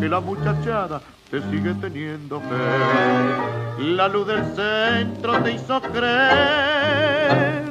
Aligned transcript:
Que 0.00 0.08
la 0.08 0.20
muchachada 0.20 1.00
te 1.30 1.40
sigue 1.50 1.74
teniendo 1.80 2.40
fe. 2.40 3.82
La 3.82 4.08
luz 4.08 4.26
del 4.26 4.44
centro 4.54 5.42
te 5.42 5.52
hizo 5.52 5.80
creer 5.80 7.64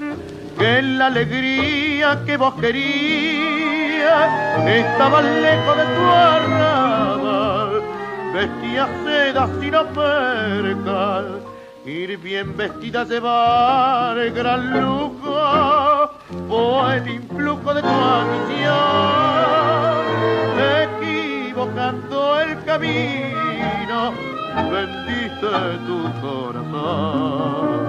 que 0.58 0.82
la 0.82 1.08
alegría 1.08 2.23
que 2.26 2.38
vos 2.38 2.54
querías 2.56 4.30
estaba 4.66 5.22
lejos 5.22 5.77
de 5.77 5.83
tu 5.95 6.02
arrabal. 6.11 7.82
Vestías 8.33 8.89
seda 9.05 9.48
sin 9.60 9.72
percal, 9.94 11.42
ir 11.86 12.17
bien 12.17 12.55
vestida 12.58 13.04
llevar 13.05 14.17
gran 14.32 14.82
lujo, 14.82 15.24
camino, 22.75 24.13
bendiste 24.69 25.52
tu 25.87 25.97
corazón. 26.21 27.86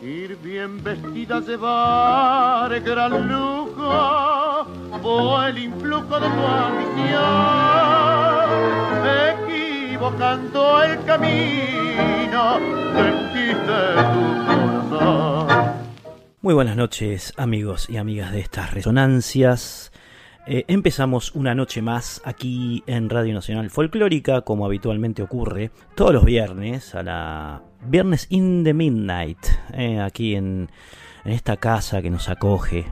Ir 0.00 0.36
bien 0.36 0.82
vestida 0.84 1.40
llevar 1.40 2.80
gran 2.80 3.28
lujo 3.28 4.66
fue 5.02 5.50
el 5.50 5.58
influjo 5.58 6.20
de 6.20 6.28
tu 6.28 6.46
ambición 6.46 7.61
el 10.22 11.04
camino 11.04 12.60
muy 16.40 16.54
buenas 16.54 16.76
noches 16.76 17.32
amigos 17.36 17.90
y 17.90 17.96
amigas 17.96 18.30
de 18.30 18.40
estas 18.40 18.72
resonancias. 18.72 19.92
Eh, 20.46 20.64
empezamos 20.68 21.34
una 21.34 21.56
noche 21.56 21.82
más 21.82 22.22
aquí 22.24 22.84
en 22.86 23.10
Radio 23.10 23.34
Nacional 23.34 23.70
Folclórica, 23.70 24.42
como 24.42 24.64
habitualmente 24.64 25.22
ocurre 25.22 25.72
todos 25.96 26.12
los 26.12 26.24
viernes, 26.24 26.94
a 26.94 27.02
la 27.02 27.62
viernes 27.84 28.26
in 28.30 28.62
the 28.62 28.74
midnight, 28.74 29.38
eh, 29.72 30.00
aquí 30.00 30.36
en, 30.36 30.70
esta 31.24 31.56
casa 31.56 32.00
que 32.00 32.10
nos 32.10 32.28
acoge 32.28 32.86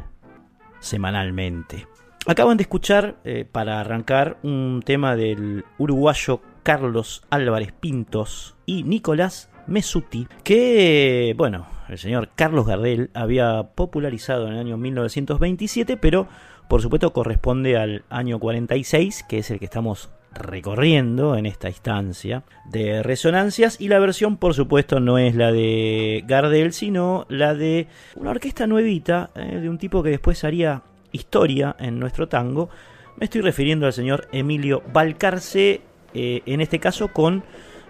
semanalmente. 0.81 1.87
Acaban 2.27 2.57
de 2.57 2.63
escuchar, 2.63 3.17
eh, 3.25 3.45
para 3.51 3.81
arrancar, 3.81 4.39
un 4.43 4.83
tema 4.85 5.17
del 5.17 5.65
uruguayo 5.79 6.41
Carlos 6.62 7.22
Álvarez 7.31 7.72
Pintos 7.72 8.56
y 8.66 8.82
Nicolás 8.82 9.50
Mesuti, 9.66 10.26
que, 10.44 11.34
bueno, 11.37 11.66
el 11.88 11.98
señor 11.98 12.31
Carlos 12.34 12.66
Gardel 12.66 13.10
había 13.15 13.71
popularizado 13.75 14.47
en 14.47 14.54
el 14.54 14.60
año 14.60 14.76
1927, 14.76 15.97
pero 15.97 16.28
por 16.69 16.82
supuesto 16.82 17.12
corresponde 17.12 17.76
al 17.76 18.04
año 18.10 18.38
46, 18.38 19.25
que 19.28 19.38
es 19.38 19.50
el 19.50 19.59
que 19.59 19.65
estamos 19.65 20.10
recorriendo 20.32 21.37
en 21.37 21.47
esta 21.47 21.69
instancia 21.69 22.44
de 22.66 23.03
resonancias. 23.03 23.81
Y 23.81 23.88
la 23.88 23.98
versión 23.98 24.37
por 24.37 24.54
supuesto 24.54 25.00
no 25.00 25.19
es 25.19 25.34
la 25.34 25.50
de 25.53 26.22
Gardel 26.27 26.72
sino 26.72 27.27
la 27.28 27.54
de 27.54 27.88
una 28.15 28.31
orquesta 28.31 28.66
nuevita 28.66 29.31
eh, 29.34 29.59
de 29.60 29.69
un 29.69 29.78
tipo 29.78 30.03
que 30.03 30.10
después 30.10 30.44
haría 30.44 30.82
historia 31.12 31.75
en 31.78 31.98
nuestro 31.98 32.28
tango. 32.28 32.71
Me 33.16 33.25
estoy 33.25 33.41
refiriendo 33.41 33.87
al 33.87 33.92
señor 33.92 34.28
Emilio 34.32 34.82
Balcarce 34.92 35.82
eh, 36.15 36.43
en 36.47 36.60
este 36.60 36.78
caso 36.78 37.09
con 37.09 37.43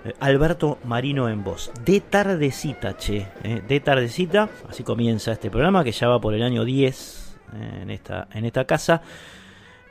eh, 0.05 0.13
Alberto 0.21 0.79
Marino 0.85 1.29
en 1.29 1.43
voz. 1.45 1.71
De 1.85 2.01
tardecita, 2.01 2.97
che. 2.97 3.27
Eh, 3.43 3.61
de 3.67 3.81
tardecita. 3.81 4.49
Así 4.69 4.83
comienza 4.83 5.33
este 5.33 5.51
programa 5.51 5.85
que 5.85 5.93
ya 5.93 6.09
va 6.09 6.19
por 6.21 6.33
el 6.35 6.43
año 6.43 6.65
10 6.65 7.39
eh, 7.53 7.81
en, 7.83 7.91
esta, 7.91 8.29
en 8.33 8.47
esta 8.47 8.65
casa. 8.65 9.03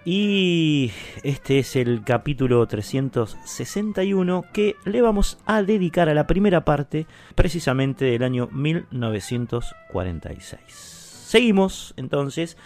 Y 0.06 0.91
este 1.23 1.59
es 1.59 1.75
el 1.75 2.03
capítulo 2.03 2.66
361 2.66 4.46
que 4.53 4.78
le 4.85 5.01
vamos 5.01 5.38
a 5.46 5.61
dedicar 5.61 6.07
a 6.09 6.13
la 6.13 6.25
primera 6.25 6.63
parte 6.66 7.06
precisamente 7.35 8.06
del 8.06 8.23
año 8.23 8.47
1946. 8.51 10.61
Seguimos 10.66 11.93
entonces, 11.97 12.58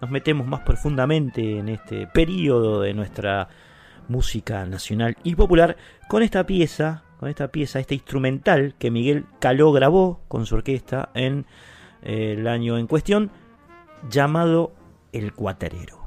nos 0.00 0.10
metemos 0.10 0.46
más 0.46 0.62
profundamente 0.62 1.58
en 1.58 1.68
este 1.68 2.06
periodo 2.08 2.80
de 2.80 2.94
nuestra 2.94 3.50
música 4.08 4.64
nacional 4.66 5.16
y 5.22 5.34
popular 5.34 5.76
con 6.08 6.22
esta 6.22 6.46
pieza, 6.46 7.04
con 7.18 7.28
esta 7.28 7.48
pieza, 7.48 7.80
este 7.80 7.94
instrumental 7.94 8.74
que 8.78 8.90
Miguel 8.90 9.26
Caló 9.40 9.72
grabó 9.72 10.20
con 10.28 10.46
su 10.46 10.56
orquesta 10.56 11.10
en 11.14 11.46
eh, 12.02 12.36
el 12.38 12.46
año 12.46 12.78
en 12.78 12.86
cuestión, 12.86 13.30
llamado 14.10 14.72
El 15.12 15.32
Cuaterero. 15.32 16.03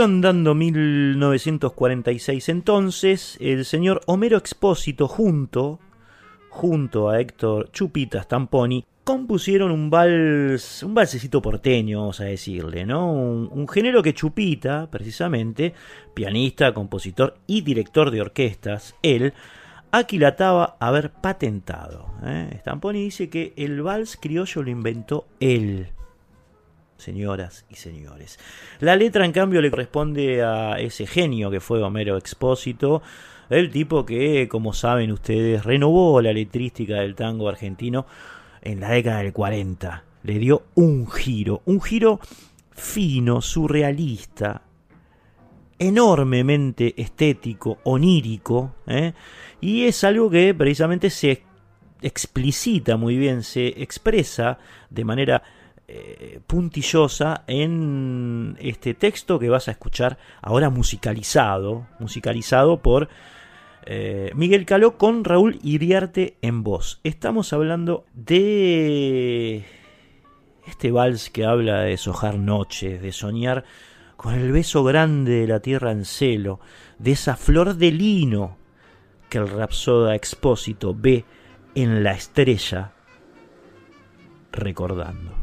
Rondando 0.00 0.54
1946 0.54 2.48
entonces, 2.48 3.36
el 3.38 3.66
señor 3.66 4.00
Homero 4.06 4.38
Expósito 4.38 5.06
junto, 5.06 5.78
junto 6.48 7.10
a 7.10 7.20
Héctor 7.20 7.70
Chupitas 7.70 8.26
Tamponi, 8.26 8.82
compusieron 9.04 9.70
un 9.70 9.90
vals, 9.90 10.82
un 10.84 10.94
valsecito 10.94 11.42
porteño, 11.42 12.00
vamos 12.00 12.18
a 12.20 12.24
decirle, 12.24 12.86
¿no? 12.86 13.12
Un, 13.12 13.68
género 13.68 14.02
que 14.02 14.14
Chupita, 14.14 14.90
precisamente, 14.90 15.74
pianista, 16.14 16.72
compositor 16.72 17.36
y 17.46 17.60
director 17.60 18.10
de 18.10 18.22
orquestas, 18.22 18.96
él, 19.02 19.34
aquilataba 19.90 20.78
haber 20.80 21.10
patentado. 21.10 22.06
¿eh? 22.24 22.56
Stamponi 22.60 23.02
dice 23.02 23.28
que 23.28 23.52
el 23.54 23.82
vals 23.82 24.16
criollo 24.16 24.62
lo 24.62 24.70
inventó 24.70 25.26
él 25.40 25.88
señoras 27.00 27.64
y 27.68 27.76
señores. 27.76 28.38
La 28.80 28.96
letra, 28.96 29.24
en 29.24 29.32
cambio, 29.32 29.60
le 29.60 29.70
corresponde 29.70 30.42
a 30.42 30.78
ese 30.78 31.06
genio 31.06 31.50
que 31.50 31.60
fue 31.60 31.82
Homero 31.82 32.16
Expósito, 32.16 33.02
el 33.48 33.70
tipo 33.70 34.06
que, 34.06 34.48
como 34.48 34.72
saben 34.72 35.10
ustedes, 35.10 35.64
renovó 35.64 36.20
la 36.22 36.32
letrística 36.32 37.00
del 37.00 37.16
tango 37.16 37.48
argentino 37.48 38.06
en 38.62 38.80
la 38.80 38.90
década 38.90 39.18
del 39.18 39.32
40. 39.32 40.04
Le 40.22 40.38
dio 40.38 40.64
un 40.74 41.10
giro, 41.10 41.62
un 41.64 41.80
giro 41.80 42.20
fino, 42.70 43.40
surrealista, 43.40 44.62
enormemente 45.78 46.94
estético, 47.00 47.78
onírico, 47.84 48.74
¿eh? 48.86 49.14
y 49.60 49.84
es 49.84 50.04
algo 50.04 50.30
que 50.30 50.54
precisamente 50.54 51.10
se 51.10 51.42
explicita 52.02 52.96
muy 52.96 53.16
bien, 53.16 53.42
se 53.42 53.82
expresa 53.82 54.58
de 54.90 55.04
manera 55.04 55.42
eh, 55.92 56.38
puntillosa 56.46 57.42
en 57.48 58.56
este 58.60 58.94
texto 58.94 59.40
que 59.40 59.48
vas 59.48 59.66
a 59.66 59.72
escuchar 59.72 60.18
ahora 60.40 60.70
musicalizado, 60.70 61.88
musicalizado 61.98 62.80
por 62.80 63.08
eh, 63.86 64.30
Miguel 64.36 64.66
Caló 64.66 64.96
con 64.96 65.24
Raúl 65.24 65.58
Iriarte 65.64 66.36
en 66.42 66.62
voz. 66.62 67.00
Estamos 67.02 67.52
hablando 67.52 68.04
de 68.14 69.64
este 70.68 70.92
vals 70.92 71.28
que 71.28 71.44
habla 71.44 71.80
de 71.80 71.96
sojar 71.96 72.38
noches, 72.38 73.02
de 73.02 73.10
soñar 73.10 73.64
con 74.16 74.34
el 74.34 74.52
beso 74.52 74.84
grande 74.84 75.40
de 75.40 75.48
la 75.48 75.58
tierra 75.58 75.90
en 75.90 76.04
celo, 76.04 76.60
de 77.00 77.10
esa 77.10 77.34
flor 77.34 77.74
de 77.74 77.90
lino 77.90 78.58
que 79.28 79.38
el 79.38 79.48
rapsoda 79.48 80.14
expósito 80.14 80.94
ve 80.94 81.24
en 81.74 82.04
la 82.04 82.12
estrella 82.12 82.92
recordando. 84.52 85.39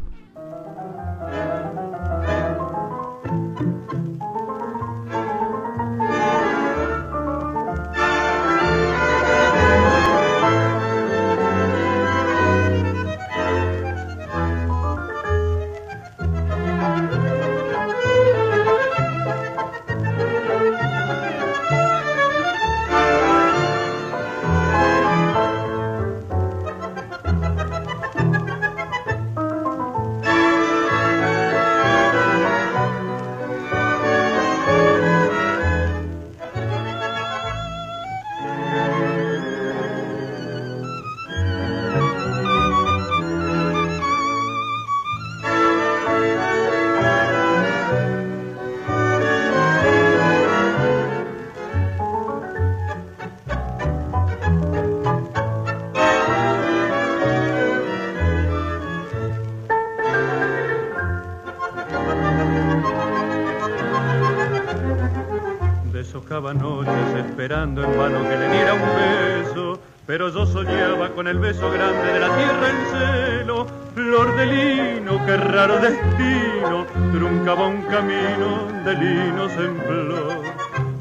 Esperando 67.48 67.82
en 67.82 67.98
vano 67.98 68.28
que 68.28 68.36
le 68.36 68.50
diera 68.50 68.74
un 68.74 68.82
beso, 68.82 69.80
pero 70.06 70.28
yo 70.28 70.46
soñaba 70.46 71.12
con 71.12 71.30
el 71.30 71.40
beso 71.40 71.72
grande 71.72 72.12
de 72.12 72.20
la 72.20 72.28
tierra 72.36 72.70
en 72.70 73.40
celo, 73.40 73.68
flor 73.96 74.36
de 74.36 74.46
lino, 74.48 75.26
qué 75.26 75.38
raro 75.38 75.80
destino, 75.80 76.86
truncaba 77.14 77.68
un 77.68 77.84
camino 77.84 78.68
de 78.84 78.94
linos 78.96 79.54
en 79.54 79.78
flor. 79.78 80.44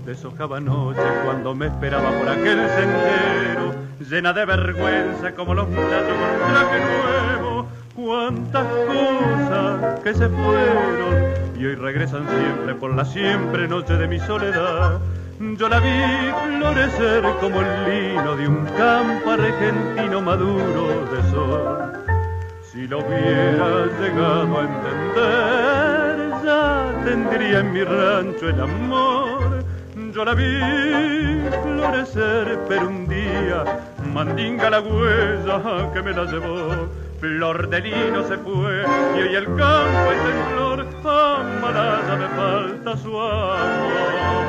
Deshojaba 0.04 0.60
noche 0.60 1.02
cuando 1.24 1.52
me 1.52 1.66
esperaba 1.66 2.12
por 2.12 2.28
aquel 2.28 2.60
sendero, 2.68 3.74
llena 4.08 4.32
de 4.32 4.44
vergüenza 4.44 5.32
como 5.34 5.52
los 5.52 5.68
muchachos 5.68 6.14
con 6.16 6.30
un 6.30 6.52
traje 6.52 6.78
nuevo. 6.78 7.66
Cuántas 7.96 8.66
cosas 8.86 10.00
que 10.00 10.14
se 10.14 10.28
fueron 10.28 11.58
y 11.58 11.66
hoy 11.66 11.74
regresan 11.74 12.24
siempre 12.28 12.76
por 12.76 12.94
la 12.94 13.04
siempre 13.04 13.66
noche 13.66 13.94
de 13.94 14.06
mi 14.06 14.20
soledad. 14.20 15.00
Yo 15.38 15.68
la 15.68 15.80
vi 15.80 16.32
florecer 16.48 17.22
como 17.40 17.60
el 17.60 17.84
lino 17.84 18.36
de 18.36 18.48
un 18.48 18.64
campo 18.78 19.32
argentino 19.32 20.22
maduro 20.22 21.04
de 21.12 21.30
sol. 21.30 21.92
Si 22.62 22.86
lo 22.86 23.00
hubiera 23.00 23.84
llegado 24.00 24.58
a 24.58 24.62
entender, 24.62 26.42
ya 26.42 27.04
tendría 27.04 27.60
en 27.60 27.72
mi 27.72 27.84
rancho 27.84 28.48
el 28.48 28.60
amor. 28.62 29.62
Yo 30.14 30.24
la 30.24 30.32
vi 30.32 30.58
florecer, 31.62 32.58
pero 32.66 32.88
un 32.88 33.06
día 33.06 33.62
mandinga 34.14 34.70
la 34.70 34.80
huella 34.80 35.90
que 35.92 36.02
me 36.02 36.12
la 36.12 36.24
llevó. 36.24 36.88
Flor 37.20 37.68
de 37.68 37.80
lino 37.82 38.22
se 38.26 38.38
fue 38.38 38.84
y 39.16 39.22
hoy 39.22 39.34
el 39.34 39.44
campo 39.44 40.12
es 40.12 40.20
en 40.32 40.54
flor, 40.54 40.86
amarada 41.04 42.16
me 42.16 42.28
falta 42.28 42.96
su 42.96 43.20
amor. 43.20 44.45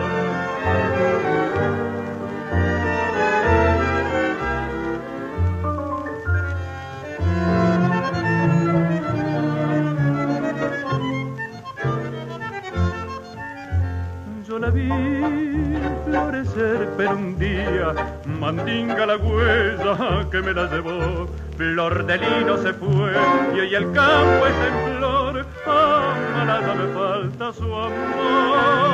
La 14.67 14.73
vi 14.73 14.89
florecer, 16.05 16.89
pero 16.97 17.15
un 17.15 17.39
día 17.39 17.93
mandinga 18.25 19.05
la 19.05 19.17
huella 19.17 20.27
que 20.29 20.41
me 20.41 20.53
la 20.53 20.69
llevó. 20.69 21.27
Flor 21.55 22.05
de 22.05 22.17
lino 22.17 22.57
se 22.57 22.73
fue 22.73 23.13
y 23.55 23.59
hoy 23.59 23.75
el 23.75 23.91
campo 23.91 24.45
es 24.45 24.55
en 24.67 24.97
flor, 24.97 25.45
amarada 25.65 26.75
me 26.75 26.93
falta 26.93 27.53
su 27.53 27.63
amor. 27.63 28.87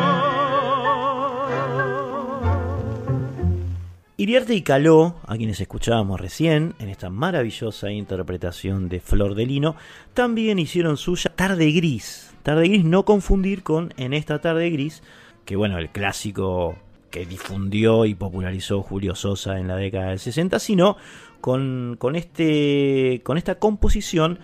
Iriarte 4.16 4.54
y 4.54 4.62
Caló, 4.62 5.16
a 5.26 5.36
quienes 5.36 5.60
escuchábamos 5.60 6.22
recién 6.22 6.76
en 6.80 6.88
esta 6.88 7.10
maravillosa 7.10 7.92
interpretación 7.92 8.88
de 8.88 9.02
Flor 9.02 9.36
de 9.36 9.46
Lino, 9.46 9.76
también 10.14 10.60
hicieron 10.60 10.98
suya 10.98 11.32
Tarde 11.36 11.72
Gris. 11.72 12.32
Tarde 12.44 12.68
Gris 12.68 12.86
no 12.86 13.04
confundir 13.06 13.64
con 13.64 13.94
En 13.98 14.14
esta 14.14 14.40
Tarde 14.40 14.70
Gris, 14.70 15.02
que 15.46 15.56
bueno, 15.56 15.78
el 15.78 15.90
clásico 15.90 16.76
que 17.12 17.26
difundió 17.26 18.06
y 18.06 18.16
popularizó 18.16 18.82
Julio 18.82 19.16
Sosa 19.16 19.60
en 19.60 19.68
la 19.68 19.76
década 19.76 20.10
del 20.10 20.20
60, 20.20 20.58
sino 20.60 20.98
con, 21.42 21.96
con, 22.00 22.16
este, 22.16 23.22
con 23.24 23.38
esta 23.38 23.56
composición 23.56 24.40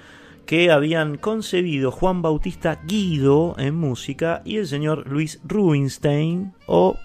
que 0.46 0.72
habían 0.72 1.18
concebido 1.18 1.92
Juan 1.92 2.22
Bautista 2.22 2.80
Guido 2.86 3.56
en 3.58 3.76
música 3.76 4.42
y 4.46 4.58
el 4.58 4.68
señor 4.68 5.08
Luis 5.08 5.40
Rubinstein 5.44 6.54
o 6.66 6.98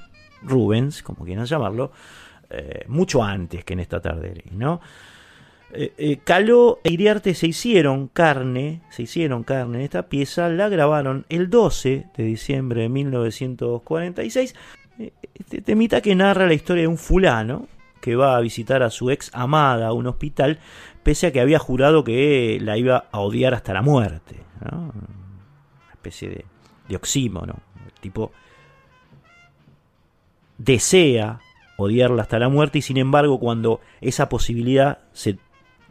Rubens, 0.42 1.02
como 1.02 1.24
quieran 1.24 1.46
llamarlo, 1.46 1.92
eh, 2.50 2.84
mucho 2.88 3.22
antes 3.22 3.64
que 3.64 3.74
en 3.74 3.80
esta 3.80 4.00
tarde, 4.00 4.44
¿no? 4.52 4.80
Eh, 5.76 5.92
eh, 5.98 6.18
Caló 6.22 6.78
e 6.84 6.92
Iriarte 6.92 7.34
se 7.34 7.48
hicieron 7.48 8.08
carne, 8.08 8.82
se 8.90 9.02
hicieron 9.02 9.42
carne 9.42 9.78
en 9.78 9.84
esta 9.84 10.08
pieza, 10.08 10.48
la 10.48 10.68
grabaron 10.68 11.26
el 11.28 11.50
12 11.50 12.06
de 12.16 12.24
diciembre 12.24 12.82
de 12.82 12.88
1946. 12.88 14.54
Este 15.34 15.60
temita 15.62 16.00
que 16.00 16.14
narra 16.14 16.46
la 16.46 16.54
historia 16.54 16.82
de 16.82 16.88
un 16.88 16.98
fulano 16.98 17.66
que 18.00 18.14
va 18.16 18.36
a 18.36 18.40
visitar 18.40 18.82
a 18.82 18.90
su 18.90 19.10
ex 19.10 19.30
amada 19.34 19.88
a 19.88 19.92
un 19.92 20.06
hospital, 20.06 20.60
pese 21.02 21.26
a 21.26 21.32
que 21.32 21.40
había 21.40 21.58
jurado 21.58 22.04
que 22.04 22.58
la 22.60 22.78
iba 22.78 23.08
a 23.10 23.20
odiar 23.20 23.54
hasta 23.54 23.72
la 23.72 23.82
muerte. 23.82 24.36
Una 24.60 24.92
especie 25.92 26.28
de, 26.28 26.44
de 26.88 26.96
oxímono 26.96 27.56
tipo 28.00 28.32
desea 30.58 31.40
odiarla 31.78 32.22
hasta 32.22 32.38
la 32.38 32.48
muerte 32.48 32.78
y 32.78 32.82
sin 32.82 32.98
embargo 32.98 33.40
cuando 33.40 33.80
esa 34.00 34.28
posibilidad 34.28 34.98
se 35.12 35.38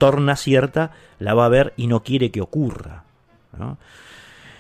torna 0.04 0.36
cierta, 0.36 0.92
la 1.18 1.34
va 1.34 1.46
a 1.46 1.50
ver 1.50 1.72
y 1.78 1.88
no 1.88 2.04
quiere 2.04 2.30
que 2.30 2.42
ocurra. 2.42 3.06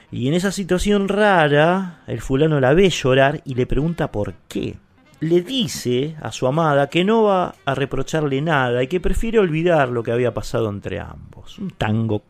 Y 0.09 0.29
en 0.29 0.35
esa 0.35 0.53
situación 0.53 1.09
rara, 1.09 1.99
el 2.07 2.21
fulano 2.21 2.61
la 2.61 2.73
ve 2.73 2.89
llorar 2.89 3.41
y 3.43 3.55
le 3.55 3.65
pregunta 3.65 4.09
por 4.09 4.35
qué. 4.47 4.77
Le 5.19 5.41
dice 5.41 6.15
a 6.21 6.31
su 6.31 6.47
amada 6.47 6.87
que 6.87 7.03
no 7.03 7.23
va 7.23 7.55
a 7.65 7.75
reprocharle 7.75 8.41
nada 8.41 8.83
y 8.83 8.87
que 8.87 9.01
prefiere 9.01 9.37
olvidar 9.37 9.89
lo 9.89 10.01
que 10.01 10.13
había 10.13 10.33
pasado 10.33 10.69
entre 10.69 11.01
ambos. 11.01 11.59
Un 11.59 11.71
tango 11.71 12.21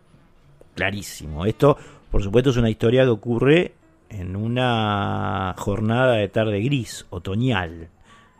clarísimo. 0.73 1.45
Esto, 1.45 1.77
por 2.09 2.23
supuesto, 2.23 2.49
es 2.49 2.57
una 2.57 2.71
historia 2.71 3.03
que 3.03 3.09
ocurre 3.09 3.73
en 4.09 4.35
una 4.35 5.53
jornada 5.59 6.13
de 6.13 6.29
tarde 6.29 6.61
gris, 6.61 7.05
otoñal. 7.11 7.89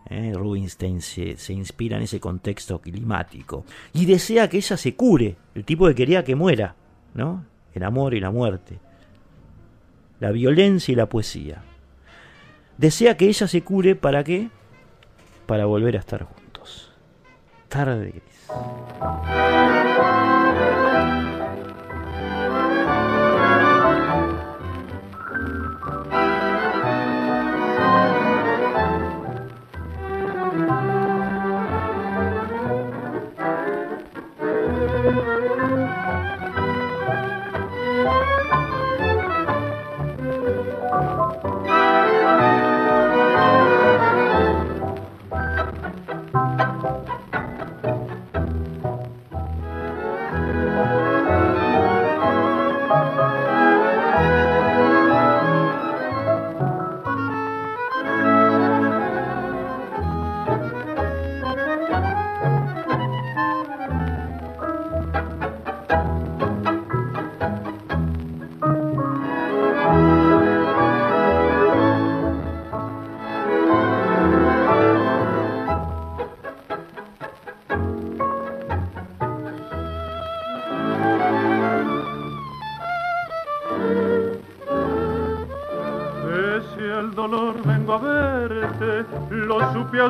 ¿Eh? 0.10 0.34
Rubinstein 0.36 1.02
se, 1.02 1.54
inspira 1.54 1.98
en 1.98 2.04
ese 2.04 2.20
contexto 2.20 2.80
climático. 2.80 3.66
Y 3.94 4.06
desea 4.06 4.50
que 4.50 4.58
ella 4.58 4.78
se 4.78 4.96
cure, 4.96 5.36
el 5.56 5.66
tipo 5.66 5.88
que 5.88 5.96
quería 5.96 6.24
que 6.24 6.36
muera, 6.36 6.76
¿no? 7.14 7.46
El 7.74 7.84
amor 7.84 8.14
y 8.14 8.20
la 8.20 8.32
muerte. 8.32 8.80
La 10.20 10.32
violencia 10.32 10.92
y 10.92 10.96
la 10.96 11.08
poesía. 11.08 11.64
Desea 12.78 13.18
que 13.18 13.28
ella 13.28 13.48
se 13.48 13.62
cure 13.64 13.96
para 13.96 14.24
qué? 14.24 14.50
Para 15.46 15.66
volver 15.66 15.96
a 15.96 16.00
estar 16.00 16.24
juntos. 16.24 16.92
Tarde 17.68 18.12
gris. 18.12 18.48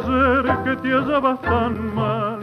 Te 0.02 0.90
hallabas 0.90 1.40
tan 1.42 1.96
mal. 1.96 2.40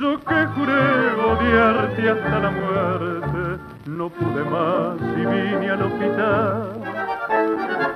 Yo 0.00 0.18
que 0.18 0.46
juré 0.54 1.14
odiarte 1.14 2.10
hasta 2.10 2.38
la 2.40 2.50
muerte, 2.50 3.62
no 3.86 4.08
pude 4.08 4.44
más 4.44 4.96
y 5.16 5.24
vine 5.24 5.70
al 5.70 5.82
hospital. 5.82 6.72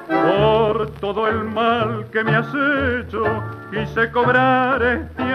Por 0.09 0.91
todo 1.01 1.27
el 1.27 1.45
mal 1.45 2.07
que 2.13 2.23
me 2.23 2.37
has 2.37 2.49
hecho, 2.49 3.25
quise 3.73 4.11
cobrar 4.13 4.83
este 4.83 5.26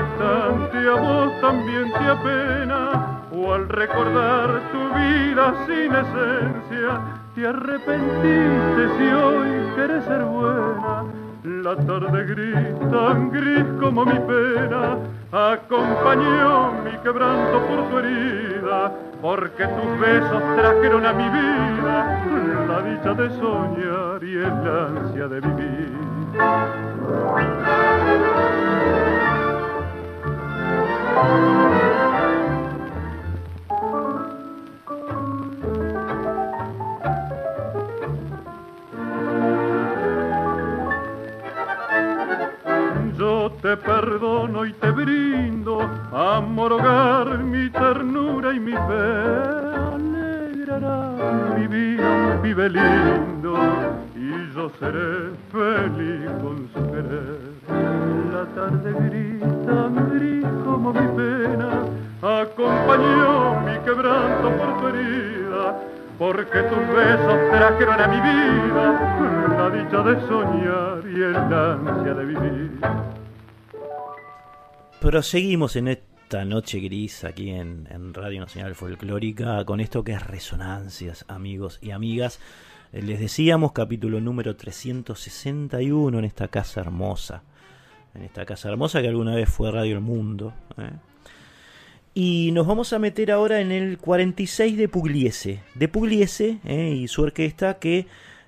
instante 0.00 0.78
a 0.88 0.94
vos 0.94 1.40
también 1.40 1.92
te 1.92 2.06
apena, 2.08 3.20
o 3.32 3.54
al 3.54 3.68
recordar 3.68 4.60
tu 4.72 4.80
vida 4.94 5.54
sin 5.66 5.94
esencia, 5.94 7.00
te 7.34 7.46
arrepentiste 7.46 8.88
si 8.98 9.12
hoy 9.12 9.48
quieres 9.74 10.04
ser 10.04 10.22
buena. 10.22 11.04
La 11.42 11.74
tarde 11.76 12.24
gris, 12.24 12.90
tan 12.90 13.30
gris 13.30 13.64
como 13.80 14.04
mi 14.04 14.18
pena, 14.18 14.98
acompañó 15.32 16.72
mi 16.84 16.96
quebranto 17.02 17.60
por 17.66 17.88
tu 17.88 17.98
herida, 17.98 18.92
porque 19.22 19.66
tus 19.66 20.00
besos 20.00 20.42
trajeron 20.56 21.06
a 21.06 21.12
mi 21.12 21.28
vida 21.28 22.24
la 22.68 22.82
dicha 22.82 23.14
de 23.14 23.30
soñar 23.38 24.22
y 24.22 24.34
el 24.36 24.46
ansia 24.46 25.28
de 25.28 25.40
vivir. 25.40 25.69
A 67.88 68.08
mi 68.08 68.20
vida 68.20 69.56
la 69.56 69.70
dicha 69.70 70.02
de 70.02 70.28
soñar 70.28 71.02
y 71.06 71.22
el 71.22 71.34
ansia 71.34 72.14
de 72.14 72.24
vivir. 72.26 72.80
Proseguimos 75.00 75.76
en 75.76 75.88
esta 75.88 76.44
noche 76.44 76.80
gris 76.80 77.24
aquí 77.24 77.48
en, 77.48 77.88
en 77.90 78.12
Radio 78.12 78.40
Nacional 78.40 78.74
Folclórica 78.74 79.64
con 79.64 79.80
esto 79.80 80.04
que 80.04 80.12
es 80.12 80.26
Resonancias, 80.26 81.24
amigos 81.26 81.78
y 81.80 81.92
amigas. 81.92 82.38
Eh, 82.92 83.00
les 83.00 83.18
decíamos 83.18 83.72
capítulo 83.72 84.20
número 84.20 84.56
361 84.56 86.18
en 86.18 86.24
esta 86.26 86.48
casa 86.48 86.82
hermosa. 86.82 87.42
En 88.14 88.24
esta 88.24 88.44
casa 88.44 88.68
hermosa 88.68 89.00
que 89.00 89.08
alguna 89.08 89.34
vez 89.34 89.48
fue 89.48 89.70
Radio 89.70 89.94
El 89.94 90.02
Mundo. 90.02 90.52
¿eh? 90.76 90.90
Y 92.12 92.50
nos 92.52 92.66
vamos 92.66 92.92
a 92.92 92.98
meter 92.98 93.30
ahora 93.30 93.60
en 93.60 93.72
el 93.72 93.98
46 93.98 94.76
de 94.76 94.88
Pugliese. 94.88 95.62
De 95.74 95.88
Pugliese 95.88 96.58
¿eh? 96.64 96.90
y 96.96 97.08
su 97.08 97.22
orquesta 97.22 97.78
que 97.78 98.06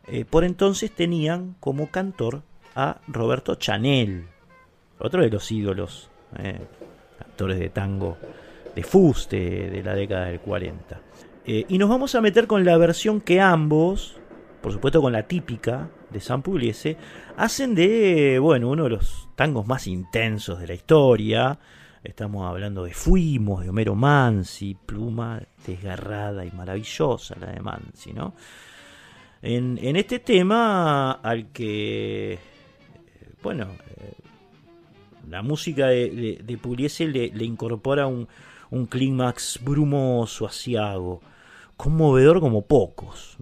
eh, 0.09 0.25
por 0.25 0.45
entonces 0.45 0.91
tenían 0.91 1.55
como 1.61 1.91
cantor 1.91 2.43
a 2.75 3.01
Roberto 3.07 3.55
Chanel. 3.55 4.27
Otro 4.99 5.23
de 5.23 5.31
los 5.31 5.51
ídolos. 5.53 6.11
Actores 7.21 7.59
de 7.59 7.69
tango 7.69 8.17
de 8.75 8.83
fuste 8.83 9.71
de 9.71 9.83
la 9.83 9.95
década 9.95 10.27
del 10.27 10.41
40. 10.41 11.01
y 11.45 11.77
nos 11.77 11.91
vamos 11.91 12.15
a 12.15 12.23
meter 12.23 12.47
con 12.47 12.65
la 12.65 12.79
versión 12.79 13.21
que 13.21 13.39
ambos 13.39 14.17
por 14.63 14.73
supuesto 14.73 15.03
con 15.03 15.13
la 15.13 15.25
típica 15.25 15.91
de 16.11 16.21
San 16.21 16.43
Pugliese, 16.43 16.97
hacen 17.37 17.75
de, 17.75 18.39
bueno, 18.39 18.71
uno 18.71 18.85
de 18.85 18.91
los 18.91 19.29
tangos 19.35 19.67
más 19.67 19.87
intensos 19.87 20.61
de 20.61 20.69
la 20.69 20.75
historia. 20.75 21.59
Estamos 22.03 22.49
hablando 22.49 22.85
de 22.85 22.93
Fuimos, 22.93 23.63
de 23.63 23.71
Homero 23.71 23.95
Mansi, 23.95 24.75
pluma 24.75 25.41
desgarrada 25.67 26.45
y 26.45 26.51
maravillosa 26.51 27.37
la 27.39 27.53
de 27.53 27.61
Mansi, 27.61 28.13
¿no? 28.13 28.35
En, 29.41 29.79
este 29.97 30.19
tema 30.19 31.13
al 31.13 31.53
que, 31.53 32.39
bueno, 33.43 33.69
eh, 33.97 34.15
la 35.29 35.43
música 35.43 35.89
de, 35.89 36.39
de, 36.43 37.31
le, 37.35 37.45
incorpora 37.45 38.07
un, 38.07 38.29
un 38.71 38.87
clímax 38.87 39.61
brumoso, 39.63 40.47
asiago, 40.47 41.21
conmovedor 41.77 42.41
como 42.41 42.67
pocos 42.67 43.37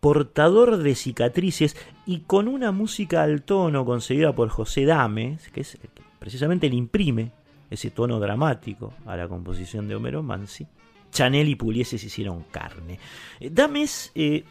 portador 0.00 0.78
de 0.78 0.94
cicatrices 0.94 1.76
y 2.06 2.20
con 2.20 2.48
una 2.48 2.72
música 2.72 3.22
al 3.22 3.42
tono 3.42 3.84
conseguida 3.84 4.34
por 4.34 4.48
José 4.48 4.86
Dames, 4.86 5.48
que 5.50 5.60
es 5.60 5.78
precisamente 6.20 6.68
le 6.68 6.76
imprime 6.76 7.32
ese 7.68 7.90
tono 7.90 8.20
dramático 8.20 8.94
a 9.06 9.16
la 9.16 9.26
composición 9.26 9.88
de 9.88 9.96
Homero 9.96 10.22
Mansi, 10.22 10.66
Chanel 11.10 11.48
y 11.48 11.56
Pugliese 11.56 11.98
se 11.98 12.06
hicieron 12.06 12.44
carne. 12.50 13.00
Eh, 13.40 13.50
Dames 13.50 14.12
eh, 14.14 14.44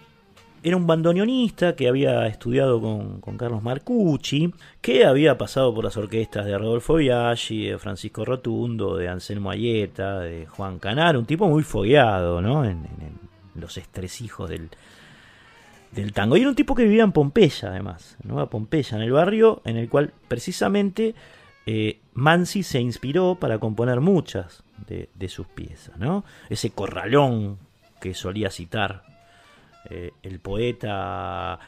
era 0.62 0.76
un 0.76 0.86
bandoneonista 0.86 1.76
que 1.76 1.88
había 1.88 2.28
estudiado 2.28 2.82
con, 2.82 3.38
Carlos 3.38 3.64
Marcucci, 3.64 4.54
que 4.82 5.06
había 5.06 5.38
pasado 5.38 5.74
por 5.74 5.86
las 5.86 5.96
orquestas 5.96 6.46
de 6.46 6.58
Rodolfo 6.58 6.96
Biaggi, 6.96 7.68
de 7.68 7.78
Francisco 7.78 8.26
Rotundo, 8.26 8.98
de 8.98 9.08
Anselmo 9.08 9.52
Ayeta, 9.52 10.20
de 10.20 10.46
Juan 10.48 10.80
Canar, 10.80 11.16
un 11.16 11.26
tipo 11.26 11.48
muy 11.48 11.64
fogueado 11.64 12.42
¿no? 12.42 12.66
en, 12.66 12.88
los 13.56 13.78
estresijos 13.78 14.50
del, 14.50 14.70
del 15.92 16.14
tango. 16.14 16.36
Y 16.36 16.42
era 16.42 16.50
un 16.50 16.56
tipo 16.56 16.76
que 16.76 16.84
vivía 16.84 17.04
en 17.04 17.12
Pompeya, 17.12 17.70
además, 17.70 18.18
Nueva 18.24 18.50
Pompeya, 18.50 18.98
en 18.98 19.04
el 19.04 19.12
barrio 19.12 19.62
en 19.66 19.78
el 19.78 19.90
cual 19.90 20.14
precisamente 20.28 21.16
eh, 21.72 22.00
Mansi 22.16 22.64
se 22.64 22.82
inspiró 22.82 23.36
para 23.36 23.60
componer 23.60 24.02
muchas 24.02 24.64
de, 24.88 25.30
sus 25.30 25.46
piezas. 25.46 26.00
¿no? 26.00 26.26
Ese 26.50 26.72
corralón 26.72 27.60
que 28.02 28.16
solía 28.16 28.50
citar 28.50 29.04
eh, 29.88 30.10
el 30.24 30.40
poeta 30.40 31.60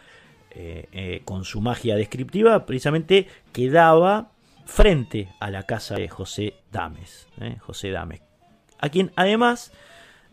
eh, 0.50 1.22
con 1.24 1.46
su 1.46 1.62
magia 1.62 1.96
descriptiva 1.96 2.66
precisamente 2.66 3.28
quedaba 3.54 4.32
frente 4.66 5.30
a 5.40 5.52
la 5.52 5.68
casa 5.68 5.94
de 5.94 6.10
José 6.10 6.56
Dames, 6.72 7.28
José 7.60 7.92
Dames, 7.92 8.22
a 8.80 8.90
quien 8.90 9.12
además 9.16 9.72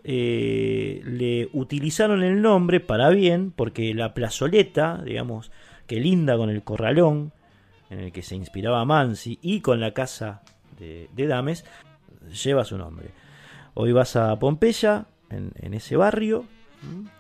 le 0.03 1.51
utilizaron 1.53 2.23
el 2.23 2.41
nombre 2.41 2.81
para 2.81 3.11
bien, 3.11 3.53
porque 3.55 3.93
la 3.93 4.15
plazoleta, 4.15 5.03
digamos, 5.05 5.51
que 5.87 5.97
linda 5.97 6.39
con 6.39 6.49
el 6.49 6.63
corralón, 6.63 7.33
en 7.91 8.01
el 8.01 8.13
que 8.13 8.23
se 8.23 8.37
inspiraba 8.37 8.85
Mansi, 8.85 9.39
y 9.43 9.61
con 9.61 9.81
la 9.81 9.93
casa 9.93 10.43
de, 10.79 11.09
Dames, 11.15 11.65
lleva 12.45 12.65
su 12.65 12.79
nombre. 12.79 13.11
Hoy 13.75 13.93
vas 13.93 14.17
a 14.17 14.39
Pompeya, 14.39 15.07
en 15.31 15.75
ese 15.75 15.97
barrio, 15.97 16.47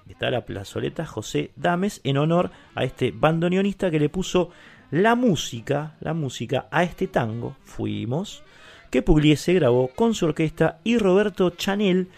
Está 0.09 0.31
la 0.31 0.46
plazoleta 0.46 1.04
José 1.04 1.50
Dames 1.57 2.00
en 2.04 2.16
honor 2.16 2.52
a 2.74 2.85
este 2.85 3.11
bandoneonista 3.11 3.90
que 3.90 3.98
le 3.98 4.09
puso 4.09 4.50
la 4.90 5.14
música, 5.14 5.96
la 6.00 6.14
música 6.14 6.66
a 6.70 6.83
este 6.83 7.09
tango, 7.09 7.54
Fuimos, 7.62 8.42
que 8.90 9.02
Pugliese 9.02 9.52
grabó 9.54 9.88
con 9.88 10.14
su 10.14 10.24
orquesta 10.26 10.78
y 10.85 10.96
Roberto 10.96 11.50
Chanel 11.50 12.09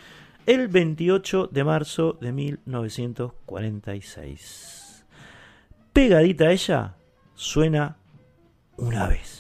el 0.47 0.69
28 0.69 1.49
de 1.51 1.65
marzo 1.65 2.17
de 2.21 2.31
1946. 2.33 5.05
Pegadita 5.93 6.45
a 6.45 6.53
ella 6.53 6.95
suena 7.35 7.97
una 8.81 9.07
vez. 9.07 9.40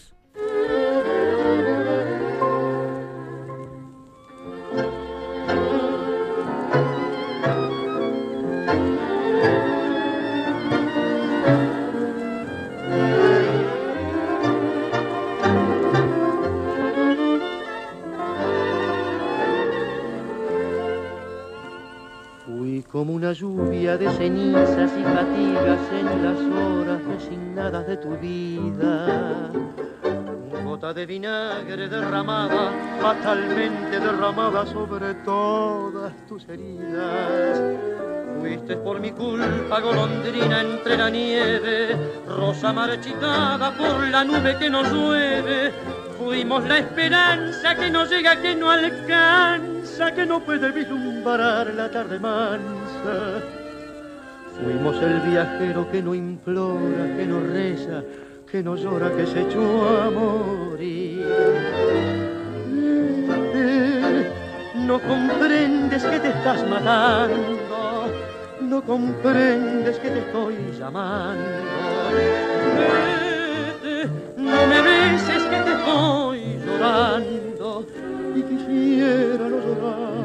Como 23.00 23.14
una 23.14 23.32
lluvia 23.32 23.96
de 23.96 24.10
cenizas 24.10 24.90
y 24.94 25.02
fatigas 25.02 25.80
en 25.90 26.22
las 26.22 26.38
horas 26.38 27.02
resignadas 27.06 27.86
de 27.86 27.96
tu 27.96 28.10
vida. 28.18 29.50
Gota 30.62 30.92
de 30.92 31.06
vinagre 31.06 31.88
derramada, 31.88 32.70
fatalmente 33.00 33.98
derramada 33.98 34.66
sobre 34.66 35.14
todas 35.24 36.12
tus 36.28 36.46
heridas. 36.46 37.62
Fuiste 38.38 38.76
por 38.76 39.00
mi 39.00 39.12
culpa 39.12 39.80
golondrina 39.80 40.60
entre 40.60 40.98
la 40.98 41.08
nieve, 41.08 41.96
rosa 42.28 42.70
marchitada 42.70 43.74
por 43.78 44.06
la 44.08 44.24
nube 44.24 44.58
que 44.58 44.68
nos 44.68 44.92
llueve. 44.92 45.72
Fuimos 46.18 46.68
la 46.68 46.76
esperanza 46.76 47.74
que 47.76 47.90
no 47.90 48.04
llega, 48.04 48.42
que 48.42 48.54
no 48.54 48.70
alcanza, 48.70 50.12
que 50.14 50.26
no 50.26 50.40
puede 50.40 50.70
vislumbrar 50.70 51.72
la 51.72 51.90
tarde 51.90 52.18
mansa 52.18 52.79
Fuimos 54.62 55.02
el 55.02 55.20
viajero 55.20 55.90
que 55.90 56.02
no 56.02 56.14
implora, 56.14 57.16
que 57.16 57.26
no 57.26 57.40
reza, 57.40 58.02
que 58.50 58.62
no 58.62 58.76
llora, 58.76 59.10
que 59.16 59.26
se 59.26 59.42
echó 59.42 59.88
a 60.02 60.10
morir. 60.10 61.26
No 64.74 64.98
comprendes 65.00 66.04
que 66.04 66.20
te 66.20 66.28
estás 66.28 66.68
matando, 66.68 68.10
no 68.60 68.82
comprendes 68.82 69.98
que 69.98 70.10
te 70.10 70.18
estoy 70.18 70.56
llamando. 70.78 71.44
No 74.36 74.66
me 74.66 74.82
beses 74.82 75.42
que 75.44 75.56
te 75.56 75.72
estoy 75.72 76.58
llorando 76.66 77.86
y 78.34 78.42
quisiera 78.42 79.48
no 79.48 79.58
llorarte 79.58 80.10
más. 80.10 80.19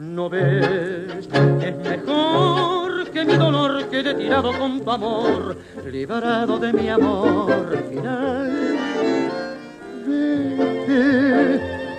¿No 0.00 0.30
ves? 0.30 1.28
Es 1.60 1.76
mejor 1.76 3.10
que 3.10 3.22
mi 3.22 3.34
dolor 3.34 3.84
quede 3.90 4.14
tirado 4.14 4.50
con 4.58 4.80
tu 4.80 4.90
amor, 4.90 5.58
liberado 5.92 6.58
de 6.58 6.72
mi 6.72 6.88
amor 6.88 7.76
final. 7.90 8.78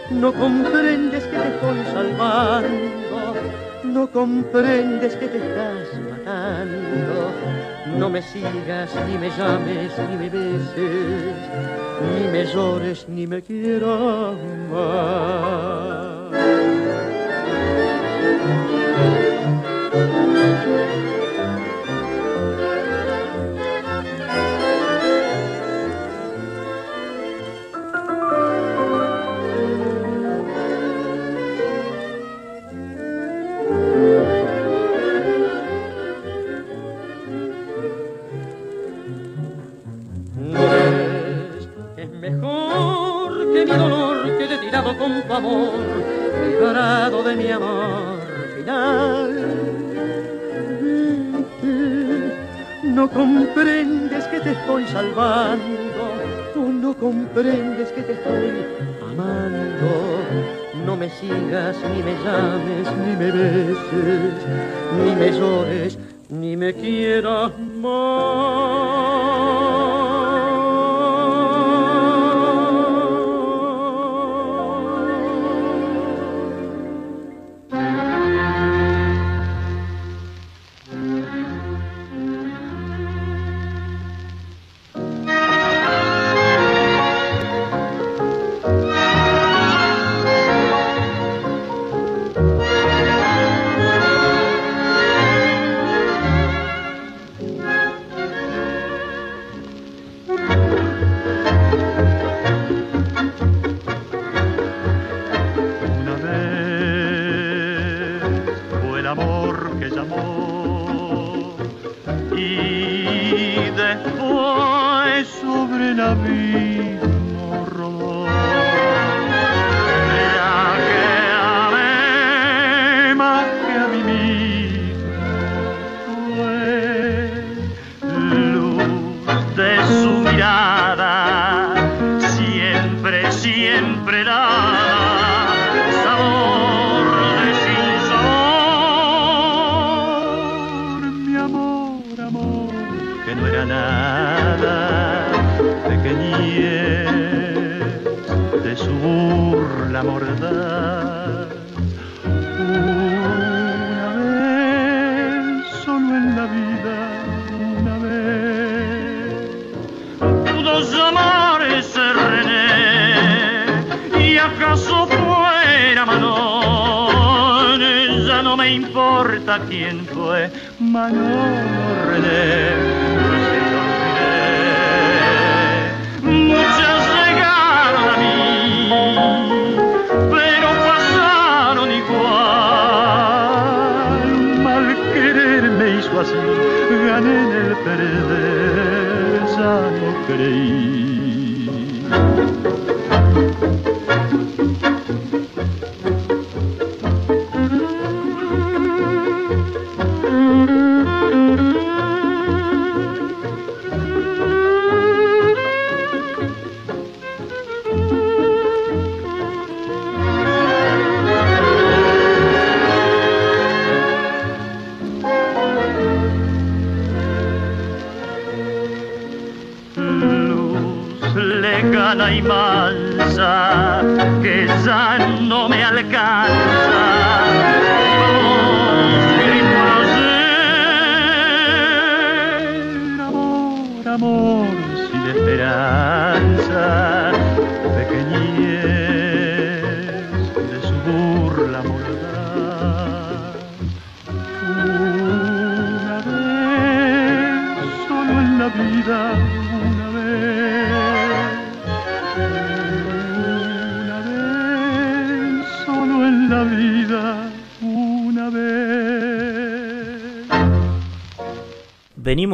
no 0.10 0.34
comprendes 0.34 1.24
que 1.26 1.38
te 1.38 1.48
estoy 1.48 1.84
salvando, 1.94 3.36
no 3.84 4.10
comprendes 4.10 5.16
que 5.18 5.28
te 5.28 5.38
estás 5.38 5.88
matando. 6.10 7.32
No 8.00 8.10
me 8.10 8.24
sigas, 8.24 8.90
ni 9.08 9.16
me 9.20 9.30
llames, 9.30 9.92
ni 10.10 10.18
me 10.18 10.28
beses, 10.28 11.36
ni 12.16 12.28
me 12.32 12.46
llores, 12.48 13.08
ni 13.08 13.28
me 13.28 13.44
quieras 13.44 14.38
más. 14.72 16.02
Es 18.43 18.81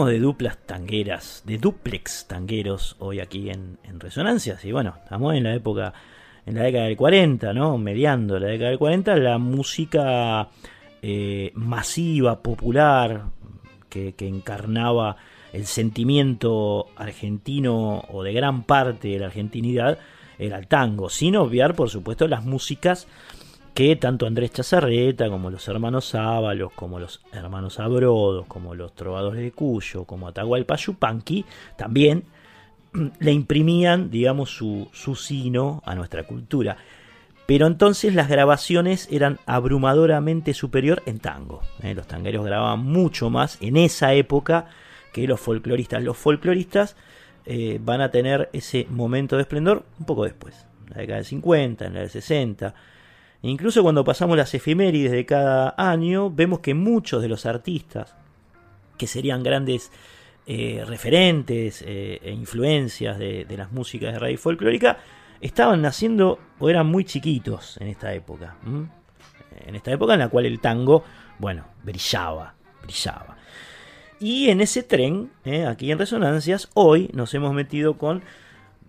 De 0.06 0.20
duplas 0.20 0.58
tangueras, 0.66 1.44
de 1.46 1.58
duplex 1.58 2.28
tangueros 2.28 2.96
hoy 3.00 3.20
aquí 3.20 3.50
en, 3.50 3.80
en 3.84 4.00
Resonancias. 4.00 4.64
Y 4.64 4.72
bueno, 4.72 4.94
estamos 5.04 5.34
en 5.34 5.44
la 5.44 5.56
época, 5.56 5.94
en 6.46 6.56
la 6.56 6.64
década 6.64 6.86
del 6.86 6.96
40, 6.96 7.54
¿no? 7.54 7.78
Mediando 7.78 8.40
la 8.40 8.48
década 8.48 8.70
del 8.70 8.80
40, 8.80 9.16
la 9.18 9.38
música 9.40 10.50
eh, 11.02 11.52
masiva, 11.56 12.44
popular, 12.44 13.24
que, 13.90 14.14
que 14.14 14.28
encarnaba 14.28 15.18
el 15.52 15.66
sentimiento 15.66 16.88
argentino 16.96 18.04
o 18.10 18.22
de 18.22 18.34
gran 18.34 18.64
parte 18.64 19.08
de 19.08 19.20
la 19.20 19.26
argentinidad, 19.28 19.98
era 20.38 20.60
el 20.60 20.68
tango. 20.68 21.10
Sin 21.10 21.36
obviar, 21.36 21.74
por 21.76 21.90
supuesto, 21.90 22.28
las 22.28 22.46
músicas 22.46 23.08
que 23.78 23.96
tanto 23.96 24.26
Andrés 24.26 24.54
Chazarreta 24.54 25.30
como 25.30 25.52
los 25.52 25.68
hermanos 25.68 26.16
Ábalos, 26.16 26.72
como 26.74 26.98
los 26.98 27.22
hermanos 27.32 27.80
Abrodos, 27.80 28.48
como 28.48 28.74
los 28.74 28.96
trovadores 28.96 29.40
de 29.40 29.52
Cuyo, 29.52 30.04
como 30.06 30.28
Atahualpa 30.28 30.78
Yupanqui, 30.78 31.46
también 31.76 32.24
le 33.20 33.32
imprimían, 33.32 34.10
digamos, 34.10 34.50
su, 34.50 34.90
sino 35.16 35.84
a 35.86 35.94
nuestra 35.94 36.24
cultura. 36.24 36.78
Pero 37.46 37.68
entonces 37.68 38.16
las 38.16 38.30
grabaciones 38.30 39.08
eran 39.12 39.38
abrumadoramente 39.46 40.56
superior 40.56 41.04
en 41.06 41.20
tango. 41.20 41.62
¿eh? 41.84 41.94
Los 41.94 42.08
tangueros 42.08 42.44
grababan 42.44 42.80
mucho 42.80 43.30
más 43.30 43.60
en 43.62 43.78
esa 43.78 44.12
época 44.16 44.66
que 45.14 45.28
los 45.28 45.40
folcloristas. 45.40 46.02
Los 46.02 46.18
folcloristas 46.18 46.96
eh, 47.46 47.80
van 47.80 48.02
a 48.02 48.10
tener 48.10 48.50
ese 48.54 48.88
momento 48.90 49.36
de 49.36 49.44
esplendor 49.44 49.84
un 50.00 50.08
poco 50.08 50.24
después, 50.24 50.66
en 50.88 50.94
la 50.96 50.98
década 51.02 51.18
del 51.18 51.26
50, 51.26 51.86
en 51.86 51.94
la 51.94 52.00
del 52.00 52.10
60. 52.10 52.74
Incluso 53.44 53.84
cuando 53.84 54.04
pasamos 54.04 54.36
las 54.36 54.54
efemérides 54.54 55.12
de 55.12 55.26
cada 55.26 55.76
año, 55.78 56.30
vemos 56.30 56.60
que 56.60 56.74
muchos 56.74 57.22
de 57.22 57.30
los 57.30 57.46
artistas, 57.46 58.16
que 58.98 59.08
serían 59.08 59.44
grandes 59.44 59.92
eh, 60.48 60.84
referentes 60.88 61.84
eh, 61.86 62.20
e 62.24 62.32
influencias 62.32 63.20
de, 63.20 63.46
las 63.56 63.72
músicas 63.72 64.14
de 64.14 64.20
raíz 64.20 64.40
folclórica, 64.40 64.98
estaban 65.40 65.82
naciendo 65.82 66.40
o 66.60 66.70
eran 66.70 66.88
muy 66.88 67.06
chiquitos 67.06 67.78
en 67.80 67.88
esta 67.88 68.14
época. 68.14 68.56
En 69.66 69.76
esta 69.76 69.92
época 69.92 70.14
en 70.14 70.20
la 70.20 70.30
cual 70.30 70.46
el 70.46 70.60
tango, 70.60 71.04
bueno, 71.38 71.66
brillaba, 71.84 72.56
brillaba. 72.82 73.38
Y 74.20 74.50
en 74.50 74.62
ese 74.62 74.82
tren, 74.82 75.32
eh, 75.46 75.66
aquí 75.66 75.92
en 75.92 76.00
Resonancias, 76.00 76.70
hoy 76.74 77.10
nos 77.14 77.34
hemos 77.36 77.54
metido 77.54 77.98
con 77.98 78.24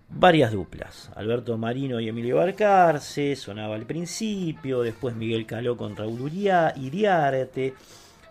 varias 0.09 0.51
duplas. 0.51 1.11
Alberto 1.15 1.57
Marino 1.57 1.99
y 1.99 2.09
Emilio 2.09 2.37
Barcarce, 2.37 3.35
sonaba 3.35 3.75
al 3.75 3.85
principio, 3.85 4.81
después 4.81 5.15
Miguel 5.15 5.45
Caló 5.45 5.77
con 5.77 5.95
Raúl 5.95 6.21
Uriá, 6.21 6.73
Iriarte, 6.75 7.73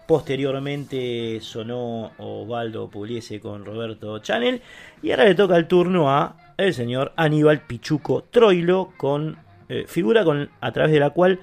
posteriormente 0.06 1.38
sonó 1.40 2.12
Osvaldo 2.18 2.88
Pugliese 2.88 3.40
con 3.40 3.64
Roberto 3.64 4.18
Chanel, 4.18 4.62
y 5.02 5.10
ahora 5.10 5.24
le 5.24 5.34
toca 5.34 5.56
el 5.56 5.66
turno 5.66 6.10
a 6.10 6.36
el 6.56 6.74
señor 6.74 7.12
Aníbal 7.16 7.60
Pichuco 7.60 8.24
Troilo, 8.30 8.92
con 8.96 9.36
eh, 9.68 9.84
figura 9.86 10.24
con, 10.24 10.50
a 10.60 10.72
través 10.72 10.92
de 10.92 11.00
la 11.00 11.10
cual, 11.10 11.40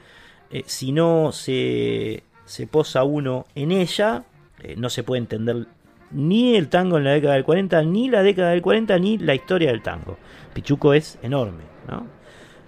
eh, 0.52 0.63
si 0.65 0.91
no 0.91 1.32
se, 1.32 2.24
se 2.45 2.67
posa 2.67 3.04
uno 3.04 3.45
en 3.56 3.71
ella, 3.71 4.24
eh, 4.62 4.76
no 4.78 4.89
se 4.89 5.04
puede 5.04 5.19
entender 5.19 5.67
ni 6.15 6.56
el 6.56 6.69
tango 6.69 6.97
en 6.97 7.04
la 7.04 7.12
década 7.12 7.36
del 7.36 7.43
40, 7.43 7.84
ni 7.84 8.10
la 8.10 8.23
década 8.23 8.51
del 8.51 8.62
40, 8.62 8.97
ni 8.99 9.17
la 9.17 9.36
historia 9.36 9.69
del 9.69 9.82
tango. 9.82 10.17
Pichuco 10.54 10.93
es 10.93 11.19
enorme, 11.21 11.63
¿no? 11.88 12.08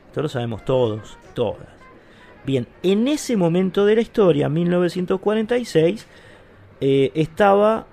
Esto 0.08 0.22
lo 0.22 0.30
sabemos 0.30 0.66
todos, 0.66 1.18
todas. 1.34 1.68
Bien, 2.46 2.68
en 2.84 3.08
ese 3.08 3.36
momento 3.36 3.86
de 3.86 3.96
la 3.96 4.02
historia, 4.02 4.50
1946, 4.50 6.08
eh, 6.80 7.12
estaba 7.16 7.88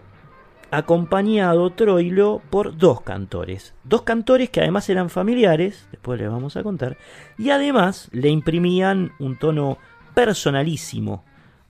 acompañado 0.70 1.70
Troilo 1.70 2.42
por 2.50 2.76
dos 2.76 3.00
cantores. 3.02 3.74
Dos 3.84 4.02
cantores 4.02 4.50
que 4.50 4.60
además 4.60 4.88
eran 4.88 5.10
familiares, 5.10 5.88
después 5.90 6.20
les 6.20 6.30
vamos 6.30 6.56
a 6.56 6.62
contar, 6.62 6.96
y 7.38 7.50
además 7.50 8.08
le 8.12 8.28
imprimían 8.28 9.12
un 9.18 9.38
tono 9.38 9.78
personalísimo 10.14 11.24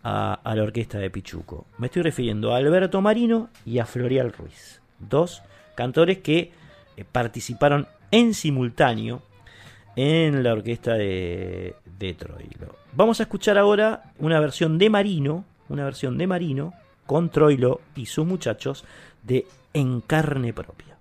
a, 0.04 0.38
la 0.54 0.62
orquesta 0.62 0.98
de 0.98 1.10
Pichuco. 1.10 1.66
Me 1.78 1.86
estoy 1.86 2.02
refiriendo 2.02 2.52
a 2.52 2.58
Alberto 2.58 3.00
Marino 3.00 3.48
y 3.64 3.78
a 3.78 3.86
Florial 3.86 4.32
Ruiz, 4.32 4.80
dos 4.98 5.42
cantores 5.74 6.18
que 6.18 6.52
eh, 6.96 7.04
participaron 7.10 7.88
en 8.10 8.34
simultáneo 8.34 9.22
en 9.96 10.42
la 10.42 10.52
orquesta 10.52 10.94
de, 10.94 11.76
de 11.98 12.14
Troilo. 12.14 12.76
Vamos 12.92 13.20
a 13.20 13.24
escuchar 13.24 13.56
ahora 13.56 14.12
una 14.18 14.38
versión 14.40 14.78
de 14.78 14.90
Marino, 14.90 15.44
una 15.68 15.84
versión 15.84 16.18
de 16.18 16.26
Marino 16.26 16.74
con 17.06 17.30
Troilo 17.30 17.80
y 17.96 18.06
sus 18.06 18.26
muchachos 18.26 18.84
de 19.22 19.46
En 19.72 20.00
carne 20.00 20.52
propia. 20.52 20.98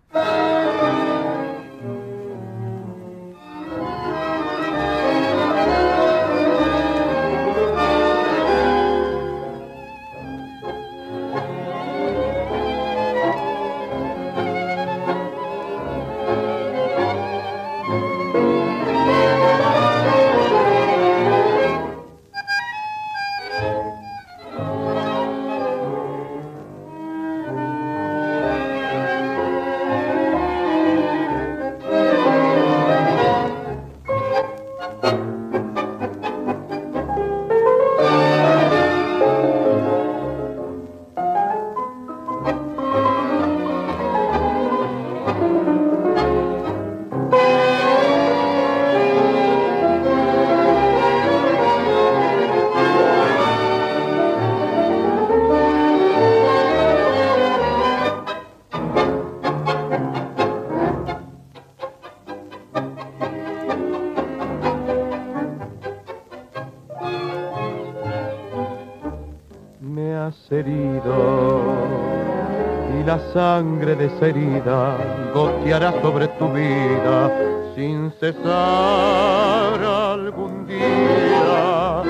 Sangre 73.63 73.95
de 73.95 74.05
esa 74.07 74.27
herida 74.27 74.97
goteará 75.33 75.93
sobre 76.01 76.27
tu 76.39 76.47
vida 76.51 77.31
sin 77.75 78.11
cesar 78.19 79.79
algún 79.83 80.67
día. 80.67 82.03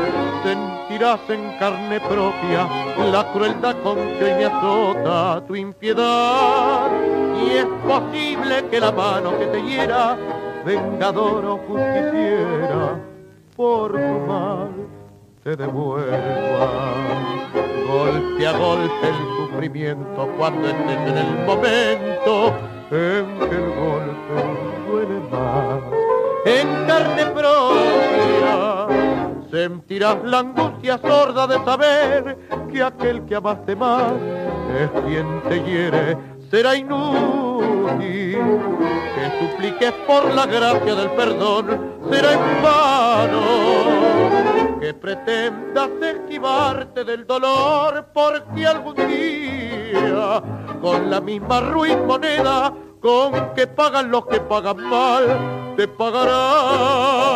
Sentirás 0.44 1.20
en 1.30 1.58
carne 1.60 2.00
propia 2.00 2.68
la 3.12 3.32
crueldad 3.34 3.76
con 3.84 3.96
que 3.96 4.24
hoy 4.26 4.34
me 4.40 4.46
azota 4.46 5.46
tu 5.48 5.56
impiedad 5.56 6.90
y 7.46 7.50
es 7.58 7.68
posible 7.88 8.66
que 8.70 8.80
la 8.80 8.92
mano 8.92 9.38
que 9.38 9.46
te 9.48 9.62
hiera 9.62 10.18
vengador 10.66 11.46
o 11.46 11.58
justiciera 11.68 13.00
por 13.56 13.92
tu 13.92 14.20
mal 14.28 14.72
te 15.44 15.56
devuelva 15.56 16.70
golpe 17.88 18.48
a 18.48 18.58
golpe 18.58 18.93
cuando 20.38 20.68
estés 20.68 20.98
en 21.08 21.18
el 21.18 21.46
momento 21.46 22.54
en 22.92 23.40
que 23.40 23.56
el 23.56 23.70
golpe 23.72 24.36
duele 24.88 25.20
más. 25.32 25.82
En 26.46 26.86
carne 26.86 27.26
propia 27.28 28.88
sentirás 29.50 30.18
la 30.24 30.40
angustia 30.40 30.98
sorda 30.98 31.48
de 31.48 31.64
saber 31.64 32.38
que 32.72 32.84
aquel 32.84 33.24
que 33.26 33.36
amaste 33.36 33.76
más 33.76 34.12
es 34.80 34.90
quien 35.06 35.42
te 35.48 35.64
hiere. 35.64 36.18
Será 36.52 36.76
inútil 36.76 38.38
que 39.16 39.40
supliques 39.40 39.94
por 40.06 40.34
la 40.34 40.46
gracia 40.46 40.96
del 40.96 41.10
perdón, 41.12 41.66
será 42.12 42.34
en 42.34 42.62
vano 42.62 43.83
pretendas 44.94 45.90
esquivarte 46.02 47.04
del 47.04 47.26
dolor, 47.28 48.06
porque 48.14 48.66
algún 48.66 48.96
día. 48.96 50.42
Con 50.82 51.10
la 51.10 51.22
misma 51.22 51.62
ruin 51.62 52.06
moneda 52.06 52.74
con 53.00 53.54
que 53.54 53.68
pagan 53.68 54.10
los 54.10 54.26
que 54.28 54.40
pagan 54.40 54.78
mal, 54.78 55.76
te 55.76 55.88
pagarán 55.88 57.34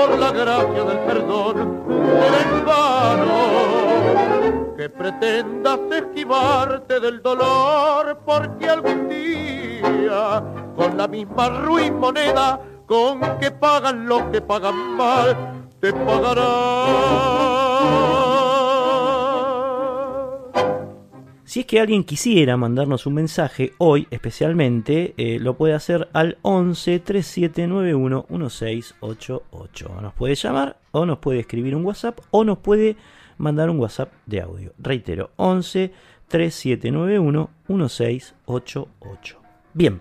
por 0.00 0.18
la 0.18 0.32
gracia 0.32 0.84
del 0.84 0.98
perdón, 1.00 1.84
en 1.88 2.64
vano 2.64 3.36
que 4.76 4.88
pretendas 4.88 5.78
esquivarte 5.90 7.00
del 7.00 7.20
dolor, 7.20 8.18
porque 8.24 8.70
algún 8.70 9.08
día 9.08 10.42
con 10.74 10.96
la 10.96 11.06
misma 11.06 11.48
ruin 11.50 11.98
moneda 11.98 12.58
con 12.86 13.20
que 13.38 13.50
pagan 13.50 14.06
los 14.06 14.22
que 14.32 14.40
pagan 14.40 14.96
mal, 14.96 15.36
te 15.80 15.92
pagarán. 15.92 17.40
Si 21.50 21.58
es 21.58 21.66
que 21.66 21.80
alguien 21.80 22.04
quisiera 22.04 22.56
mandarnos 22.56 23.06
un 23.06 23.14
mensaje 23.14 23.72
hoy 23.78 24.06
especialmente, 24.12 25.14
eh, 25.16 25.40
lo 25.40 25.56
puede 25.56 25.74
hacer 25.74 26.08
al 26.12 26.38
11 26.42 27.00
3791 27.00 28.26
1688. 28.28 30.00
Nos 30.00 30.14
puede 30.14 30.36
llamar 30.36 30.76
o 30.92 31.04
nos 31.04 31.18
puede 31.18 31.40
escribir 31.40 31.74
un 31.74 31.84
WhatsApp 31.84 32.20
o 32.30 32.44
nos 32.44 32.58
puede 32.58 32.94
mandar 33.36 33.68
un 33.68 33.80
WhatsApp 33.80 34.12
de 34.26 34.42
audio. 34.42 34.72
Reitero, 34.78 35.32
11 35.34 35.92
3791 36.28 37.50
1688. 37.66 39.40
Bien. 39.74 40.00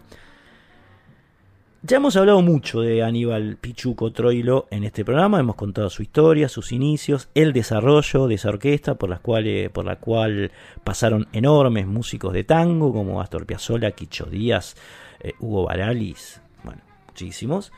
Ya 1.82 1.96
hemos 1.96 2.18
hablado 2.18 2.42
mucho 2.42 2.82
de 2.82 3.04
Aníbal 3.04 3.56
Pichuco 3.56 4.12
Troilo 4.12 4.68
en 4.70 4.84
este 4.84 5.06
programa, 5.06 5.40
hemos 5.40 5.56
contado 5.56 5.90
su 5.90 6.02
historia, 6.02 6.50
sus 6.50 6.74
inicios, 6.74 7.30
el 7.36 7.54
desarrollo 7.54 8.28
de 8.28 8.36
esa 8.36 8.50
orquesta 8.50 8.96
por, 8.96 9.10
las 9.10 9.22
cuales, 9.22 9.70
por 9.70 9.86
la 9.86 9.96
cual 9.96 10.52
pasaron 10.84 11.30
enormes 11.32 11.88
músicos 11.88 12.34
de 12.34 12.44
tango 12.44 12.92
como 12.92 13.22
Astor 13.22 13.46
Piazzolla, 13.46 13.92
Quicho 13.92 14.26
Díaz, 14.26 14.76
eh, 15.22 15.32
Hugo 15.40 15.68
Baralis, 15.68 16.42
bueno, 16.66 16.82
muchísimos. 17.08 17.72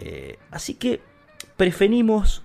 Eh, 0.00 0.36
así 0.50 0.74
que 0.74 1.00
preferimos, 1.56 2.42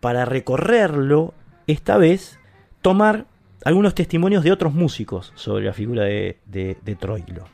para 0.00 0.26
recorrerlo, 0.26 1.32
esta 1.66 1.96
vez, 1.96 2.38
tomar 2.82 3.24
algunos 3.64 3.94
testimonios 3.94 4.44
de 4.44 4.52
otros 4.52 4.74
músicos 4.74 5.32
sobre 5.34 5.64
la 5.64 5.72
figura 5.72 6.04
de, 6.04 6.76
Troilo. 7.00 7.46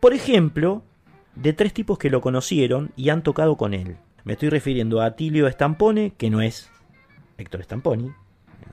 Por 0.00 0.14
ejemplo, 0.14 0.82
de 1.36 1.52
tres 1.52 1.72
tipos 1.72 1.98
que 1.98 2.10
lo 2.10 2.20
conocieron 2.20 2.92
y 2.96 3.08
han 3.08 3.22
tocado 3.22 3.56
con 3.56 3.74
él. 3.74 3.96
Me 4.24 4.34
estoy 4.34 4.48
refiriendo 4.48 5.00
a 5.00 5.06
Atilio 5.06 5.50
Stampone, 5.50 6.14
que 6.16 6.30
no 6.30 6.40
es 6.40 6.70
Héctor 7.36 7.62
Stamponi. 7.64 8.12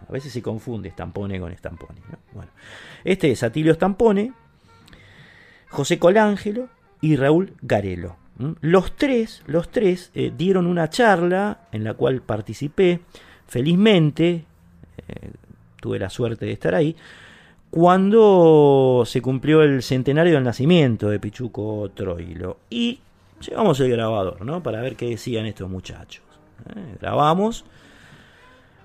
A 0.08 0.12
veces 0.12 0.32
se 0.32 0.42
confunde 0.42 0.92
Stampone 0.92 1.40
con 1.40 1.56
Stamponi. 1.56 2.02
Bueno, 2.34 2.52
este 3.04 3.32
es 3.32 3.44
Atilio 3.44 3.74
Stampone, 3.74 4.34
José 5.70 6.00
Colangelo 6.00 6.70
y 7.02 7.16
Raúl 7.16 7.54
Garelo. 7.62 8.18
Los 8.62 8.96
tres, 8.96 9.44
los 9.46 9.70
tres 9.70 10.12
eh, 10.16 10.32
dieron 10.36 10.66
una 10.66 10.90
charla 10.90 11.68
en 11.72 11.84
la 11.84 11.94
cual 11.94 12.22
participé. 12.22 13.02
Felizmente, 13.46 14.46
eh, 15.08 15.32
tuve 15.80 16.00
la 16.00 16.10
suerte 16.10 16.46
de 16.46 16.54
estar 16.54 16.74
ahí 16.74 16.96
cuando 17.72 19.04
se 19.06 19.22
cumplió 19.22 19.64
el 19.64 19.82
centenario 19.82 20.34
del 20.34 20.44
nacimiento 20.44 21.10
de 21.10 21.20
Pichuco 21.20 21.90
Troilo. 21.96 22.58
Y 22.70 23.00
llevamos 23.40 23.80
el 23.80 23.90
grabador, 23.90 24.46
¿no? 24.46 24.62
Para 24.62 24.82
ver 24.82 24.98
qué 24.98 25.08
decían 25.08 25.46
estos 25.46 25.70
muchachos. 25.70 26.24
¿eh? 26.76 26.98
Grabamos 27.00 27.64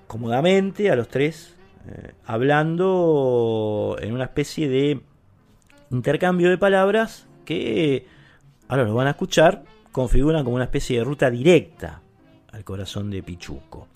cómodamente 0.07 0.91
a 0.91 0.97
los 0.97 1.09
tres, 1.09 1.57
eh, 1.89 2.13
hablando 2.25 3.97
en 4.01 4.15
una 4.15 4.25
especie 4.25 4.69
de 4.69 5.01
intercambio 5.91 6.49
de 6.49 6.57
palabras 6.57 7.27
que, 7.45 8.07
ahora 8.69 8.85
lo 8.85 8.95
van 8.95 9.09
a 9.09 9.11
escuchar, 9.11 9.65
configuran 9.91 10.45
como 10.45 10.55
una 10.55 10.65
especie 10.65 10.99
de 10.99 11.05
ruta 11.05 11.29
directa 11.29 12.03
al 12.53 12.63
corazón 12.63 13.11
de 13.11 13.21
Pichuco. 13.25 13.89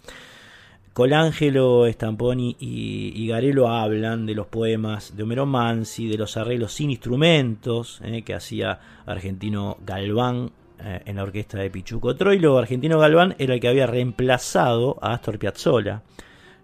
Colangelo, 0.92 1.87
Stamponi 1.87 2.57
y, 2.59 3.29
Garelo 3.29 3.68
hablan 3.68 4.26
de 4.26 4.35
los 4.35 4.48
poemas 4.48 5.16
de 5.16 5.22
Homero 5.22 5.46
Mansi, 5.46 6.09
de 6.09 6.18
los 6.18 6.37
arreglos 6.37 6.72
sin 6.72 6.90
instrumentos 6.90 8.00
eh, 8.03 8.22
que 8.22 8.35
hacía 8.35 8.81
Argentino 9.07 9.79
Galván 9.87 10.50
eh, 10.81 11.03
en 11.07 11.16
la 11.16 11.22
orquesta 11.22 11.59
de 11.59 11.70
Pichuco 11.70 12.16
Troilo. 12.16 12.59
Argentino 12.59 12.98
Galván 12.98 13.37
era 13.38 13.55
el 13.55 13.61
que 13.61 13.68
había 13.68 13.87
reemplazado 13.87 14.98
a 15.00 15.12
Astor 15.12 15.38
Piazzolla 15.38 16.03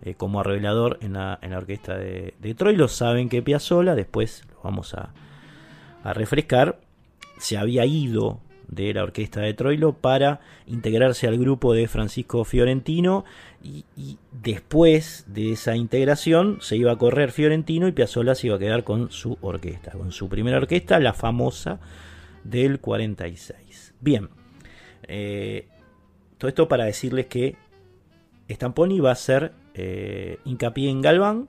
eh, 0.03 0.15
como 0.15 0.41
arreglador 0.41 0.99
en 1.03 1.13
la, 1.13 1.39
orquesta 1.57 1.97
de, 1.97 2.55
Troilo. 2.57 2.89
Saben 2.89 3.29
que 3.29 3.43
Piazzolla, 3.43 3.95
después 3.95 4.45
lo 4.51 4.63
vamos 4.65 4.93
a 4.95 5.13
refrescar, 6.13 6.81
se 7.39 7.59
había 7.59 7.85
ido 7.87 8.41
de 8.69 8.93
la 8.95 9.03
orquesta 9.03 9.41
de 9.41 9.55
Troilo 9.55 9.93
para 9.95 10.41
integrarse 10.67 11.27
al 11.27 11.39
grupo 11.39 11.73
de 11.73 11.89
Francisco 11.89 12.45
Fiorentino 12.45 13.25
y, 13.63 13.85
después 14.31 15.25
de 15.29 15.53
esa 15.53 15.77
integración 15.77 16.59
se 16.61 16.77
iba 16.77 16.93
a 16.93 16.99
correr 16.99 17.33
Fiorentino 17.33 17.89
y 17.89 17.93
Piazzolla 17.93 18.35
se 18.35 18.49
iba 18.49 18.57
a 18.57 18.61
quedar 18.61 18.85
con 18.85 19.11
su 19.11 19.39
orquesta, 19.41 19.93
con 19.93 20.13
su 20.13 20.29
primera 20.29 20.59
orquesta, 20.59 21.01
la 21.01 21.15
famosa 21.15 21.81
del 22.45 22.81
46. 22.81 23.95
Bien, 24.01 24.29
eh, 25.05 25.67
todo 26.39 26.49
esto 26.49 26.69
para 26.69 26.85
decirles 26.85 27.27
que 27.27 27.57
Stamponi 28.49 29.01
va 29.01 29.13
a 29.13 29.17
ser 29.17 29.53
eh, 29.75 30.39
hincapié 30.45 30.91
en 30.91 31.03
Galván, 31.03 31.49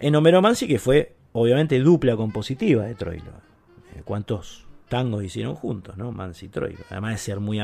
en 0.00 0.14
Homero 0.14 0.40
Mansi, 0.42 0.68
que 0.68 0.78
fue 0.78 1.14
obviamente 1.32 1.80
dupla 1.80 2.16
compositiva 2.16 2.84
de 2.84 2.94
Troilo. 2.94 3.32
Eh, 3.96 4.02
¿Cuántos 4.04 4.67
tangos 4.88 5.24
hicieron 5.24 5.54
juntos, 5.54 5.96
¿no? 5.96 6.12
Mansi 6.12 6.46
y 6.46 6.48
Troilo. 6.48 6.80
Además 6.90 7.12
de 7.12 7.18
ser 7.18 7.40
muy, 7.40 7.60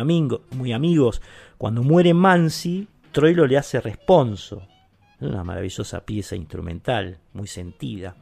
muy 0.51 0.73
amigos, 0.73 1.23
cuando 1.59 1.83
muere 1.83 2.15
Mansi, 2.15 2.89
Troilo 3.13 3.47
le 3.47 3.57
hace 3.57 3.81
responso. 3.81 4.67
Una 5.21 5.45
maravillosa 5.45 6.05
pieza 6.05 6.37
instrumental, 6.37 7.19
muy 7.33 7.47
sentida. 7.47 8.17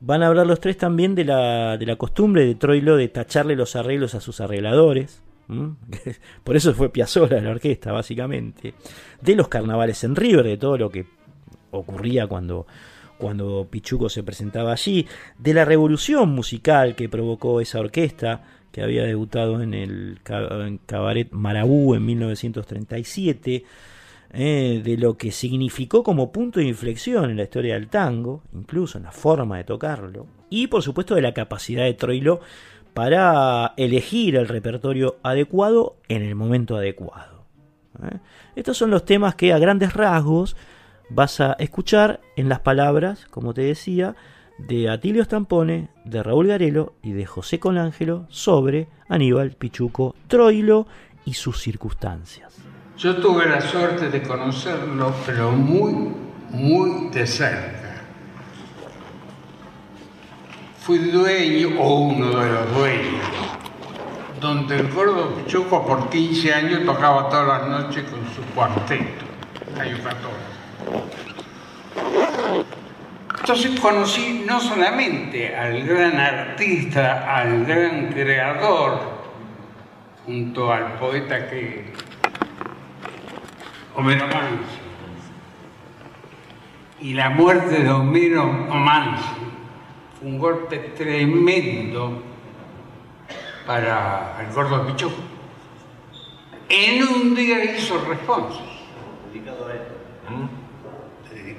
Van 0.00 0.22
a 0.22 0.28
hablar 0.28 0.46
los 0.46 0.60
tres 0.60 0.76
también 0.76 1.14
de 1.14 1.24
la, 1.24 1.76
de 1.76 1.86
la 1.86 1.96
costumbre 1.96 2.44
de 2.44 2.54
Troilo 2.54 2.96
de 2.96 3.08
tacharle 3.08 3.56
los 3.56 3.76
arreglos 3.76 4.14
a 4.14 4.20
sus 4.20 4.40
arregladores. 4.40 5.22
Por 6.44 6.56
eso 6.56 6.74
fue 6.74 6.90
Piazzolla 6.90 7.40
la 7.40 7.50
orquesta, 7.50 7.92
básicamente. 7.92 8.74
De 9.20 9.34
los 9.34 9.48
carnavales 9.48 10.02
en 10.04 10.16
River, 10.16 10.44
de 10.44 10.56
todo 10.56 10.76
lo 10.76 10.90
que 10.90 11.06
ocurría 11.70 12.26
cuando 12.26 12.66
cuando 13.22 13.68
Pichuco 13.70 14.08
se 14.08 14.24
presentaba 14.24 14.72
allí, 14.72 15.06
de 15.38 15.54
la 15.54 15.64
revolución 15.64 16.30
musical 16.30 16.96
que 16.96 17.08
provocó 17.08 17.60
esa 17.60 17.78
orquesta 17.78 18.42
que 18.72 18.82
había 18.82 19.04
debutado 19.04 19.62
en 19.62 19.74
el 19.74 20.18
cabaret 20.24 21.30
Marabú 21.30 21.94
en 21.94 22.04
1937, 22.04 23.64
eh, 24.32 24.80
de 24.82 24.96
lo 24.96 25.16
que 25.16 25.30
significó 25.30 26.02
como 26.02 26.32
punto 26.32 26.58
de 26.58 26.66
inflexión 26.66 27.30
en 27.30 27.36
la 27.36 27.44
historia 27.44 27.74
del 27.74 27.88
tango, 27.88 28.42
incluso 28.52 28.98
en 28.98 29.04
la 29.04 29.12
forma 29.12 29.58
de 29.58 29.64
tocarlo, 29.64 30.26
y 30.50 30.66
por 30.66 30.82
supuesto 30.82 31.14
de 31.14 31.22
la 31.22 31.32
capacidad 31.32 31.84
de 31.84 31.94
Troilo 31.94 32.40
para 32.92 33.72
elegir 33.76 34.34
el 34.34 34.48
repertorio 34.48 35.18
adecuado 35.22 35.94
en 36.08 36.22
el 36.22 36.34
momento 36.34 36.76
adecuado. 36.76 37.44
¿eh? 38.02 38.18
Estos 38.56 38.76
son 38.76 38.90
los 38.90 39.04
temas 39.04 39.36
que 39.36 39.52
a 39.52 39.60
grandes 39.60 39.92
rasgos 39.92 40.56
vas 41.14 41.40
a 41.40 41.52
escuchar 41.58 42.20
en 42.36 42.48
las 42.48 42.60
palabras, 42.60 43.26
como 43.30 43.52
te 43.54 43.62
decía, 43.62 44.14
de 44.58 44.88
Atilio 44.88 45.24
Stampone, 45.24 45.88
de 46.04 46.22
Raúl 46.22 46.48
Garelo 46.48 46.94
y 47.02 47.12
de 47.12 47.26
José 47.26 47.58
Colangelo 47.58 48.26
sobre 48.28 48.88
Aníbal 49.08 49.52
Pichuco 49.52 50.14
Troilo 50.28 50.86
y 51.24 51.34
sus 51.34 51.60
circunstancias. 51.60 52.56
Yo 52.96 53.16
tuve 53.16 53.46
la 53.46 53.60
suerte 53.60 54.08
de 54.10 54.22
conocerlo, 54.22 55.14
pero 55.26 55.52
muy, 55.52 56.14
muy 56.50 57.08
de 57.10 57.26
cerca. 57.26 57.78
Fui 60.78 60.98
dueño, 60.98 61.80
o 61.80 62.00
uno 62.00 62.40
de 62.40 62.52
los 62.52 62.74
dueños, 62.74 63.26
donde 64.40 64.76
el 64.76 64.92
gordo 64.92 65.34
Pichuco 65.36 65.86
por 65.86 66.10
15 66.10 66.52
años 66.52 66.84
tocaba 66.84 67.28
todas 67.28 67.46
las 67.46 67.68
noches 67.68 68.04
con 68.10 68.20
su 68.34 68.42
cuarteto, 68.54 69.24
14. 69.74 70.51
Entonces 73.40 73.80
conocí 73.80 74.44
no 74.46 74.60
solamente 74.60 75.54
al 75.56 75.82
gran 75.82 76.18
artista, 76.18 77.36
al 77.36 77.64
gran 77.64 78.12
creador, 78.12 79.00
junto 80.24 80.72
al 80.72 80.92
poeta 80.94 81.50
que 81.50 81.92
Homero 83.96 84.26
Mansi. 84.28 84.78
Y 87.00 87.14
la 87.14 87.30
muerte 87.30 87.82
de 87.82 87.90
Homero 87.90 88.46
Mansi 88.46 89.24
fue 90.20 90.28
un 90.28 90.38
golpe 90.38 90.78
tremendo 90.96 92.22
para 93.66 94.36
el 94.40 94.54
gordo 94.54 94.86
Pichú. 94.86 95.10
En 96.68 97.02
un 97.02 97.34
día 97.34 97.64
hizo 97.64 98.02
responso. 98.04 98.62
Dedicado 99.32 99.66
a 99.66 99.72
él. 99.72 99.80
¿Mm? 100.30 100.61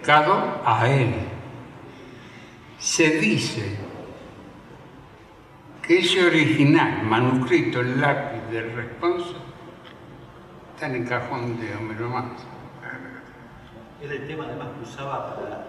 Dedicado 0.04 0.62
a 0.66 0.90
él. 0.90 1.14
Se 2.78 3.10
dice 3.22 3.78
que 5.82 6.00
ese 6.00 6.26
original, 6.26 7.04
manuscrito, 7.04 7.80
el 7.80 8.02
lápiz 8.02 8.42
del 8.52 8.76
responso, 8.76 9.38
está 10.74 10.88
en 10.88 10.96
el 10.96 11.08
cajón 11.08 11.58
de 11.58 11.74
Homero 11.78 12.10
Manso. 12.10 12.44
Era 14.04 14.14
el 14.14 14.28
tema 14.28 14.44
además 14.44 14.68
que 14.78 14.84
usaba 14.84 15.36
para 15.38 15.68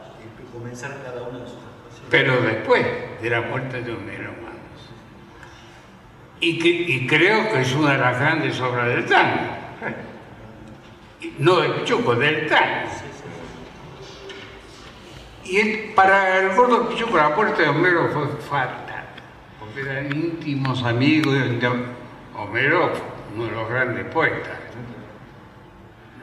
comenzar 0.53 1.01
cada 1.05 1.23
una 1.23 1.39
de 1.39 1.47
sus 1.47 1.59
actuaciones. 1.59 2.11
Pero 2.11 2.43
después 2.43 2.85
de 3.23 3.31
la 3.31 3.41
muerte 3.41 3.83
de 3.83 3.93
Homero 3.93 4.33
Manso. 4.43 4.91
Y, 6.41 6.59
que, 6.59 6.69
y 6.69 7.07
creo 7.07 7.53
que 7.53 7.61
es 7.61 7.73
una 7.73 7.93
de 7.93 7.99
las 7.99 8.19
grandes 8.19 8.61
obras 8.61 8.89
del 8.89 9.07
tango. 9.07 9.53
No 11.39 11.61
del 11.61 11.75
Pichuco, 11.75 12.17
del 12.17 12.49
tango. 12.49 12.91
Y 15.45 15.93
para 15.95 16.39
el 16.39 16.57
gordo 16.57 16.89
Pichuco 16.89 17.17
la 17.17 17.31
muerte 17.31 17.63
de 17.63 17.69
Homero 17.69 18.09
fue 18.09 18.27
fatal, 18.49 19.05
porque 19.61 19.83
eran 19.83 20.07
íntimos 20.07 20.83
amigos 20.83 21.35
de 21.35 21.85
Homero, 22.37 22.93
uno 23.35 23.45
de 23.45 23.51
los 23.51 23.69
grandes 23.69 24.07
poetas. 24.07 24.59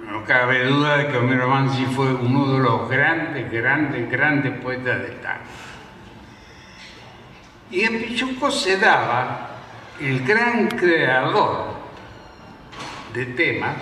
No 0.09 0.26
cabe 0.26 0.65
duda 0.65 0.97
de 0.97 1.07
que 1.07 1.17
Homero 1.17 1.47
Mansi 1.47 1.86
fue 1.86 2.13
uno 2.13 2.53
de 2.53 2.59
los 2.59 2.89
grandes, 2.89 3.49
grandes, 3.51 4.09
grandes 4.09 4.59
poetas 4.59 5.01
del 5.03 5.22
tango. 5.22 5.43
Y 7.69 7.82
en 7.82 8.03
Pichuco 8.03 8.51
se 8.51 8.78
daba 8.78 9.51
el 9.99 10.26
gran 10.26 10.67
creador 10.67 11.76
de 13.13 13.26
temas, 13.28 13.76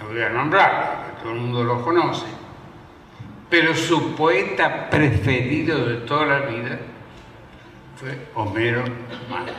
lo 0.00 0.08
voy 0.08 0.22
a 0.22 0.30
nombrar, 0.30 1.04
porque 1.04 1.22
todo 1.22 1.32
el 1.34 1.40
mundo 1.40 1.64
lo 1.64 1.84
conoce, 1.84 2.26
pero 3.54 3.72
su 3.72 4.16
poeta 4.16 4.90
preferido 4.90 5.86
de 5.86 5.98
toda 5.98 6.26
la 6.26 6.40
vida 6.40 6.76
fue 7.94 8.18
Homero 8.34 8.82
Mansi. 9.30 9.52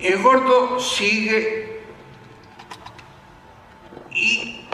El 0.00 0.20
gordo 0.20 0.80
sigue 0.80 1.78
y 4.10 4.66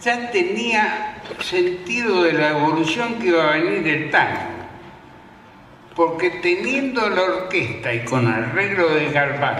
ya 0.00 0.30
tenía 0.30 1.20
sentido 1.40 2.22
de 2.22 2.34
la 2.34 2.50
evolución 2.50 3.16
que 3.18 3.26
iba 3.26 3.52
a 3.52 3.56
venir 3.56 3.82
del 3.82 4.10
tango. 4.12 4.38
Porque 5.96 6.30
teniendo 6.40 7.10
la 7.10 7.20
orquesta 7.20 7.92
y 7.92 8.04
con 8.04 8.28
arreglo 8.28 8.94
de 8.94 9.10
Garbán, 9.10 9.56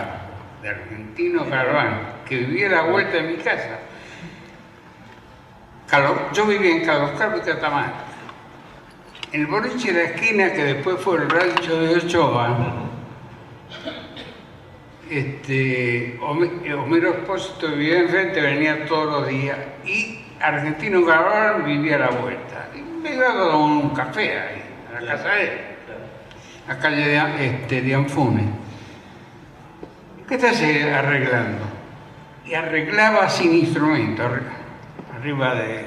de 0.61 0.69
Argentino 0.69 1.43
Garbán, 1.43 2.21
que 2.25 2.37
vivía 2.37 2.67
a 2.67 2.71
la 2.71 2.81
vuelta 2.83 3.17
de 3.17 3.23
mi 3.23 3.35
casa, 3.35 3.79
yo 6.33 6.45
vivía 6.45 6.77
en 6.77 6.85
Carlos 6.85 7.11
y 7.15 7.45
Catamarca. 7.45 8.05
El 9.31 9.47
boliche 9.47 9.91
de 9.91 10.03
la 10.03 10.09
esquina, 10.09 10.53
que 10.53 10.63
después 10.63 10.99
fue 10.99 11.17
el 11.17 11.29
rancho 11.29 11.79
de 11.79 11.95
Ochoa, 11.95 12.83
este, 15.09 16.19
Homero 16.21 17.09
Espósito 17.09 17.67
vivía 17.69 17.99
enfrente, 17.99 18.41
venía 18.41 18.85
todos 18.85 19.21
los 19.21 19.27
días 19.27 19.57
y 19.85 20.19
Argentino 20.39 21.05
Garbán 21.05 21.65
vivía 21.65 21.95
a 21.95 21.99
la 21.99 22.09
vuelta. 22.09 22.69
Y 22.75 22.81
me 22.81 23.15
iba 23.15 23.27
a 23.27 23.57
un 23.57 23.89
café 23.89 24.39
ahí, 24.39 24.63
a 24.95 25.01
la 25.01 25.13
casa 25.13 25.29
de 25.29 25.43
él, 25.43 25.59
a 26.67 26.77
calle 26.77 27.07
de, 27.07 27.45
este, 27.45 27.81
de 27.81 27.95
Anfune. 27.95 28.43
¿Qué 30.27 30.35
estás 30.35 30.61
arreglando? 30.61 31.63
Y 32.45 32.53
arreglaba 32.53 33.29
sin 33.29 33.53
instrumento, 33.53 34.23
arriba 35.23 35.55
de. 35.55 35.85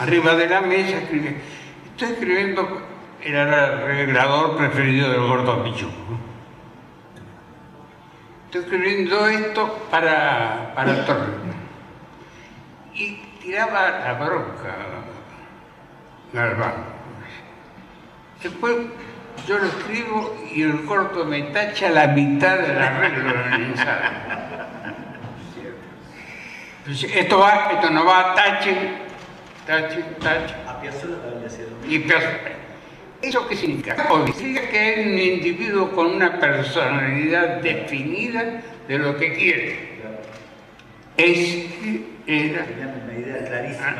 Arriba 0.00 0.34
de 0.34 0.48
la 0.48 0.60
mesa 0.62 0.98
escribía. 0.98 1.36
Estoy 1.92 2.08
escribiendo, 2.08 2.82
era 3.22 3.42
el 3.42 3.54
arreglador 3.54 4.56
preferido 4.56 5.10
del 5.10 5.20
gordo 5.20 5.62
Pichu 5.62 5.88
estoy 8.46 8.60
escribiendo 8.62 9.26
esto 9.26 9.86
para, 9.90 10.72
para 10.74 11.04
Torre. 11.04 11.32
Y 12.94 13.16
tiraba 13.42 13.90
la 14.00 14.12
bronca 14.14 14.76
Galván. 16.32 16.74
Después 18.42 18.76
yo 19.46 19.58
lo 19.58 19.66
escribo 19.66 20.36
y 20.54 20.62
el 20.62 20.84
corto 20.84 21.24
me 21.24 21.42
tacha 21.44 21.90
la 21.90 22.08
mitad 22.08 22.58
del 22.58 22.78
arreglo 22.78 23.32
del 23.32 23.74
ensayo. 26.88 27.14
esto 27.14 27.38
va, 27.38 27.70
esto 27.72 27.90
no 27.90 28.04
va, 28.04 28.34
tache, 28.34 28.76
tache, 29.66 30.02
tache. 30.20 30.54
A 30.66 30.80
Piazzolla 30.80 31.16
también 31.22 31.46
hacía 31.46 31.64
Y 31.88 31.98
Piazzolla. 32.00 32.56
¿Eso 33.22 33.48
qué 33.48 33.56
significa? 33.56 33.96
Significa 34.36 34.68
que 34.68 34.92
es 34.92 35.06
un 35.06 35.18
individuo 35.18 35.90
con 35.90 36.06
una 36.06 36.38
personalidad 36.38 37.60
definida 37.60 38.62
de 38.86 38.98
lo 38.98 39.16
que 39.16 39.32
quiere. 39.34 39.96
Es 41.16 41.66
era 42.26 42.66
una 43.04 43.18
idea 43.18 43.44
clarísima. 43.46 43.94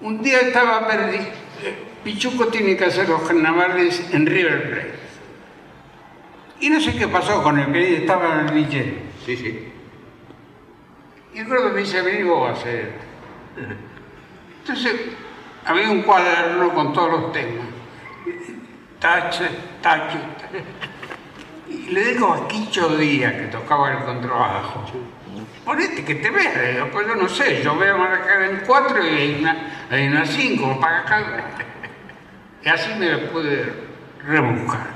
Un 0.00 0.22
día 0.22 0.40
estaba 0.40 0.86
perdido. 0.86 1.24
Pichuco 2.04 2.48
tiene 2.48 2.76
que 2.76 2.84
hacer 2.84 3.08
los 3.08 3.22
carnavales 3.22 4.08
en 4.12 4.26
River 4.26 4.70
Plate. 4.70 4.92
Y 6.60 6.70
no 6.70 6.80
sé 6.80 6.94
qué 6.96 7.08
pasó 7.08 7.42
con 7.42 7.58
el 7.58 7.72
que 7.72 7.98
estaba 7.98 8.40
en 8.40 8.48
el 8.48 8.54
Michel. 8.54 8.98
Sí, 9.24 9.36
sí. 9.36 9.71
Y 11.34 11.38
el 11.38 11.46
gordo 11.46 11.70
me 11.70 11.80
dice, 11.80 12.02
vení 12.02 12.24
vos 12.24 12.48
a 12.48 12.52
hacer. 12.52 12.92
Entonces, 14.60 14.92
había 15.64 15.90
un 15.90 16.02
cuaderno 16.02 16.72
con 16.74 16.92
todos 16.92 17.10
los 17.10 17.32
temas. 17.32 17.66
Tache, 18.98 19.48
tache, 19.80 20.18
Y 21.68 21.90
le 21.90 22.12
digo 22.12 22.32
a 22.32 22.46
Quicho 22.46 22.96
Díaz, 22.96 23.32
que 23.32 23.46
tocaba 23.46 23.92
el 23.92 24.04
contrabajo, 24.04 24.84
ponete 25.64 26.04
que 26.04 26.16
te 26.16 26.30
vea, 26.30 26.88
pues 26.92 27.06
yo 27.06 27.14
no 27.16 27.28
sé, 27.28 27.62
yo 27.62 27.76
veo 27.76 27.98
marcar 27.98 28.42
en 28.42 28.62
cuatro 28.66 29.04
y 29.04 29.08
hay 29.08 29.40
una, 29.40 29.86
hay 29.90 30.06
una 30.06 30.26
cinco, 30.26 30.78
para 30.80 30.98
acá. 31.00 31.24
Y 32.64 32.68
así 32.68 32.94
me 32.94 33.18
pude 33.18 33.72
rebuscar. 34.24 34.92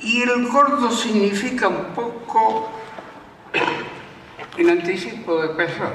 Y 0.00 0.22
el 0.22 0.48
gordo 0.48 0.90
significa 0.90 1.68
un 1.68 1.94
poco 1.94 2.79
en 4.60 4.70
anticipo 4.70 5.40
de 5.40 5.48
persona. 5.50 5.90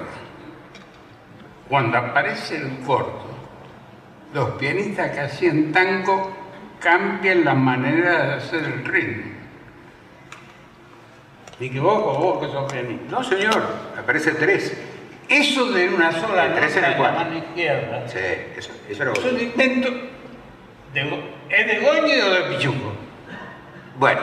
Cuando 1.69 1.97
aparece 1.97 2.57
el 2.57 2.83
gordo, 2.85 3.25
los 4.33 4.49
pianistas 4.51 5.11
que 5.11 5.19
hacían 5.19 5.71
tango 5.71 6.31
cambian 6.79 7.45
la 7.45 7.53
manera 7.53 8.25
de 8.25 8.33
hacer 8.35 8.63
el 8.63 8.85
ritmo. 8.85 9.33
¿Me 11.59 11.67
equivoco 11.67 12.19
vos 12.19 12.45
que 12.45 12.51
sos 12.51 12.71
pianista? 12.71 13.11
No, 13.11 13.23
señor, 13.23 13.63
aparece 13.97 14.31
tres. 14.31 14.77
Eso 15.29 15.71
de 15.71 15.89
una 15.89 16.11
sola 16.11 16.53
tres 16.53 16.75
nota 16.75 16.91
en 16.91 17.01
la 17.01 17.11
mano 17.11 17.37
izquierda 17.39 18.07
Sí, 18.07 18.19
eso, 18.55 18.71
eso 18.87 19.01
era 19.01 19.11
es 19.11 19.25
un 19.25 19.39
invento 19.39 19.89
de, 20.93 21.23
¿Es 21.49 21.67
de 21.67 21.79
Goñi 21.79 22.21
o 22.21 22.29
de 22.29 22.41
Pichuco? 22.51 22.93
Bueno, 23.97 24.21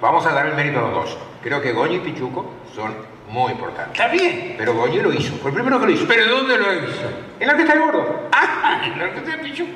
vamos 0.00 0.24
a 0.26 0.32
dar 0.32 0.46
el 0.46 0.54
mérito 0.54 0.78
a 0.78 0.82
los 0.82 0.92
dos. 0.92 1.18
Creo 1.42 1.60
que 1.60 1.72
Goñi 1.72 1.96
y 1.96 2.00
Pichuco 2.00 2.52
son 2.74 2.94
muy 3.34 3.52
importantes. 3.52 4.00
Está 4.00 4.08
bien. 4.12 4.54
Pero 4.56 4.74
Goñi 4.74 5.00
lo 5.00 5.12
hizo, 5.12 5.34
fue 5.36 5.50
el 5.50 5.54
primero 5.56 5.80
que 5.80 5.86
lo 5.86 5.92
hizo. 5.92 6.06
¿Pero 6.06 6.26
dónde 6.36 6.56
lo 6.56 6.72
hizo? 6.72 7.10
En 7.40 7.46
la 7.48 7.52
orquesta 7.54 7.74
del 7.74 7.82
gordo. 7.82 8.28
Ah, 8.32 8.82
en 8.86 8.98
la 8.98 9.04
orquesta 9.06 9.30
de 9.32 9.38
Pichuco. 9.38 9.72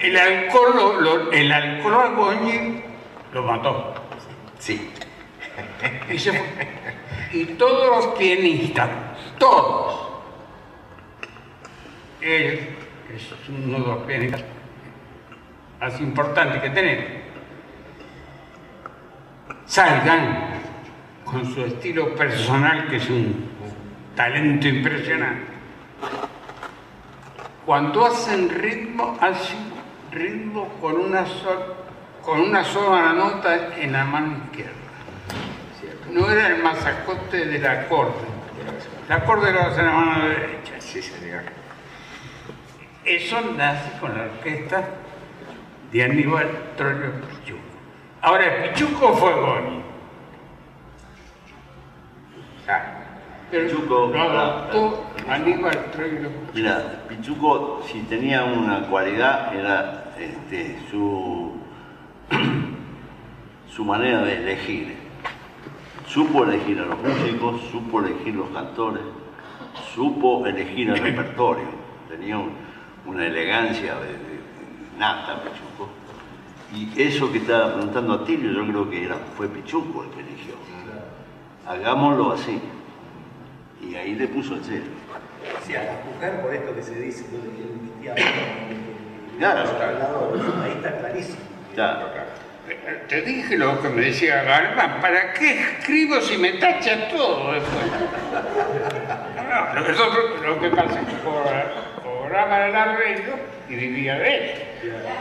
El 0.00 0.16
alcohol, 0.18 0.72
lo- 0.74 1.00
lo- 1.00 1.32
el 1.32 1.50
alcohol 1.52 1.94
a 1.94 2.08
Goñi 2.08 2.82
lo 3.32 3.42
mató. 3.42 3.94
Sí. 4.58 4.90
Y, 6.10 6.18
se 6.18 6.32
fue. 6.32 6.46
Y 7.32 7.44
todos 7.54 7.88
los 8.06 8.14
pianistas, 8.18 8.88
todos, 9.38 10.08
él 12.20 12.68
es 13.14 13.48
uno 13.48 13.78
de 13.78 13.86
los 13.86 13.98
pianistas 14.04 14.42
más 15.80 16.00
importantes 16.00 16.62
que 16.62 16.70
tenemos, 16.70 17.04
salgan 19.66 20.60
con 21.24 21.44
su 21.52 21.64
estilo 21.64 22.14
personal, 22.14 22.88
que 22.88 22.96
es 22.96 23.08
un 23.10 23.48
talento 24.14 24.68
impresionante. 24.68 25.52
Cuando 27.66 28.06
hacen 28.06 28.48
ritmo, 28.50 29.16
hacen 29.20 29.58
ritmo 30.12 30.68
con 30.80 30.96
una, 30.96 31.24
sol- 31.26 31.74
con 32.22 32.40
una 32.40 32.62
sola 32.62 33.12
nota 33.14 33.74
en 33.78 33.92
la 33.92 34.04
mano 34.04 34.36
izquierda. 34.44 34.72
No 36.12 36.30
era 36.30 36.48
el 36.48 36.62
masacote 36.62 37.46
del 37.46 37.66
acorde. 37.66 38.12
El 39.08 39.12
acorde 39.12 39.50
lo 39.52 39.62
hace 39.62 39.80
en 39.80 39.86
la 39.86 39.92
mano 39.92 40.28
derecha. 40.28 40.74
Sí, 40.78 41.02
señor. 41.02 41.42
Eso 43.04 43.40
nace 43.56 43.98
con 43.98 44.16
la 44.16 44.24
orquesta 44.24 44.84
de 45.90 46.04
Aníbal 46.04 46.48
Troilo 46.76 47.12
Pichuco. 47.28 47.63
Ahora, 48.24 48.72
Pichuco 48.72 49.12
fue. 49.14 49.32
Ah, 52.66 52.82
Pero 53.50 53.68
Pichuco, 53.68 54.06
lo 54.06 54.20
adoptó 54.22 55.04
Aníbal 55.28 55.90
Troilo 55.92 56.30
Mira, 56.54 57.04
Pichuco, 57.08 57.82
si 57.86 58.00
tenía 58.04 58.44
una 58.44 58.80
cualidad, 58.88 59.54
era 59.54 60.14
este, 60.18 60.78
su, 60.90 61.52
su 63.68 63.84
manera 63.84 64.22
de 64.22 64.36
elegir. 64.38 64.96
Supo 66.06 66.44
elegir 66.44 66.78
a 66.80 66.86
los 66.86 66.98
músicos, 67.02 67.60
supo 67.70 68.00
elegir 68.00 68.34
los 68.36 68.48
cantores, 68.50 69.02
supo 69.94 70.46
elegir 70.46 70.88
el 70.90 70.98
repertorio. 70.98 71.68
Tenía 72.08 72.38
un- 72.38 72.52
una 73.06 73.26
elegancia 73.26 73.94
de, 73.96 74.06
de- 74.12 74.98
nata, 74.98 75.42
Pichuco. 75.42 75.90
Y 76.74 76.92
eso 77.00 77.30
que 77.30 77.38
estaba 77.38 77.72
preguntando 77.74 78.14
a 78.14 78.24
Tilio, 78.24 78.50
yo 78.52 78.66
creo 78.66 78.90
que 78.90 79.04
era, 79.04 79.16
fue 79.36 79.48
Pichuco 79.48 80.02
el 80.04 80.10
que 80.10 80.20
eligió. 80.20 80.54
Hagámoslo 81.66 82.32
así. 82.32 82.60
Y 83.80 83.94
ahí 83.94 84.14
le 84.14 84.26
puso 84.28 84.54
el 84.54 84.60
cero. 84.64 84.84
Si 85.64 85.74
a 85.74 85.84
la 85.84 85.92
mujer, 86.04 86.40
por 86.42 86.52
esto 86.54 86.74
que 86.74 86.82
se 86.82 86.98
dice, 86.98 87.24
le 87.32 87.50
quiero 88.00 88.14
Claro, 89.38 89.60
Ahí 90.62 90.72
está 90.72 90.98
clarísimo. 90.98 91.38
Claro. 91.74 92.06
Eh, 92.68 93.04
Te 93.08 93.20
dije 93.22 93.56
lo 93.58 93.80
que 93.82 93.88
me 93.90 94.02
decía 94.02 94.42
Galván, 94.42 95.00
¿para 95.00 95.32
qué 95.34 95.60
escribo 95.60 96.20
si 96.20 96.38
me 96.38 96.54
tacha 96.54 97.08
todo 97.08 97.52
después? 97.52 97.84
No, 99.54 99.74
lo, 99.80 100.58
que 100.60 100.68
lo 100.68 100.74
pasa 100.74 101.00
es 101.00 101.06
que 101.06 101.14
cobra- 101.22 101.72
cobraba 102.24 102.66
el 102.66 102.74
arreglo 102.74 103.34
y 103.68 103.74
vivía 103.74 104.14
de 104.18 104.34
él. 104.36 104.50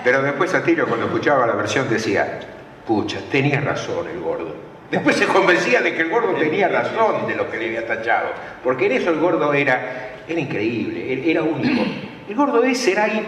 Pero 0.04 0.22
después 0.22 0.54
Atilio 0.54 0.88
cuando 0.88 1.06
escuchaba 1.08 1.45
la 1.45 1.54
versión 1.54 1.89
decía, 1.89 2.39
pucha, 2.88 3.20
tenía 3.32 3.60
razón 3.62 4.08
el 4.08 4.20
gordo. 4.20 4.56
Después 4.89 5.16
se 5.16 5.26
convencía 5.26 5.82
de 5.82 5.93
que 5.95 6.01
el 6.04 6.10
gordo 6.10 6.34
tenía 6.36 6.68
razón 6.68 7.28
de 7.28 7.36
lo 7.36 7.49
que 7.49 7.58
le 7.58 7.66
había 7.68 7.88
tachado. 7.88 8.28
Porque 8.64 8.86
en 8.86 8.91
eso 8.93 9.10
el 9.10 9.20
gordo 9.20 9.54
era, 9.54 10.12
era 10.28 10.39
increíble, 10.39 11.12
era- 11.14 11.22
era 11.26 11.43
único. 11.43 11.84
El 12.30 12.36
gordo 12.36 12.64
es, 12.64 12.78
será 12.80 13.08
y 13.08 13.26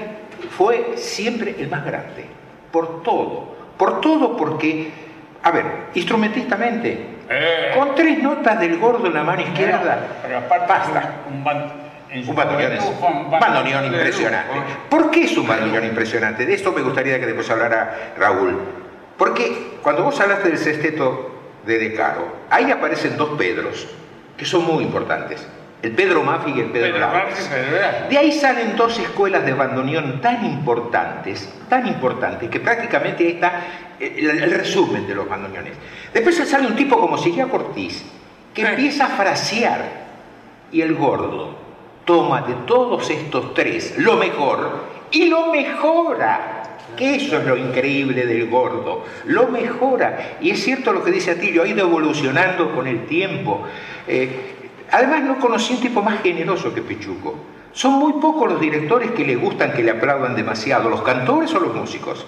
fue 0.51 0.93
siempre 0.95 1.55
el 1.59 1.69
más 1.69 1.83
grande. 1.85 2.25
Por 2.71 3.03
todo. 3.03 3.55
Por 3.77 3.99
todo 3.99 4.37
porque, 4.37 4.89
a 5.43 5.51
ver, 5.51 5.65
instrumentistamente, 5.95 7.07
Eh. 7.29 7.71
con 7.75 7.95
tres 7.95 8.21
notas 8.21 8.59
del 8.59 8.77
gordo 8.77 9.07
en 9.07 9.13
la 9.15 9.23
mano 9.23 9.41
izquierda, 9.41 9.97
Pero 10.21 10.37
aparte 10.37 10.67
basta. 10.67 11.13
Un, 11.29 11.37
un 11.37 11.84
Un 12.27 12.35
bandoneón, 12.35 12.71
es- 12.73 12.83
un 12.83 13.29
bandoneón 13.31 13.85
impresionante. 13.85 14.55
lujo. 14.55 14.65
¿Por 14.89 15.11
qué 15.11 15.23
es 15.25 15.37
un 15.37 15.47
bandoneón 15.47 15.85
impresionante? 15.85 16.45
De 16.45 16.53
esto 16.53 16.71
me 16.71 16.81
gustaría 16.81 17.19
que 17.19 17.25
después 17.25 17.49
hablara 17.49 18.13
Raúl. 18.17 18.59
Porque 19.17 19.77
cuando 19.81 20.03
vos 20.03 20.19
hablaste 20.19 20.49
del 20.49 20.57
sexteto 20.57 21.31
de 21.65 21.77
De 21.79 21.93
Caro, 21.93 22.27
ahí 22.49 22.71
aparecen 22.71 23.17
dos 23.17 23.29
Pedros, 23.37 23.87
que 24.37 24.45
son 24.45 24.65
muy 24.65 24.83
importantes. 24.83 25.45
El 25.81 25.91
Pedro 25.91 26.23
Maffi 26.23 26.51
y 26.51 26.59
el 26.61 26.71
Pedro 26.71 26.93
Pedro. 26.95 27.09
De 28.09 28.17
ahí 28.17 28.31
salen 28.31 28.75
dos 28.75 28.97
escuelas 28.97 29.45
de 29.45 29.53
bandoneón 29.53 30.19
tan 30.21 30.43
importantes, 30.45 31.47
tan 31.69 31.85
importantes, 31.87 32.49
que 32.49 32.59
prácticamente 32.59 33.23
ahí 33.25 33.33
está 33.33 33.61
el, 33.99 34.29
el 34.29 34.51
resumen 34.51 35.05
de 35.07 35.13
los 35.15 35.27
bandoneones. 35.29 35.73
Después 36.13 36.35
sale 36.49 36.65
un 36.67 36.75
tipo 36.75 36.99
como 36.99 37.17
Silvia 37.17 37.45
Cortiz, 37.47 38.03
que 38.53 38.61
Sí. 38.63 38.67
empieza 38.67 39.05
a 39.05 39.09
frasear, 39.09 40.05
y 40.71 40.81
el 40.81 40.95
gordo 40.95 41.55
toma 42.05 42.43
de 42.43 42.53
todos 42.67 43.09
estos 43.09 43.53
tres 43.53 43.95
lo 43.97 44.15
mejor 44.15 44.85
y 45.11 45.25
lo 45.25 45.51
mejora. 45.51 46.61
Que 46.95 47.15
eso 47.15 47.37
es 47.37 47.45
lo 47.45 47.57
increíble 47.57 48.25
del 48.25 48.49
gordo, 48.49 49.03
lo 49.25 49.49
mejora. 49.49 50.37
Y 50.39 50.51
es 50.51 50.63
cierto 50.63 50.93
lo 50.93 51.03
que 51.03 51.11
dice 51.11 51.31
Atilio, 51.31 51.63
ha 51.63 51.67
ido 51.67 51.85
evolucionando 51.85 52.73
con 52.73 52.87
el 52.87 53.05
tiempo. 53.05 53.63
Eh, 54.07 54.29
además 54.91 55.23
no 55.23 55.37
conocí 55.39 55.73
un 55.73 55.81
tipo 55.81 56.01
más 56.01 56.21
generoso 56.21 56.73
que 56.73 56.81
Pichuco. 56.81 57.35
Son 57.73 57.93
muy 57.93 58.13
pocos 58.21 58.49
los 58.49 58.61
directores 58.61 59.11
que 59.11 59.25
le 59.25 59.35
gustan 59.35 59.73
que 59.73 59.83
le 59.83 59.91
aplaudan 59.91 60.35
demasiado, 60.35 60.89
los 60.89 61.01
cantores 61.01 61.53
o 61.53 61.59
los 61.59 61.75
músicos. 61.75 62.25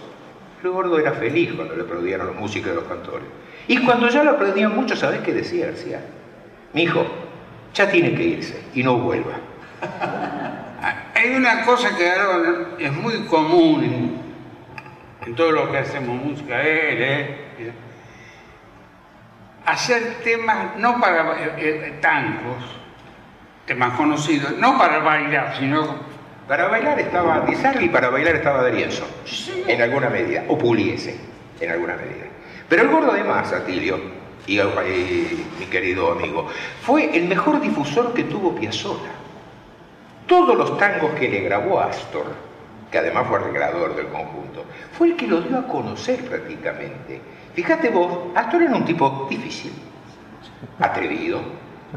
El 0.61 0.71
gordo 0.71 0.99
era 0.99 1.13
feliz 1.13 1.53
cuando 1.53 1.73
le 1.75 1.83
aplaudían 1.83 2.25
los 2.25 2.35
músicos 2.35 2.71
y 2.73 2.75
los 2.75 2.83
cantores. 2.83 3.27
Y 3.69 3.77
cuando 3.85 4.09
ya 4.09 4.23
lo 4.23 4.31
aplaudían 4.31 4.75
mucho, 4.75 4.97
¿sabés 4.97 5.21
qué 5.21 5.31
decía 5.31 5.67
García? 5.67 6.01
Mi 6.73 6.83
hijo, 6.83 7.05
ya 7.73 7.89
tiene 7.89 8.13
que 8.15 8.23
irse 8.23 8.61
y 8.73 8.83
no 8.83 8.97
vuelva. 8.97 9.39
Hay 11.15 11.35
una 11.35 11.65
cosa 11.65 11.95
que 11.95 12.11
ahora 12.11 12.67
es 12.77 12.91
muy 12.93 13.25
común 13.25 14.21
en, 15.25 15.35
todo 15.35 15.51
lo 15.51 15.71
que 15.71 15.79
hacemos 15.79 16.15
música, 16.15 16.61
él, 16.61 17.01
eh, 17.01 17.71
hacer 19.65 20.19
temas 20.23 20.77
no 20.77 20.99
para 21.01 21.33
eh, 21.41 21.53
eh, 21.57 21.97
tangos, 21.99 22.63
temas 23.65 23.93
conocidos, 23.95 24.53
no 24.57 24.77
para 24.77 24.99
bailar, 24.99 25.57
sino 25.59 26.07
Para 26.47 26.69
bailar 26.69 26.97
estaba 26.99 27.41
Di 27.41 27.55
Sarli, 27.55 27.89
para 27.89 28.09
bailar 28.09 28.35
estaba 28.35 28.63
D'Arienzo, 28.63 29.05
en 29.67 29.81
alguna 29.81 30.09
medida, 30.09 30.45
o 30.47 30.57
Puliese, 30.57 31.19
en 31.59 31.71
alguna 31.71 31.97
medida. 31.97 32.27
Pero 32.69 32.83
el 32.83 32.87
gordo 32.87 33.11
además, 33.11 33.51
Atilio, 33.51 33.99
y, 34.47 34.57
y 34.61 35.45
mi 35.59 35.65
querido 35.65 36.13
amigo, 36.13 36.47
fue 36.81 37.17
el 37.17 37.27
mejor 37.27 37.59
difusor 37.59 38.13
que 38.13 38.23
tuvo 38.23 38.55
Piazzolla. 38.55 39.16
Todos 40.27 40.57
los 40.57 40.77
tangos 40.77 41.11
que 41.11 41.29
le 41.29 41.39
grabó 41.39 41.79
Astor, 41.79 42.25
que 42.91 42.97
además 42.97 43.27
fue 43.27 43.37
arreglador 43.37 43.95
del 43.95 44.07
conjunto, 44.07 44.65
fue 44.91 45.07
el 45.07 45.15
que 45.15 45.25
lo 45.25 45.39
dio 45.39 45.57
a 45.57 45.67
conocer 45.67 46.25
prácticamente. 46.25 47.21
Fíjate 47.53 47.89
vos, 47.89 48.35
Astor 48.35 48.63
era 48.63 48.75
un 48.75 48.83
tipo 48.83 49.25
difícil, 49.29 49.71
atrevido, 50.79 51.39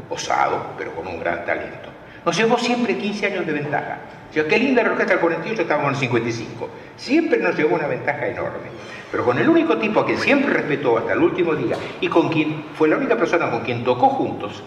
osado, 0.09 0.67
pero 0.77 0.95
con 0.95 1.07
un 1.07 1.19
gran 1.19 1.45
talento. 1.45 1.89
Nos 2.25 2.37
llevó 2.37 2.57
siempre 2.57 2.97
15 2.97 3.25
años 3.25 3.45
de 3.45 3.51
ventaja. 3.51 3.97
Qué 4.33 4.57
linda 4.57 4.81
la 4.81 4.91
orquesta 4.91 5.13
del 5.13 5.21
48, 5.21 5.63
estábamos 5.63 5.89
en 5.89 5.95
el 5.95 5.99
55. 5.99 6.69
Siempre 6.95 7.37
nos 7.39 7.57
llevó 7.57 7.75
una 7.75 7.87
ventaja 7.87 8.27
enorme. 8.27 8.69
Pero 9.11 9.25
con 9.25 9.37
el 9.39 9.49
único 9.49 9.77
tipo 9.77 9.99
a 9.99 10.05
quien 10.05 10.17
siempre 10.17 10.53
respetó 10.53 10.97
hasta 10.97 11.11
el 11.11 11.19
último 11.19 11.53
día 11.53 11.75
y 11.99 12.07
con 12.07 12.29
quien 12.29 12.63
fue 12.75 12.87
la 12.87 12.95
única 12.95 13.17
persona 13.17 13.51
con 13.51 13.59
quien 13.59 13.83
tocó 13.83 14.07
juntos, 14.07 14.63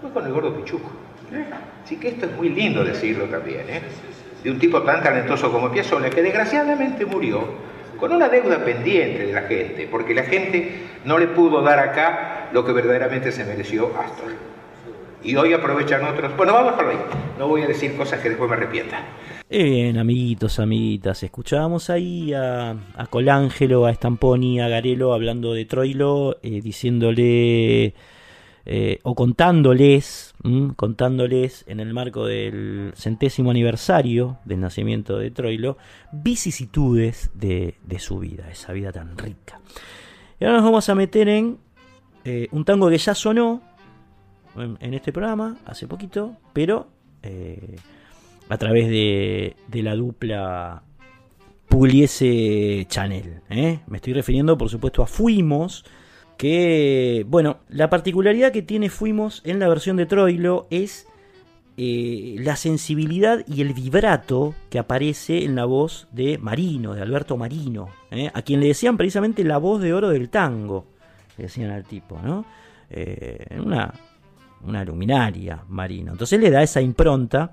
fue 0.00 0.10
con 0.10 0.26
el 0.26 0.32
gordo 0.32 0.52
Pichuco. 0.52 0.90
Así 1.84 1.96
que 1.96 2.08
esto 2.08 2.26
es 2.26 2.36
muy 2.36 2.48
lindo 2.48 2.84
decirlo 2.84 3.24
también, 3.26 3.68
¿eh? 3.68 3.82
De 4.42 4.50
un 4.50 4.58
tipo 4.58 4.82
tan 4.82 5.02
talentoso 5.02 5.50
como 5.50 5.70
Piazzolla, 5.70 6.10
que 6.10 6.22
desgraciadamente 6.22 7.06
murió 7.06 7.46
con 7.98 8.12
una 8.12 8.28
deuda 8.28 8.64
pendiente 8.64 9.26
de 9.26 9.32
la 9.32 9.42
gente, 9.42 9.88
porque 9.90 10.14
la 10.14 10.24
gente 10.24 10.82
no 11.04 11.18
le 11.18 11.28
pudo 11.28 11.62
dar 11.62 11.78
acá 11.78 12.50
lo 12.52 12.64
que 12.64 12.72
verdaderamente 12.72 13.32
se 13.32 13.44
mereció 13.44 13.90
Astor. 13.98 14.32
Y 15.22 15.36
hoy 15.36 15.54
aprovechan 15.54 16.04
otros. 16.04 16.36
Bueno, 16.36 16.52
vamos 16.52 16.74
a 16.78 16.88
ahí. 16.88 16.98
No 17.38 17.48
voy 17.48 17.62
a 17.62 17.66
decir 17.66 17.96
cosas 17.96 18.20
que 18.20 18.28
después 18.28 18.50
me 18.50 18.56
arrepienta. 18.56 19.02
Bien, 19.48 19.96
amiguitos, 19.96 20.58
amiguitas, 20.58 21.22
escuchábamos 21.22 21.88
ahí 21.88 22.34
a, 22.34 22.70
a 22.70 23.06
Colangelo, 23.06 23.86
a 23.86 23.94
Stamponi, 23.94 24.60
a 24.60 24.68
Garelo 24.68 25.14
hablando 25.14 25.54
de 25.54 25.64
Troilo, 25.64 26.38
eh, 26.42 26.60
diciéndole 26.60 27.94
eh, 28.66 28.98
o 29.02 29.14
contándoles, 29.14 30.33
contándoles 30.76 31.64
en 31.68 31.80
el 31.80 31.94
marco 31.94 32.26
del 32.26 32.92
centésimo 32.96 33.50
aniversario 33.50 34.38
del 34.44 34.60
nacimiento 34.60 35.16
de 35.18 35.30
Troilo, 35.30 35.78
vicisitudes 36.12 37.30
de, 37.34 37.76
su 37.98 38.18
vida, 38.18 38.50
esa 38.50 38.72
vida 38.72 38.92
tan 38.92 39.16
rica. 39.16 39.60
Y 40.38 40.44
ahora 40.44 40.58
nos 40.58 40.66
vamos 40.66 40.88
a 40.88 40.94
meter 40.94 41.28
en 41.30 41.58
eh, 42.24 42.48
un 42.52 42.64
tango 42.64 42.90
que 42.90 42.98
ya 42.98 43.14
sonó 43.14 43.62
en, 44.56 44.94
este 44.94 45.12
programa 45.12 45.56
hace 45.64 45.86
poquito, 45.86 46.36
pero 46.52 46.88
eh, 47.22 47.76
a 48.50 48.58
través 48.58 48.88
de, 48.88 49.56
de 49.68 49.82
la 49.82 49.96
dupla 49.96 50.82
Pugliese 51.68 52.84
Chanel. 52.88 53.40
Me 53.48 53.96
estoy 53.96 54.12
refiriendo, 54.12 54.58
por 54.58 54.68
supuesto, 54.68 55.02
a 55.02 55.06
Fuimos 55.06 55.84
que, 56.36 57.24
bueno, 57.28 57.58
la 57.68 57.90
particularidad 57.90 58.52
que 58.52 58.62
tiene 58.62 58.90
Fuimos 58.90 59.42
en 59.44 59.58
la 59.58 59.68
versión 59.68 59.96
de 59.96 60.06
Troilo 60.06 60.66
es 60.70 61.06
eh, 61.76 62.36
la 62.38 62.56
sensibilidad 62.56 63.44
y 63.48 63.60
el 63.60 63.72
vibrato 63.72 64.54
que 64.70 64.78
aparece 64.78 65.44
en 65.44 65.56
la 65.56 65.64
voz 65.64 66.06
de 66.12 66.38
Marino, 66.38 66.94
de 66.94 67.02
Alberto 67.02 67.36
Marino, 67.36 67.88
¿eh? 68.10 68.30
a 68.32 68.42
quien 68.42 68.60
le 68.60 68.68
decían 68.68 68.96
precisamente 68.96 69.42
la 69.42 69.58
voz 69.58 69.80
de 69.80 69.92
oro 69.92 70.10
del 70.10 70.28
tango, 70.28 70.86
le 71.36 71.44
decían 71.44 71.70
al 71.70 71.84
tipo, 71.84 72.20
¿no? 72.22 72.44
Eh, 72.90 73.58
una, 73.58 73.92
una 74.62 74.84
luminaria 74.84 75.64
Marino. 75.68 76.12
Entonces 76.12 76.38
le 76.38 76.50
da 76.50 76.62
esa 76.62 76.80
impronta 76.80 77.50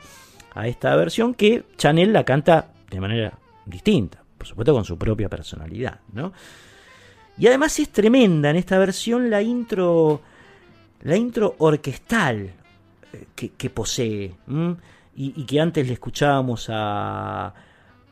a 0.54 0.68
esta 0.68 0.96
versión 0.96 1.34
que 1.34 1.64
Chanel 1.78 2.14
la 2.14 2.24
canta 2.24 2.74
de 2.90 3.00
manera 3.00 3.40
distinta, 3.66 4.24
por 4.38 4.46
supuesto 4.46 4.74
con 4.74 4.86
su 4.86 4.98
propia 4.98 5.30
personalidad, 5.30 6.00
¿no? 6.14 6.32
Y 7.38 7.48
además 7.48 7.80
es 7.80 7.90
tremenda 7.90 8.50
en 8.50 8.56
esta 8.56 8.78
versión 8.78 9.30
la 9.30 9.42
intro, 9.42 10.22
la 11.02 11.16
intro 11.16 11.56
orquestal 11.60 12.52
eh, 13.14 13.50
que, 13.58 13.70
posee. 13.70 14.36
Y, 15.16 15.46
que 15.46 15.60
antes 15.60 15.88
le 15.88 15.94
escuchábamos 15.94 16.68
a, 16.70 17.54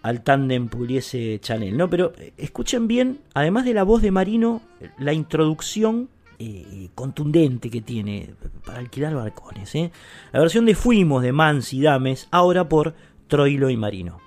al 0.02 0.22
tándem 0.22 0.68
Puliese 0.68 1.40
Chanel. 1.40 1.78
¿no? 1.78 1.90
Pero 1.90 2.14
eh, 2.18 2.34
escuchen 2.38 2.88
bien, 2.88 3.20
además 3.34 3.66
de 3.66 3.74
la 3.74 3.84
voz 3.84 4.02
de 4.02 4.12
Marino, 4.12 4.62
la 4.98 5.14
introducción 5.14 6.10
eh, 6.42 6.90
contundente 6.96 7.70
que 7.70 7.82
tiene 7.82 8.34
para 8.66 8.80
alquilar 8.80 9.14
balcones. 9.14 9.74
La 10.32 10.40
versión 10.40 10.66
de 10.66 10.76
Fuimos 10.76 11.22
de 11.22 11.34
Mans 11.34 11.74
y 11.74 11.82
Dames, 11.82 12.28
ahora 12.32 12.70
por 12.70 12.96
Troilo 13.28 13.70
y 13.70 13.78
Marino. 13.78 14.20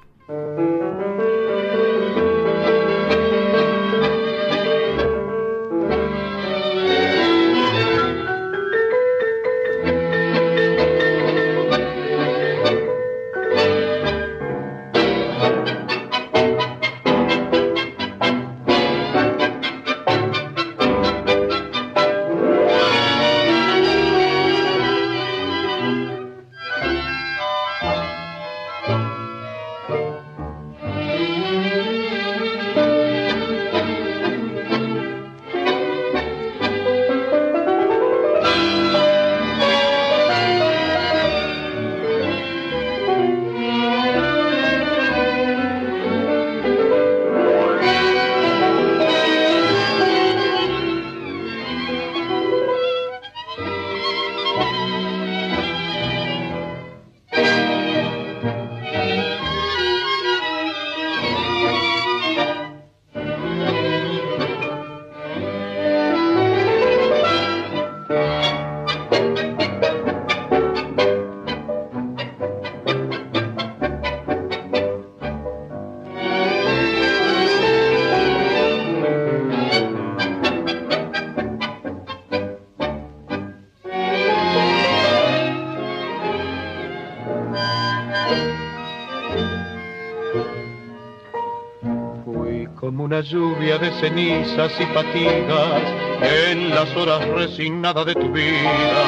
De 93.83 93.91
cenizas 94.01 94.72
y 94.78 94.87
fatigas 94.95 95.83
en 96.22 96.70
las 96.70 96.89
horas 96.97 97.26
resignadas 97.30 98.07
de 98.07 98.14
tu 98.14 98.30
vida. 98.30 99.03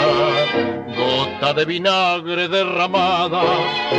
Gota 0.96 1.54
de 1.54 1.64
vinagre 1.64 2.48
derramada, 2.48 3.40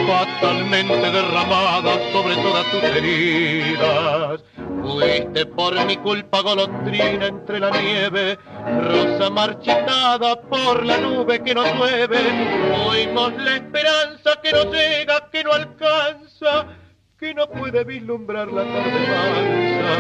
fatalmente 0.05 1.11
derramada 1.11 1.93
sobre 2.11 2.35
todas 2.35 2.69
tus 2.71 2.83
heridas. 2.83 4.43
Fuiste 4.81 5.45
por 5.45 5.85
mi 5.85 5.95
culpa 5.95 6.41
golondrina 6.41 7.27
entre 7.27 7.61
la 7.61 7.71
nieve, 7.71 8.37
rosa 8.81 9.29
marchitada 9.29 10.41
por 10.41 10.85
la 10.85 10.97
nube 10.97 11.41
que 11.41 11.55
nos 11.55 11.73
llueve. 11.73 12.17
Fuimos 12.85 13.33
la 13.37 13.55
esperanza 13.55 14.41
que 14.43 14.51
no 14.51 14.65
llega, 14.65 15.29
que 15.31 15.41
no 15.41 15.53
alcanza 15.53 16.65
que 17.25 17.33
no 17.33 17.47
puede 17.49 17.83
vislumbrar 17.83 18.51
la 18.51 18.63
tarde 18.63 18.99
mansa. 19.09 19.93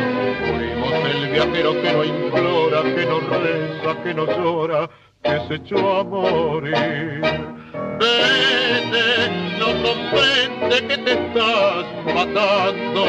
Fuimos 0.45 0.93
el 1.15 1.31
viajero 1.31 1.81
que 1.81 1.91
no 1.91 2.03
implora, 2.03 2.83
que 2.83 3.05
no 3.07 3.19
reza, 3.19 4.03
que 4.03 4.13
no 4.13 4.25
llora, 4.27 4.89
que 5.23 5.39
se 5.47 5.55
echó 5.55 6.01
a 6.01 6.03
morir. 6.03 7.21
Vete, 7.99 9.07
no 9.57 9.65
comprende 9.87 10.87
que 10.87 10.97
te 10.99 11.11
estás 11.13 11.85
matando, 12.13 13.03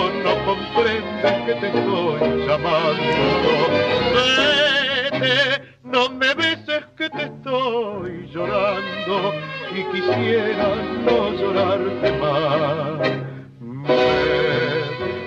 o 0.00 0.04
no 0.24 0.32
comprendes 0.46 1.32
que 1.44 1.54
te 1.60 1.66
estoy 1.66 2.46
llamando. 2.46 3.52
Vete, 4.16 5.76
no 5.84 6.08
me 6.08 6.32
beses 6.32 6.86
que 6.96 7.10
te 7.10 7.24
estoy 7.24 8.30
llorando 8.32 9.34
y 9.76 9.84
quisiera 9.92 10.74
no 11.04 11.32
llorarte 11.32 12.12
más. 12.12 13.31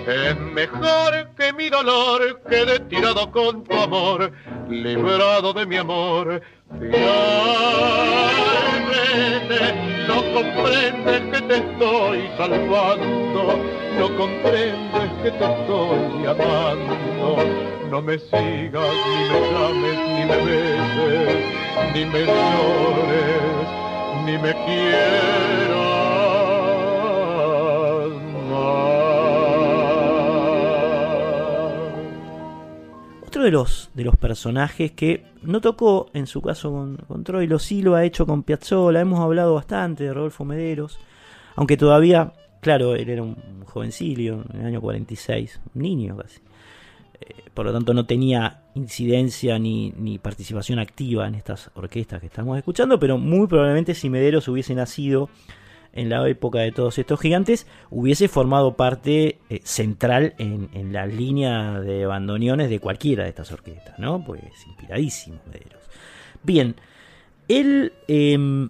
Es 0.08 0.40
mejor 0.40 1.30
que 1.38 1.52
mi 1.54 1.70
dolor 1.70 2.42
quede 2.50 2.80
tirado 2.82 3.32
con 3.32 3.64
tu 3.64 3.74
amor, 3.76 4.32
librado 4.70 5.54
de 5.54 5.66
mi 5.66 5.78
amor. 5.78 6.42
No 10.08 10.24
comprendes 10.34 11.22
que 11.32 11.42
te 11.42 11.56
estoy 11.58 12.30
salvando, 12.38 13.60
no 13.98 14.18
comprendes 14.18 15.12
que 15.24 15.32
te 15.32 15.46
estoy 15.46 16.26
amando. 16.26 17.38
No 17.90 18.02
me 18.02 18.18
sigas, 18.18 18.94
ni 19.06 19.24
me 19.30 19.40
llames, 19.52 19.98
ni 20.16 20.26
me 20.26 20.38
beses, 20.46 21.44
ni 21.94 22.06
me 22.06 22.22
llores, 22.26 23.68
ni 24.26 24.38
me 24.38 24.54
quieras. 33.40 33.46
de 33.46 33.52
los, 33.52 33.90
de 33.94 34.04
los 34.04 34.16
personajes 34.16 34.92
que 34.92 35.26
no 35.44 35.62
tocó 35.62 36.10
en 36.14 36.28
su 36.28 36.42
caso 36.42 36.72
con, 36.72 36.98
con 36.98 37.24
Troilo, 37.24 37.60
sí 37.60 37.82
lo 37.82 37.96
ha 37.96 38.04
hecho 38.04 38.26
con 38.26 38.44
Piazzolla, 38.44 39.02
hemos 39.02 39.20
hablado 39.20 39.54
bastante 39.56 40.04
de 40.06 40.14
Rodolfo 40.14 40.46
Mederos, 40.46 41.00
aunque 41.56 41.78
todavía 41.78 42.34
claro, 42.66 42.96
él 42.96 43.08
era 43.08 43.22
un 43.22 43.36
jovencilio, 43.64 44.44
en 44.52 44.62
el 44.62 44.66
año 44.66 44.82
46, 44.82 45.62
un 45.76 45.82
niño 45.84 46.18
casi. 46.18 46.40
Eh, 47.22 47.44
por 47.54 47.68
lo 47.68 47.72
tanto, 47.72 47.94
no 47.94 48.08
tenía 48.08 48.64
incidencia 48.74 49.60
ni, 49.60 49.94
ni, 49.96 50.18
participación 50.18 50.80
activa 50.80 51.28
en 51.28 51.36
estas 51.36 51.70
orquestas 51.76 52.20
que 52.22 52.26
estamos 52.26 52.58
escuchando, 52.58 53.00
pero 53.00 53.20
muy 53.20 53.46
probablemente 53.46 53.94
si 53.94 54.10
Mederos 54.10 54.48
hubiese 54.48 54.74
nacido 54.74 55.30
en 55.96 56.10
la 56.10 56.28
época 56.28 56.60
de 56.60 56.72
todos 56.72 57.00
estos 57.00 57.20
gigantes, 57.20 57.66
hubiese 57.90 58.28
formado 58.28 58.76
parte 58.76 59.40
eh, 59.50 59.62
central 59.64 60.36
en, 60.38 60.70
en, 60.74 60.94
la 60.94 61.08
línea 61.08 61.80
de 61.80 62.06
bandoneones 62.06 62.70
de 62.70 62.80
cualquiera 62.80 63.24
de 63.24 63.30
estas 63.30 63.52
orquestas, 63.52 63.98
¿no? 63.98 64.24
Pues 64.24 64.42
inspiradísimo 64.68 65.40
Mederos. 65.48 65.82
Bien, 66.44 66.76
él, 67.48 67.94
eh, 68.08 68.68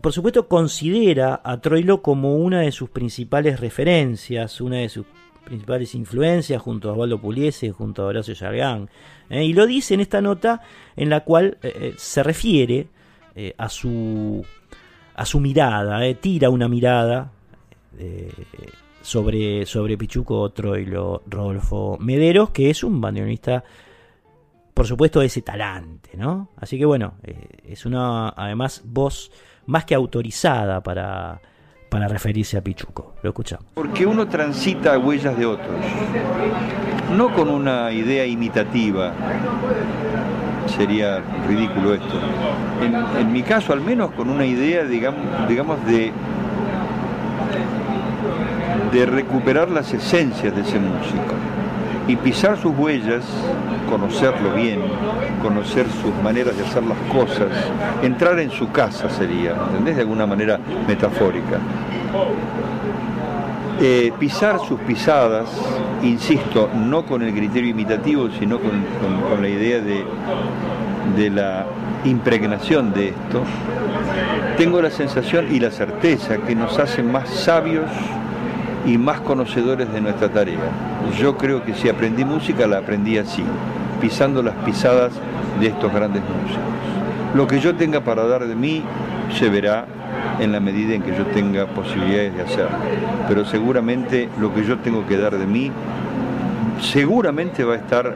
por 0.00 0.12
supuesto, 0.12 0.48
considera 0.48 1.40
a 1.42 1.60
Troilo 1.60 2.02
como 2.02 2.36
una 2.36 2.60
de 2.60 2.72
sus 2.72 2.90
principales 2.90 3.58
referencias, 3.58 4.60
una 4.60 4.78
de 4.78 4.88
sus 4.88 5.06
principales 5.44 5.94
influencias 5.94 6.60
junto 6.60 6.88
a 6.88 6.92
Osvaldo 6.92 7.20
Puliese, 7.20 7.70
junto 7.70 8.02
a 8.02 8.06
Horacio 8.06 8.34
Yargán. 8.34 8.90
¿eh? 9.30 9.44
y 9.44 9.52
lo 9.54 9.66
dice 9.66 9.94
en 9.94 10.00
esta 10.00 10.20
nota 10.20 10.60
en 10.94 11.08
la 11.10 11.24
cual 11.24 11.58
eh, 11.62 11.94
se 11.96 12.22
refiere 12.22 12.88
a 13.56 13.70
su 13.70 14.44
a 15.14 15.24
su 15.24 15.40
mirada, 15.40 16.04
eh, 16.06 16.14
tira 16.14 16.50
una 16.50 16.68
mirada 16.68 17.30
eh, 17.98 18.32
sobre, 19.02 19.66
sobre 19.66 19.96
Pichuco 19.96 20.50
Troilo 20.50 21.22
Rodolfo 21.26 21.98
Mederos, 22.00 22.50
que 22.50 22.70
es 22.70 22.84
un 22.84 23.00
bandoneonista, 23.00 23.64
por 24.74 24.86
supuesto, 24.86 25.20
de 25.20 25.26
ese 25.26 25.42
talante, 25.42 26.16
¿no? 26.16 26.50
Así 26.56 26.78
que 26.78 26.84
bueno, 26.84 27.14
eh, 27.22 27.48
es 27.64 27.86
una, 27.86 28.30
además, 28.30 28.82
voz 28.84 29.30
más 29.66 29.84
que 29.84 29.94
autorizada 29.94 30.82
para, 30.82 31.40
para 31.90 32.08
referirse 32.08 32.56
a 32.56 32.62
Pichuco. 32.62 33.14
Lo 33.22 33.30
escuchamos. 33.30 33.66
Porque 33.74 34.06
uno 34.06 34.28
transita 34.28 34.98
huellas 34.98 35.36
de 35.36 35.46
otros, 35.46 35.76
no 37.16 37.34
con 37.34 37.48
una 37.48 37.92
idea 37.92 38.24
imitativa, 38.24 39.12
sería 40.76 41.20
ridículo 41.48 41.94
esto. 41.94 42.20
En, 43.18 43.32
mi 43.32 43.42
caso, 43.42 43.72
al 43.72 43.80
menos, 43.80 44.10
con 44.12 44.30
una 44.30 44.44
idea, 44.44 44.84
digamos, 44.84 45.24
digamos 45.48 45.84
de, 45.86 46.12
de 48.92 49.06
recuperar 49.06 49.70
las 49.70 49.92
esencias 49.92 50.54
de 50.54 50.62
ese 50.62 50.78
músico 50.78 51.34
y 52.08 52.16
pisar 52.16 52.56
sus 52.58 52.76
huellas, 52.76 53.24
conocerlo 53.88 54.54
bien, 54.54 54.80
conocer 55.42 55.86
sus 56.02 56.14
maneras 56.22 56.56
de 56.56 56.64
hacer 56.64 56.82
las 56.82 56.98
cosas, 57.12 57.48
entrar 58.02 58.38
en 58.40 58.50
su 58.50 58.70
casa 58.72 59.08
sería, 59.10 59.54
¿entendés? 59.68 59.96
De 59.96 60.02
alguna 60.02 60.26
manera 60.26 60.58
metafórica. 60.88 61.58
Eh, 63.82 64.12
pisar 64.18 64.58
sus 64.60 64.78
pisadas, 64.80 65.48
insisto, 66.02 66.68
no 66.74 67.06
con 67.06 67.22
el 67.22 67.32
criterio 67.32 67.70
imitativo, 67.70 68.28
sino 68.38 68.58
con, 68.58 69.40
la 69.40 69.48
idea 69.48 69.80
de, 69.80 70.04
de, 71.16 71.30
la 71.30 71.64
impregnación 72.04 72.92
de 72.92 73.08
esto, 73.08 73.42
tengo 74.58 74.82
la 74.82 74.90
sensación 74.90 75.46
y 75.50 75.60
la 75.60 75.70
certeza 75.70 76.36
que 76.36 76.54
nos 76.54 76.78
hacen 76.78 77.10
más 77.10 77.30
sabios 77.30 77.90
y 78.84 78.98
más 78.98 79.20
conocedores 79.20 79.90
de 79.90 80.02
nuestra 80.02 80.28
tarea. 80.28 80.58
Yo 81.18 81.38
creo 81.38 81.64
que 81.64 81.72
si 81.72 81.88
aprendí 81.88 82.22
música, 82.22 82.66
la 82.66 82.78
aprendí 82.78 83.16
así, 83.16 83.44
pisando 83.98 84.42
las 84.42 84.56
pisadas 84.56 85.12
de 85.58 85.68
estos 85.68 85.90
grandes 85.90 86.22
músicos. 86.22 86.64
Lo 87.34 87.46
que 87.46 87.60
yo 87.60 87.74
tenga 87.74 88.00
para 88.02 88.26
dar 88.26 88.46
de 88.46 88.54
mí 88.54 88.82
se 89.38 89.48
verá 89.48 89.86
en 90.38 90.52
la 90.52 90.60
medida 90.60 90.94
en 90.94 91.02
que 91.02 91.16
yo 91.16 91.26
tenga 91.26 91.66
posibilidades 91.66 92.34
de 92.34 92.42
hacerlo. 92.42 92.76
Pero 93.28 93.44
seguramente 93.44 94.28
lo 94.40 94.52
que 94.54 94.64
yo 94.64 94.78
tengo 94.78 95.06
que 95.06 95.16
dar 95.16 95.36
de 95.36 95.46
mí 95.46 95.70
seguramente 96.80 97.64
va 97.64 97.74
a 97.74 97.76
estar 97.76 98.14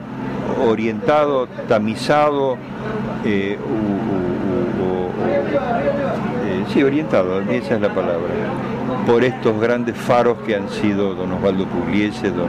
orientado, 0.67 1.47
tamizado, 1.69 2.57
eh, 3.25 3.59
u, 3.59 4.05
eh, 6.47 6.65
sí, 6.73 6.83
orientado, 6.83 7.41
esa 7.43 7.75
es 7.75 7.81
la 7.81 7.95
palabra, 7.95 8.29
por 9.07 9.25
estos 9.25 9.61
grandes 9.61 9.97
faros 9.97 10.39
que 10.47 10.57
han 10.57 10.69
sido 10.69 11.15
don 11.15 11.33
Osvaldo 11.33 11.67
Pugliese, 11.67 12.31
don 12.31 12.49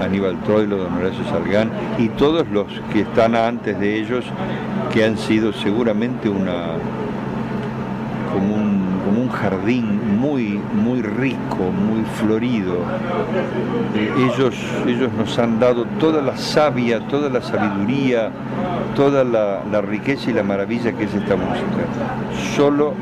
Aníbal 0.00 0.38
Troilo, 0.44 0.78
don 0.78 0.94
Horacio 0.94 1.24
Salgán 1.24 1.70
y 1.98 2.08
todos 2.10 2.48
los 2.48 2.66
que 2.92 3.02
están 3.02 3.34
antes 3.34 3.78
de 3.78 3.96
ellos 3.96 4.24
que 4.92 5.04
han 5.04 5.18
sido 5.18 5.52
seguramente 5.52 6.28
una 6.28 6.72
como 8.32 8.54
un, 8.54 9.00
como 9.04 9.22
un 9.22 9.28
jardín 9.28 10.18
muy, 10.18 10.60
muy 10.72 11.02
rico, 11.02 11.70
muy 11.70 12.04
florido. 12.18 12.76
Eh, 13.94 14.12
ellos, 14.18 14.54
ellos 14.86 15.10
nos 15.16 15.38
han 15.38 15.58
dado 15.58 15.84
toda 15.98 16.22
la 16.22 16.36
savia, 16.36 17.00
toda 17.08 17.28
la 17.28 17.42
sabiduría, 17.42 18.30
toda 18.94 19.24
la, 19.24 19.80
riqueza 19.80 20.30
y 20.30 20.34
la 20.34 20.42
maravilla 20.42 20.92
que 20.92 21.04
es 21.04 21.14
esta 21.14 21.36
música. 21.36 21.84
Solo 22.56 22.94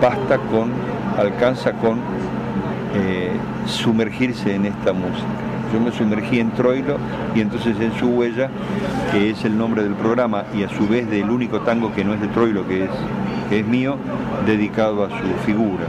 basta 0.00 0.38
con, 0.38 0.70
alcanza 1.18 1.72
con 1.72 1.98
eh, 2.94 3.32
sumergirse 3.66 4.54
en 4.54 4.66
esta 4.66 4.92
música. 4.92 5.47
Yo 5.72 5.80
me 5.80 5.92
sumergí 5.92 6.40
en 6.40 6.50
Troilo 6.52 6.96
y 7.34 7.40
entonces 7.40 7.78
en 7.80 7.92
su 7.98 8.08
huella, 8.08 8.48
que 9.12 9.30
es 9.30 9.44
el 9.44 9.56
nombre 9.56 9.82
del 9.82 9.94
programa 9.94 10.44
y 10.54 10.62
a 10.62 10.68
su 10.68 10.88
vez 10.88 11.08
del 11.10 11.30
único 11.30 11.60
tango 11.60 11.92
que 11.94 12.04
no 12.04 12.14
es 12.14 12.20
de 12.20 12.28
Troilo, 12.28 12.66
que 12.66 12.84
es, 12.84 12.90
que 13.50 13.60
es 13.60 13.66
mío, 13.66 13.96
dedicado 14.46 15.04
a 15.04 15.08
su 15.08 15.26
figura. 15.44 15.84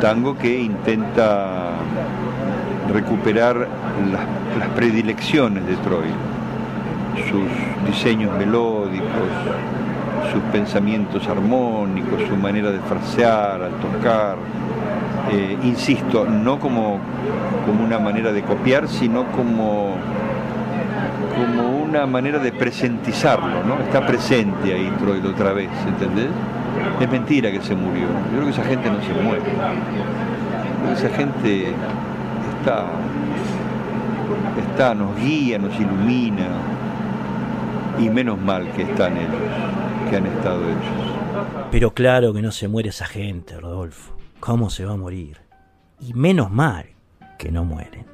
Tango 0.00 0.36
que 0.36 0.60
intenta 0.60 1.72
recuperar 2.92 3.68
las, 4.10 4.58
las 4.58 4.68
predilecciones 4.74 5.66
de 5.66 5.76
Troilo, 5.76 6.14
sus 7.30 7.86
diseños 7.86 8.36
melódicos, 8.38 9.08
sus 10.32 10.42
pensamientos 10.52 11.26
armónicos, 11.28 12.22
su 12.28 12.36
manera 12.36 12.70
de 12.70 12.80
frasear 12.80 13.62
al 13.62 13.72
tocar, 13.72 14.36
eh, 15.30 15.56
insisto, 15.62 16.26
no 16.26 16.58
como, 16.58 16.98
como 17.66 17.84
una 17.84 17.98
manera 17.98 18.32
de 18.32 18.42
copiar, 18.42 18.88
sino 18.88 19.26
como, 19.32 19.96
como 21.36 21.78
una 21.82 22.06
manera 22.06 22.38
de 22.38 22.52
presentizarlo, 22.52 23.64
¿no? 23.64 23.78
Está 23.80 24.06
presente 24.06 24.74
ahí 24.74 24.92
Troilo 24.98 25.30
otra 25.30 25.52
vez, 25.52 25.70
¿entendés? 25.86 26.28
Es 27.00 27.10
mentira 27.10 27.50
que 27.50 27.60
se 27.60 27.74
murió. 27.74 28.06
Yo 28.06 28.30
creo 28.32 28.44
que 28.44 28.50
esa 28.50 28.64
gente 28.64 28.90
no 28.90 29.00
se 29.00 29.12
muere. 29.22 29.42
Esa 30.92 31.08
gente 31.10 31.68
está, 32.58 32.86
está, 34.70 34.94
nos 34.94 35.16
guía, 35.16 35.58
nos 35.58 35.74
ilumina. 35.78 36.48
Y 37.98 38.10
menos 38.10 38.40
mal 38.40 38.68
que 38.72 38.82
están 38.82 39.16
ellos, 39.16 39.30
que 40.10 40.16
han 40.16 40.26
estado 40.26 40.62
ellos. 40.62 41.14
Pero 41.70 41.92
claro 41.92 42.32
que 42.32 42.42
no 42.42 42.50
se 42.50 42.66
muere 42.66 42.88
esa 42.88 43.06
gente, 43.06 43.58
Rodolfo. 43.58 44.14
¿Cómo 44.44 44.68
se 44.68 44.84
va 44.84 44.92
a 44.92 44.98
morir? 44.98 45.38
Y 46.00 46.12
menos 46.12 46.50
mal 46.50 46.84
que 47.38 47.50
no 47.50 47.64
mueren. 47.64 48.04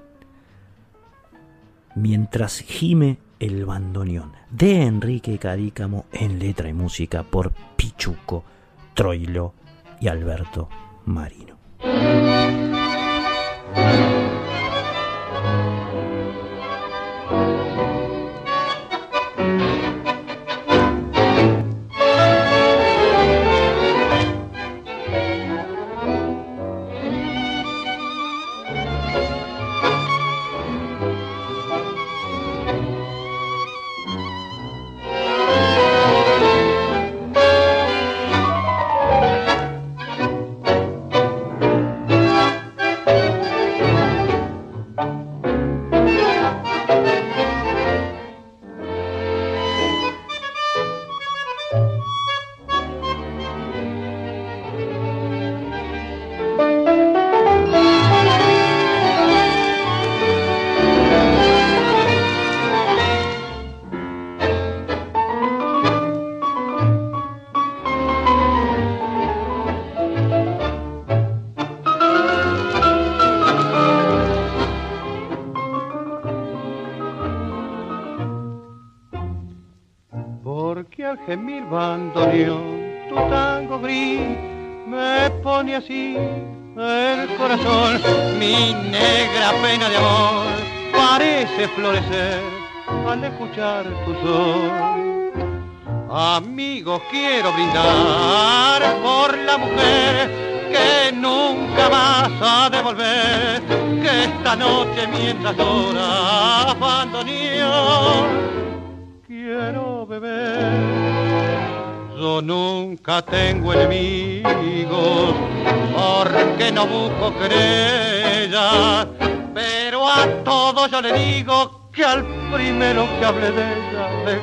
Mientras 1.97 2.61
gime 2.61 3.19
el 3.41 3.65
bandoneón 3.65 4.35
de 4.49 4.83
Enrique 4.83 5.39
Cadícamo 5.39 6.05
en 6.13 6.39
letra 6.39 6.69
y 6.69 6.73
música 6.73 7.25
por 7.25 7.51
Pichuco, 7.75 8.45
Troilo 8.95 9.55
y 10.01 10.07
Alberto 10.07 10.69
Marino. 11.05 11.57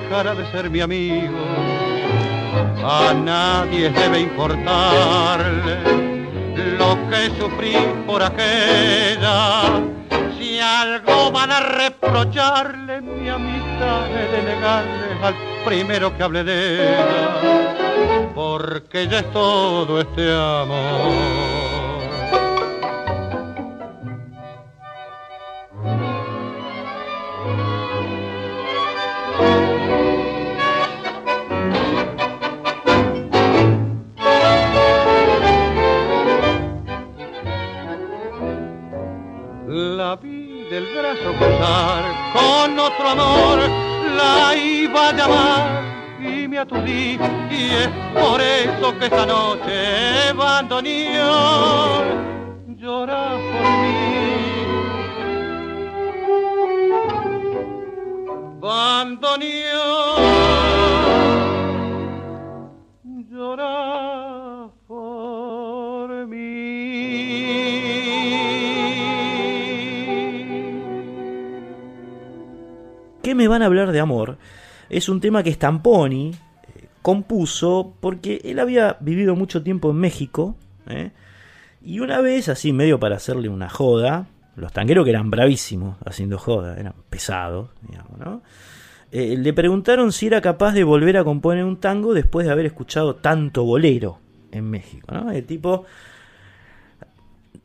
Dejará 0.08 0.34
de 0.36 0.50
ser 0.52 0.70
mi 0.70 0.80
amigo. 0.80 1.38
A 2.84 3.14
nadie 3.14 3.90
debe 3.90 4.22
importarle 4.22 5.78
lo 6.78 6.98
que 7.10 7.30
sufrí 7.40 7.76
por 8.06 8.24
aquella. 8.24 9.82
Si 10.38 10.60
algo 10.60 11.32
van 11.32 11.52
a 11.52 11.60
reprocharle, 11.60 13.02
mi 13.02 13.28
amistad 13.30 14.08
de 14.32 14.44
negarle 14.44 15.08
al 15.22 15.36
primero 15.66 16.16
que 16.16 16.24
hable 16.24 16.44
de 16.44 16.94
ella, 16.94 18.32
porque 18.34 19.08
ya 19.08 19.20
es 19.20 19.32
todo 19.34 20.00
este 20.00 20.32
amor. 20.34 21.47
Bandoneón 50.68 52.04
llora 52.78 53.38
por 53.40 53.64
mí. 53.82 53.96
Bandoneón 58.60 59.26
llora 63.30 64.70
por 64.88 66.28
mí. 66.28 66.36
¿Qué 73.24 73.34
me 73.36 73.48
van 73.48 73.62
a 73.62 73.68
hablar 73.68 73.94
de 73.94 74.02
amor? 74.02 74.38
Es 74.90 75.08
un 75.08 75.22
tema 75.22 75.44
que 75.44 75.54
Stamponi 75.54 76.34
compuso 77.08 77.96
porque 78.02 78.42
él 78.44 78.60
había 78.60 78.98
vivido 79.00 79.34
mucho 79.34 79.64
tiempo 79.64 79.92
en 79.92 79.96
México. 79.96 80.58
¿eh? 80.90 81.12
Y 81.82 82.02
una 82.02 82.20
vez, 82.20 82.50
así 82.50 82.74
medio 82.74 83.00
para 83.00 83.16
hacerle 83.16 83.48
una 83.48 83.70
joda, 83.70 84.28
los 84.58 84.74
tangueros 84.74 85.06
que 85.06 85.12
eran 85.12 85.32
bravísimos 85.32 85.96
haciendo 86.06 86.38
joda, 86.38 86.78
eran 86.78 86.96
pesados, 87.10 87.70
digamos, 87.88 88.20
¿no? 88.20 88.42
Eh, 89.14 89.38
le 89.38 89.54
preguntaron 89.54 90.12
si 90.12 90.28
era 90.28 90.42
capaz 90.42 90.74
de 90.74 90.84
volver 90.84 91.16
a 91.16 91.24
componer 91.24 91.64
un 91.64 91.78
tango 91.78 92.14
después 92.14 92.46
de 92.46 92.52
haber 92.52 92.66
escuchado 92.66 93.16
tanto 93.16 93.64
bolero 93.64 94.20
en 94.52 94.70
México. 94.70 95.08
¿no? 95.10 95.32
El 95.32 95.46
tipo 95.46 95.86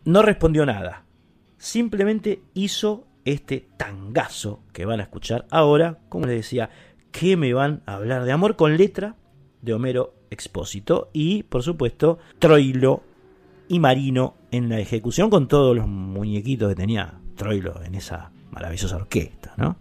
no 0.05 0.23
respondió 0.23 0.65
nada. 0.67 1.03
Simplemente 1.59 2.43
hizo 2.55 3.09
este 3.25 3.67
tangazo 3.77 4.61
que 4.73 4.85
van 4.85 5.01
a 5.01 5.03
escuchar 5.03 5.47
ahora. 5.51 5.99
Como 6.09 6.27
les 6.27 6.37
decía, 6.37 6.71
que 7.11 7.37
me 7.37 7.53
van 7.53 7.83
a 7.87 7.97
hablar 7.97 8.25
de 8.25 8.31
amor 8.31 8.55
con 8.55 8.77
letra 8.77 9.17
de 9.63 9.73
Homero 9.73 10.15
Expósito 10.31 11.09
y, 11.13 11.45
por 11.45 11.63
supuesto, 11.63 12.19
Troilo 12.39 13.03
y 13.69 13.81
Marino 13.81 14.35
en 14.51 14.69
la 14.69 14.79
ejecución 14.79 15.31
con 15.31 15.49
todos 15.49 15.75
los 15.75 15.89
muñequitos 15.89 16.69
que 16.69 16.75
tenía 16.75 17.21
Troilo 17.37 17.83
en 17.83 17.95
esa 17.95 18.33
maravillosa 18.51 18.97
orquesta, 18.97 19.55
¿no? 19.57 19.77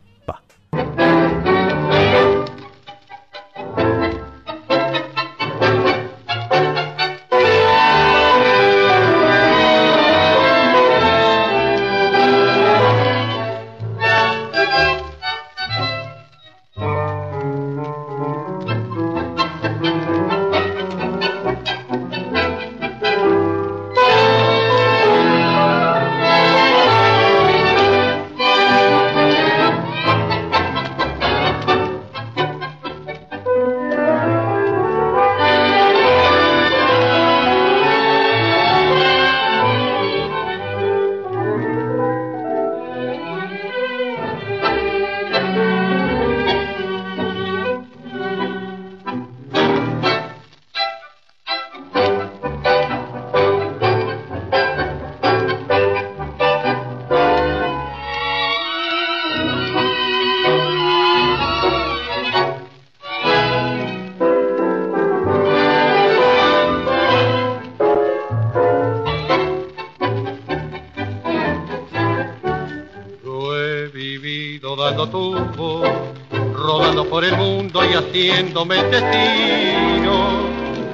Destino. 78.90 80.16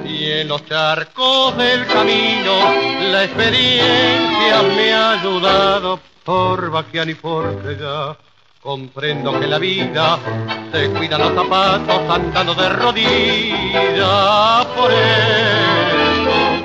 Y 0.05 0.31
en 0.31 0.47
los 0.47 0.65
charcos 0.65 1.57
del 1.57 1.85
camino 1.85 2.53
la 3.11 3.25
experiencia 3.25 4.63
me 4.75 4.93
ha 4.93 5.19
ayudado 5.19 5.99
por 6.23 6.71
Baquián 6.71 7.09
y 7.09 7.15
por 7.15 7.77
ya 7.77 8.17
Comprendo 8.61 9.39
que 9.39 9.47
la 9.47 9.59
vida 9.59 10.19
se 10.73 10.89
cuidan 10.89 11.21
los 11.21 11.33
zapatos 11.33 12.01
andando 12.09 12.53
de 12.53 12.69
rodillas. 12.69 14.65
Por 14.75 14.91
eso 14.91 16.57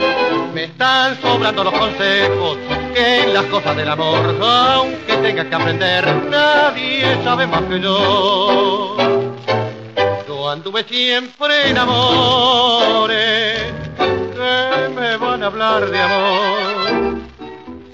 me 0.53 0.65
están 0.65 1.21
sobrando 1.21 1.63
los 1.63 1.73
consejos 1.75 2.59
que 2.93 3.23
en 3.23 3.35
las 3.35 3.45
cosas 3.45 3.77
del 3.77 3.89
amor, 3.89 4.37
aunque 4.43 5.17
tengas 5.19 5.47
que 5.47 5.55
aprender, 5.55 6.25
nadie 6.29 7.23
sabe 7.23 7.47
más 7.47 7.63
que 7.63 7.81
yo. 7.81 8.72
Anduve 10.53 10.85
siempre 10.85 11.71
en 11.71 11.79
amores 11.79 13.73
que 13.97 14.89
me 14.95 15.17
van 15.17 15.43
a 15.43 15.47
hablar 15.47 15.89
de 15.91 15.99
amor. 15.99 17.21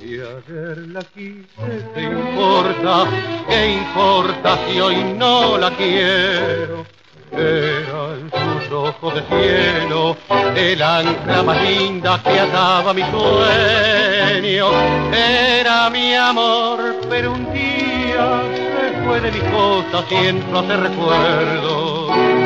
Y 0.02 0.14
ayer 0.14 0.78
la 0.88 1.00
quise, 1.02 1.46
¿qué 1.94 2.02
importa? 2.02 3.06
¿Qué 3.48 3.74
importa 3.74 4.58
si 4.66 4.80
hoy 4.80 4.96
no 5.16 5.56
la 5.56 5.70
quiero? 5.70 6.84
Eran 7.30 8.28
sus 8.32 8.72
ojos 8.72 9.14
de 9.14 9.22
cielo, 9.22 10.16
el 10.56 10.82
ancla 10.82 11.44
más 11.44 11.62
linda 11.62 12.20
que 12.24 12.40
ataba 12.40 12.92
mi 12.92 13.02
sueño. 13.02 14.66
Era 15.12 15.88
mi 15.90 16.12
amor, 16.12 16.96
pero 17.08 17.34
un 17.34 17.52
día 17.52 18.42
se 18.52 19.04
fue 19.04 19.20
de 19.20 19.30
mis 19.30 19.44
cosas 19.44 20.04
y 20.10 20.26
entró 20.26 20.58
a 20.58 20.62
hacer 20.62 20.80
recuerdos. 20.80 22.37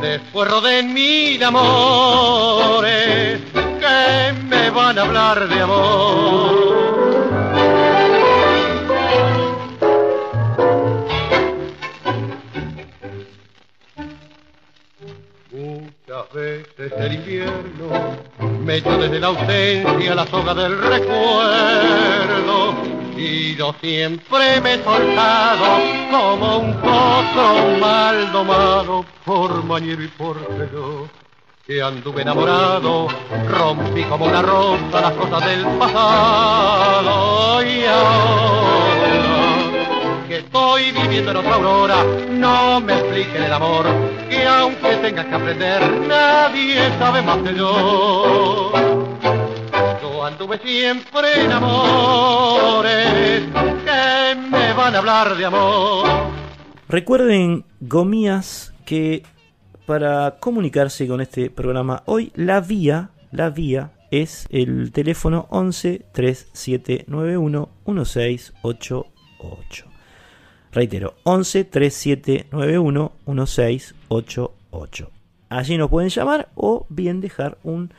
Después 0.00 0.48
roden 0.48 0.94
mil 0.94 1.42
amores 1.42 3.40
que 3.52 4.32
me 4.44 4.70
van 4.70 4.96
a 4.98 5.02
hablar 5.02 5.48
de 5.48 5.60
amor. 5.60 6.98
Muchas 15.50 16.32
veces 16.32 16.92
el 16.96 17.14
invierno 17.14 17.88
me 18.64 18.76
echa 18.76 18.96
desde 18.98 19.18
la 19.18 19.26
ausencia 19.28 20.14
la 20.14 20.26
soga 20.26 20.54
del 20.54 20.78
recuerdo 20.80 22.74
y 23.18 23.56
yo 23.56 23.74
siempre 23.80 24.60
me 24.60 24.74
he 24.74 24.84
soltado 24.84 25.80
como 26.08 26.58
un 26.58 26.72
potro 26.74 27.78
mal 27.80 28.30
domado 28.30 29.04
por 29.24 29.64
mañero 29.64 30.04
y 30.04 30.08
por 30.08 30.36
pelo 30.46 31.08
que 31.66 31.82
anduve 31.82 32.22
enamorado, 32.22 33.08
rompí 33.48 34.04
como 34.04 34.26
una 34.26 34.40
rosa 34.40 35.00
las 35.02 35.12
cosas 35.12 35.44
del 35.44 35.66
pasado 35.78 37.62
y 37.62 37.84
ahora 37.84 39.18
que 40.28 40.36
estoy 40.38 40.92
viviendo 40.92 41.32
en 41.32 41.36
otra 41.38 41.54
aurora, 41.54 42.04
no 42.30 42.80
me 42.80 42.92
expliquen 42.94 43.42
el 43.44 43.52
amor, 43.52 43.86
que 44.30 44.46
aunque 44.46 44.96
tengas 44.96 45.26
que 45.26 45.34
aprender, 45.34 46.06
nadie 46.06 46.90
sabe 46.98 47.22
más 47.22 47.38
que 47.38 47.54
yo. 47.54 48.87
Anduve 50.28 50.58
siempre 50.58 51.42
en 51.42 51.52
amores 51.52 53.44
que 53.46 54.36
me 54.50 54.74
van 54.74 54.94
a 54.94 54.98
hablar 54.98 55.34
de 55.34 55.46
amor. 55.46 56.06
Recuerden, 56.86 57.64
gomías, 57.80 58.74
que 58.84 59.22
para 59.86 60.36
comunicarse 60.38 61.08
con 61.08 61.22
este 61.22 61.48
programa 61.48 62.02
hoy, 62.04 62.30
la 62.34 62.60
vía, 62.60 63.08
la 63.30 63.48
vía 63.48 63.92
es 64.10 64.46
el 64.50 64.92
teléfono 64.92 65.46
11 65.48 66.04
3791 66.12 67.70
1688. 67.86 69.86
Reitero, 70.72 71.14
11 71.22 71.64
3791 71.64 73.12
1688. 73.24 75.10
Allí 75.48 75.78
nos 75.78 75.88
pueden 75.88 76.10
llamar 76.10 76.50
o 76.54 76.84
bien 76.90 77.22
dejar 77.22 77.56
un 77.62 77.94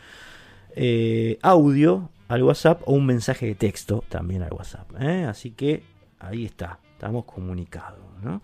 eh, 0.75 1.39
audio 1.41 2.11
al 2.29 2.43
WhatsApp 2.43 2.83
o 2.85 2.93
un 2.93 3.05
mensaje 3.05 3.47
de 3.47 3.55
texto 3.55 4.03
también 4.07 4.43
al 4.43 4.53
WhatsApp. 4.53 4.89
¿eh? 5.01 5.25
Así 5.25 5.51
que 5.51 5.83
ahí 6.19 6.45
está, 6.45 6.79
estamos 6.93 7.25
comunicados. 7.25 7.99
¿no? 8.23 8.41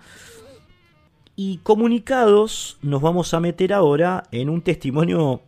Y 1.36 1.60
comunicados 1.60 2.78
nos 2.82 3.02
vamos 3.02 3.34
a 3.34 3.40
meter 3.40 3.72
ahora 3.72 4.24
en 4.32 4.50
un 4.50 4.62
testimonio 4.62 5.44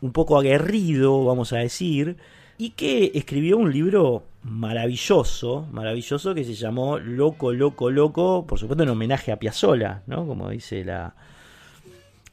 un 0.00 0.12
poco 0.12 0.38
aguerrido, 0.38 1.24
vamos 1.24 1.52
a 1.52 1.58
decir, 1.58 2.16
y 2.58 2.70
que 2.70 3.12
escribió 3.14 3.58
un 3.58 3.70
libro 3.72 4.24
maravilloso, 4.42 5.66
maravilloso 5.70 6.34
que 6.34 6.44
se 6.44 6.54
llamó 6.54 6.98
Loco, 6.98 7.52
Loco, 7.52 7.90
Loco, 7.90 8.46
por 8.46 8.58
supuesto 8.58 8.84
en 8.84 8.88
homenaje 8.88 9.32
a 9.32 9.38
Piazzolla, 9.38 10.02
¿no? 10.06 10.26
Como 10.26 10.48
dice 10.48 10.84
la, 10.84 11.14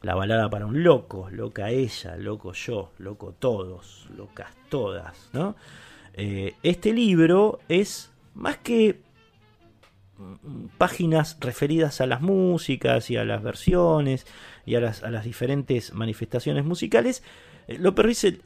la 0.04 0.14
balada 0.14 0.50
para 0.50 0.66
un 0.66 0.82
loco, 0.82 1.30
loca 1.30 1.70
ella, 1.70 2.16
loco 2.16 2.52
yo, 2.52 2.92
loco 2.98 3.34
todos, 3.38 4.06
locas 4.16 4.54
todas, 4.68 5.30
¿no? 5.32 5.56
Eh, 6.12 6.54
este 6.62 6.92
libro 6.92 7.58
es 7.68 8.12
más 8.34 8.58
que 8.58 9.00
páginas 10.78 11.38
referidas 11.40 12.00
a 12.00 12.06
las 12.06 12.20
músicas 12.20 13.10
y 13.10 13.16
a 13.16 13.24
las 13.24 13.42
versiones 13.42 14.26
y 14.64 14.76
a 14.76 14.80
las, 14.80 15.24
diferentes 15.24 15.92
manifestaciones 15.92 16.64
musicales, 16.64 17.22
eh, 17.66 17.78
López 17.78 18.04
Ruiz 18.04 18.18
se, 18.18 18.38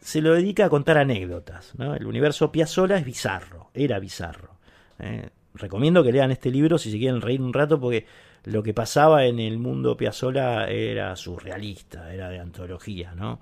se, 0.00 0.20
lo 0.20 0.34
dedica 0.34 0.66
a 0.66 0.68
contar 0.68 0.98
anécdotas. 0.98 1.74
¿no? 1.76 1.94
El 1.94 2.06
universo 2.06 2.52
Piazzolla 2.52 2.96
es 2.96 3.04
bizarro, 3.04 3.70
era 3.72 3.98
bizarro. 3.98 4.56
¿eh? 4.98 5.30
Recomiendo 5.54 6.02
que 6.02 6.12
lean 6.12 6.30
este 6.30 6.50
libro 6.50 6.78
si 6.78 6.90
se 6.90 6.98
quieren 6.98 7.20
reír 7.20 7.40
un 7.40 7.52
rato 7.52 7.80
porque 7.80 8.06
lo 8.44 8.62
que 8.62 8.74
pasaba 8.74 9.24
en 9.24 9.38
el 9.38 9.58
mundo 9.58 9.96
Piazzolla 9.96 10.68
era 10.68 11.16
surrealista, 11.16 12.12
era 12.12 12.28
de 12.28 12.38
antología, 12.38 13.14
¿no? 13.14 13.40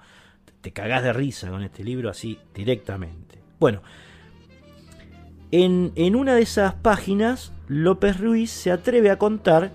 Te 0.61 0.73
cagás 0.73 1.03
de 1.03 1.13
risa 1.13 1.51
con 1.51 1.63
este 1.63 1.83
libro 1.83 2.09
así 2.09 2.39
directamente. 2.55 3.39
Bueno, 3.59 3.83
en, 5.51 5.93
en 5.97 6.15
una 6.15 6.35
de 6.35 6.43
esas 6.43 6.75
páginas 6.75 7.53
López 7.67 8.19
Ruiz 8.21 8.51
se 8.51 8.71
atreve 8.71 9.11
a 9.11 9.19
contar 9.19 9.73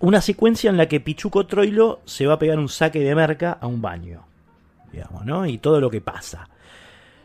una 0.00 0.20
secuencia 0.20 0.70
en 0.70 0.76
la 0.76 0.86
que 0.86 1.00
Pichuco 1.00 1.46
Troilo 1.46 2.00
se 2.04 2.26
va 2.26 2.34
a 2.34 2.38
pegar 2.38 2.58
un 2.58 2.68
saque 2.68 3.00
de 3.00 3.14
merca 3.14 3.58
a 3.60 3.66
un 3.66 3.80
baño, 3.80 4.24
digamos, 4.92 5.24
¿no? 5.24 5.46
Y 5.46 5.58
todo 5.58 5.80
lo 5.80 5.90
que 5.90 6.00
pasa. 6.00 6.48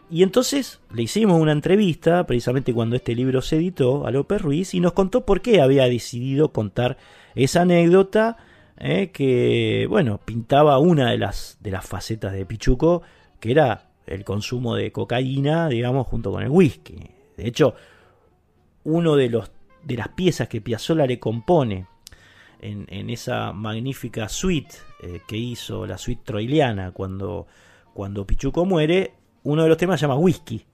Y 0.09 0.21
entonces 0.21 0.79
le 0.93 1.03
hicimos 1.03 1.41
una 1.41 1.51
entrevista, 1.51 2.25
precisamente 2.25 2.73
cuando 2.73 2.95
este 2.95 3.15
libro 3.15 3.41
se 3.41 3.55
editó, 3.55 4.05
a 4.05 4.11
López 4.11 4.41
Ruiz, 4.41 4.73
y 4.73 4.79
nos 4.79 4.93
contó 4.93 5.25
por 5.25 5.41
qué 5.41 5.61
había 5.61 5.86
decidido 5.86 6.51
contar 6.51 6.97
esa 7.36 7.61
anécdota 7.61 8.38
eh, 8.77 9.11
que, 9.11 9.86
bueno, 9.89 10.19
pintaba 10.23 10.77
una 10.79 11.11
de 11.11 11.17
las, 11.17 11.57
de 11.61 11.71
las 11.71 11.86
facetas 11.86 12.34
de 12.34 12.45
Pichuco, 12.45 13.01
que 13.39 13.51
era 13.51 13.89
el 14.05 14.23
consumo 14.23 14.75
de 14.75 14.91
cocaína, 14.91 15.69
digamos, 15.69 16.07
junto 16.07 16.31
con 16.31 16.43
el 16.43 16.49
whisky. 16.49 16.95
De 17.38 17.47
hecho, 17.47 17.75
uno 18.84 19.15
de 19.15 19.29
los 19.29 19.51
de 19.84 19.97
las 19.97 20.09
piezas 20.09 20.47
que 20.47 20.61
Piazzolla 20.61 21.05
le 21.05 21.19
compone 21.19 21.88
en, 22.61 23.09
esa 23.09 23.51
magnífica 23.51 24.29
suite 24.29 24.75
eh, 25.01 25.19
que 25.27 25.36
hizo, 25.36 25.86
la 25.86 25.97
suite 25.97 26.21
troiliana, 26.23 26.91
cuando, 26.91 27.45
cuando 27.93 28.25
Pichuco 28.25 28.65
muere, 28.65 29.15
uno 29.43 29.63
de 29.63 29.69
los 29.69 29.77
temas 29.77 29.99
se 29.99 30.05
llama 30.05 30.15
Whisky. 30.15 30.65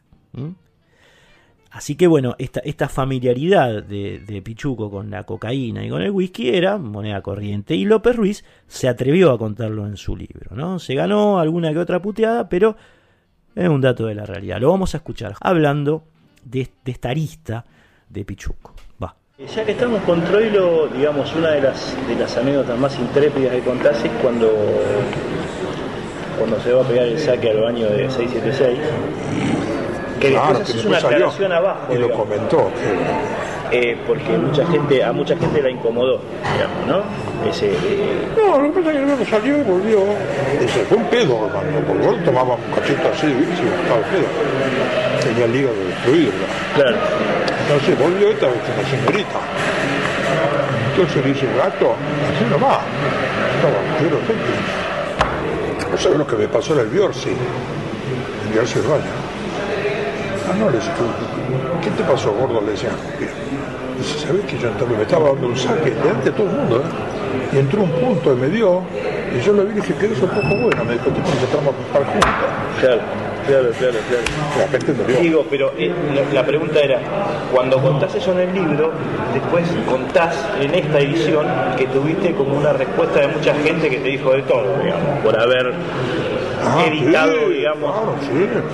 Así 1.71 1.95
que 1.95 2.07
bueno, 2.07 2.35
esta, 2.39 2.89
familiaridad 2.89 3.83
de, 3.83 4.41
Pichuco 4.43 4.89
con 4.89 5.11
la 5.11 5.23
cocaína 5.23 5.85
y 5.85 5.89
con 5.89 6.01
el 6.01 6.09
whisky 6.11 6.49
era 6.49 6.77
moneda 6.77 7.21
corriente. 7.21 7.75
Y 7.75 7.85
López 7.85 8.15
Ruiz 8.15 8.43
se 8.67 8.87
atrevió 8.87 9.31
a 9.31 9.37
contarlo 9.37 9.85
en 9.85 9.95
su 9.95 10.15
libro. 10.15 10.55
¿no? 10.55 10.79
Se 10.79 10.95
ganó 10.95 11.39
alguna 11.39 11.71
que 11.71 11.77
otra 11.77 12.01
puteada, 12.01 12.49
pero 12.49 12.75
es 13.55 13.69
un 13.69 13.81
dato 13.81 14.07
de 14.07 14.15
la 14.15 14.25
realidad. 14.25 14.59
Lo 14.59 14.71
vamos 14.71 14.95
a 14.95 14.97
escuchar 14.97 15.35
hablando 15.41 16.05
de, 16.43 16.67
de 16.83 16.91
esta 16.91 17.09
arista 17.09 17.65
de 18.09 18.25
Pichuco. 18.25 18.73
Va. 19.01 19.15
Ya 19.37 19.63
que 19.63 19.73
estamos 19.73 20.01
con 20.03 20.23
Troilo, 20.23 20.87
digamos, 20.87 21.35
una 21.35 21.51
de 21.51 21.61
las, 21.61 21.95
de 22.07 22.15
las 22.15 22.35
anécdotas 22.35 22.79
más 22.79 22.97
intrépidas 22.97 23.53
que 23.53 23.61
contás 23.61 24.03
es 24.03 24.11
cuando, 24.23 24.51
cuando 26.37 26.59
se 26.61 26.73
va 26.73 26.83
a 26.83 26.87
pegar 26.87 27.05
el 27.05 27.19
saque 27.19 27.51
al 27.51 27.61
baño 27.61 27.85
de 27.85 28.09
676. 28.09 29.68
Que 30.19 30.31
Claro, 30.31 30.47
después 30.47 30.57
que 30.57 30.63
haces 30.63 30.75
después 30.75 30.85
una 30.85 30.99
salió 30.99 31.57
abajo. 31.57 31.93
y 31.93 31.97
lo 31.97 32.11
comentó. 32.11 32.69
Eh, 33.71 33.95
porque 34.07 34.35
mucha 34.35 34.65
gente, 34.65 35.03
a 35.03 35.11
mucha 35.13 35.37
gente 35.37 35.61
la 35.61 35.69
incomodó, 35.69 36.19
digamos, 36.53 36.87
¿no? 36.87 37.47
Ese, 37.49 37.67
eh, 37.67 38.27
No, 38.35 38.59
lo 38.59 38.73
que 38.73 38.79
pasa 38.79 38.91
es 38.91 38.97
que 38.99 39.05
luego 39.05 39.25
salió 39.25 39.57
y 39.59 39.61
volvió. 39.61 39.99
Y 40.59 40.67
se 40.67 40.79
fue 40.85 40.97
un 40.97 41.05
pedo, 41.05 41.45
hermano, 41.45 41.79
porque 41.87 42.07
él 42.07 42.23
tomaba 42.25 42.55
un 42.55 42.71
cachito 42.73 43.07
así. 43.13 43.27
Y 43.27 43.43
estaba 43.53 43.99
el 43.99 44.05
pedo. 44.09 44.27
Tenía 45.23 45.45
el 45.45 45.55
hígado 45.55 45.75
destruido, 45.87 46.31
¿verdad? 46.75 46.91
claro. 46.91 46.97
Entonces 47.61 47.99
volvió 47.99 48.27
y 48.29 48.31
estaba 48.33 48.51
hecha 48.53 48.73
una 48.73 48.89
señorita. 48.89 49.39
Entonces 50.91 51.25
le 51.25 51.33
dice, 51.33 51.45
gato, 51.55 51.93
así 51.93 52.43
nomás. 52.49 52.79
Estaba 53.55 53.77
quiero 53.99 54.17
gente. 54.25 56.01
¿Sabes 56.01 56.17
lo 56.17 56.25
que 56.25 56.35
me 56.37 56.47
pasó 56.47 56.73
en 56.73 56.79
el 56.79 56.87
Biorsi? 56.87 57.29
El 57.29 58.53
Biorsi 58.53 58.79
baño. 58.79 59.28
Ah, 60.49 60.55
no, 60.57 60.69
le 60.69 60.77
dice, 60.77 60.89
¿qué 61.83 61.89
te 61.91 62.03
pasó, 62.09 62.31
gordo? 62.31 62.61
Le 62.61 62.71
decía. 62.71 62.89
Dice, 63.97 64.25
¿sabes 64.25 64.45
que 64.45 64.57
yo 64.57 64.69
entré? 64.69 64.87
me 64.87 65.03
estaba 65.03 65.29
dando 65.29 65.47
un 65.47 65.57
saque 65.57 65.91
delante 65.91 66.31
de 66.31 66.31
todo 66.31 66.49
el 66.49 66.55
mundo, 66.55 66.77
¿eh? 66.77 67.55
Y 67.55 67.57
entró 67.59 67.83
un 67.83 67.91
punto 67.91 68.33
y 68.33 68.35
me 68.35 68.47
dio, 68.47 68.81
y 69.35 69.41
yo 69.41 69.53
lo 69.53 69.63
vi 69.65 69.71
y 69.71 69.75
dije, 69.75 69.93
que 69.93 70.05
eres 70.05 70.21
un 70.21 70.29
poco 70.29 70.47
buena. 70.47 70.83
Me 70.83 70.93
dijo, 70.93 71.09
tipo, 71.11 71.27
empezamos 71.29 71.75
a 71.75 71.87
estar 71.87 72.05
juntos. 72.05 72.29
Claro, 72.79 73.01
claro, 73.45 73.69
claro, 73.77 73.97
claro. 74.97 75.21
Digo, 75.21 75.45
pero 75.49 75.73
eh, 75.77 75.91
la, 76.15 76.41
la 76.41 76.45
pregunta 76.45 76.79
era, 76.79 76.99
cuando 77.53 77.79
contás 77.81 78.15
eso 78.15 78.31
en 78.31 78.39
el 78.39 78.53
libro, 78.53 78.91
después 79.33 79.67
contás 79.87 80.35
en 80.59 80.73
esta 80.73 80.99
edición 80.99 81.45
que 81.77 81.85
tuviste 81.87 82.33
como 82.33 82.55
una 82.57 82.73
respuesta 82.73 83.19
de 83.19 83.27
mucha 83.27 83.53
gente 83.55 83.89
que 83.89 83.97
te 83.97 84.09
dijo 84.09 84.31
de 84.31 84.41
todo, 84.43 84.77
digamos, 84.81 85.19
por 85.23 85.39
haber 85.39 85.73
Ah, 86.71 86.85
editado, 86.87 87.33
sí, 87.47 87.53
digamos, 87.53 87.91
claro, 87.91 88.15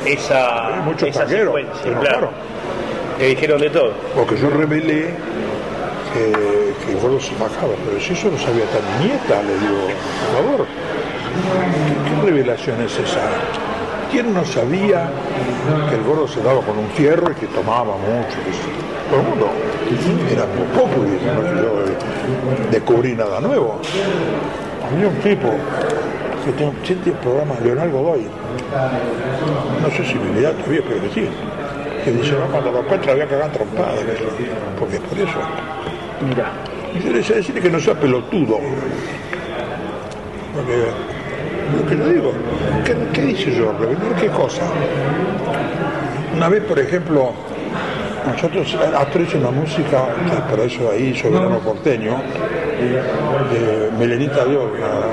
sí. 0.03 0.11
esa, 0.11 0.67
Sí, 0.67 0.79
mucho 0.85 1.05
esa 1.05 1.19
taquero, 1.21 1.45
secuencia, 1.45 1.81
pero 1.83 1.99
claro. 2.01 2.29
Que 3.17 3.27
dijeron 3.27 3.61
de 3.61 3.69
todo. 3.69 3.93
Porque 4.15 4.37
yo 4.37 4.49
revelé 4.49 5.09
que, 6.13 6.31
que 6.85 6.91
el 6.91 6.99
gordo 6.99 7.19
se 7.19 7.33
bajaba, 7.35 7.73
pero 7.85 7.99
si 7.99 8.13
eso 8.13 8.29
no 8.29 8.37
sabía 8.37 8.65
mi 8.99 9.07
nieta, 9.07 9.41
le 9.43 9.53
digo, 9.59 9.87
por 9.87 10.43
favor, 10.43 10.67
¿qué, 10.67 12.09
qué 12.21 12.25
revelación 12.25 12.81
es 12.81 12.93
esa? 12.99 13.21
¿Quién 14.11 14.33
no 14.33 14.43
sabía 14.45 15.09
que 15.89 15.95
el 15.95 16.03
gordo 16.03 16.27
se 16.27 16.41
daba 16.41 16.61
con 16.61 16.77
un 16.77 16.89
fierro 16.91 17.31
y 17.31 17.35
que 17.35 17.47
tomaba 17.47 17.95
mucho? 17.97 18.37
que? 18.45 18.85
Todo 19.09 19.19
el 19.19 19.27
mundo 19.27 19.49
era 20.31 20.45
muy 20.47 20.65
popular, 20.77 21.53
no 21.53 21.61
yo 21.61 21.81
eh, 21.85 21.97
descubrí 22.71 23.13
nada 23.13 23.39
nuevo. 23.39 23.79
Había 24.91 25.07
un 25.07 25.15
tipo 25.15 25.53
que 26.45 26.51
tiene 26.51 26.73
siete 26.83 27.11
programas, 27.23 27.59
Leonel 27.61 27.89
Godoy, 27.89 28.27
no 29.81 29.89
sé 29.89 30.05
si 30.05 30.13
vivirá 30.17 30.51
todavía, 30.51 30.81
pero 30.87 31.01
que 31.01 31.09
sí, 31.09 31.27
que 32.03 32.11
dice, 32.11 32.33
no, 32.33 32.45
cuando 32.51 32.71
lo 32.71 32.79
encuentra 32.81 33.13
había 33.13 33.27
que 33.27 33.33
hagan 33.33 33.51
trompada, 33.51 33.95
porque 34.79 34.95
es 34.97 35.01
por 35.01 35.17
eso. 35.17 35.39
Mira. 36.27 36.51
Y 36.93 37.03
yo 37.03 37.11
le 37.11 37.17
decía 37.17 37.37
decirle 37.37 37.61
que 37.61 37.69
no 37.69 37.79
sea 37.79 37.95
pelotudo. 37.95 38.59
Porque 40.53 41.95
lo 41.97 42.05
que 42.05 42.13
digo, 42.13 42.31
¿qué, 42.85 42.95
qué 43.11 43.21
dice 43.21 43.51
yo? 43.51 43.73
¿Qué 44.19 44.27
cosa? 44.27 44.61
Una 46.35 46.47
vez, 46.47 46.63
por 46.63 46.77
ejemplo, 46.79 47.31
nosotros, 48.31 48.77
Astor 48.97 49.21
hizo 49.21 49.37
una 49.37 49.51
música, 49.51 50.07
que 50.29 50.51
para 50.51 50.63
eso 50.63 50.91
ahí, 50.91 51.15
Soberano 51.15 51.59
Porteño, 51.59 52.21
de 52.79 53.91
Melenita 53.97 54.43
Oro, 54.43 54.71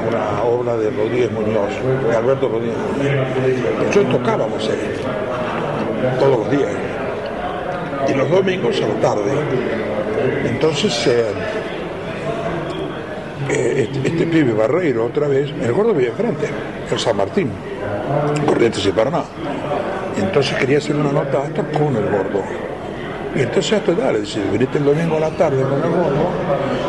una, 0.08 0.42
obra 0.42 0.76
de 0.76 0.90
Rodríguez 0.90 1.30
Muñoz, 1.32 1.70
de 2.08 2.16
Alberto 2.16 2.48
Rodríguez 2.48 2.76
Muñoz. 2.76 3.86
Nosotros 3.86 4.18
tocábamos 4.18 4.68
ahí, 4.68 6.18
todos 6.18 6.38
los 6.38 6.50
días, 6.50 6.70
y 8.08 8.14
los 8.14 8.30
domingos 8.30 8.80
a 8.82 8.88
la 8.88 8.94
tarde. 8.94 9.32
Entonces, 10.44 11.06
eh, 11.06 11.24
eh, 13.50 13.88
este, 13.90 14.08
este 14.08 14.26
pibe 14.26 14.52
Barreiro, 14.52 15.06
otra 15.06 15.28
vez, 15.28 15.50
el 15.62 15.72
gordo 15.72 15.94
vive 15.94 16.10
enfrente, 16.10 16.48
en 16.90 16.98
San 16.98 17.16
Martín, 17.16 17.50
Corrientes 18.46 18.84
y 18.86 18.92
Paraná. 18.92 19.24
Entonces 20.16 20.56
quería 20.58 20.78
hacer 20.78 20.96
una 20.96 21.12
nota 21.12 21.38
a 21.38 21.42
Astor 21.44 21.70
con 21.72 21.96
el 21.96 22.04
gordo. 22.04 22.71
Y 23.34 23.40
entonces 23.40 23.72
Astor, 23.72 23.96
dale, 23.96 24.20
dice, 24.20 24.40
veniste 24.50 24.76
el 24.78 24.84
domingo 24.84 25.16
a 25.16 25.20
la 25.20 25.30
tarde 25.30 25.62
con 25.62 25.82
el 25.82 25.90
gordo, 25.90 26.28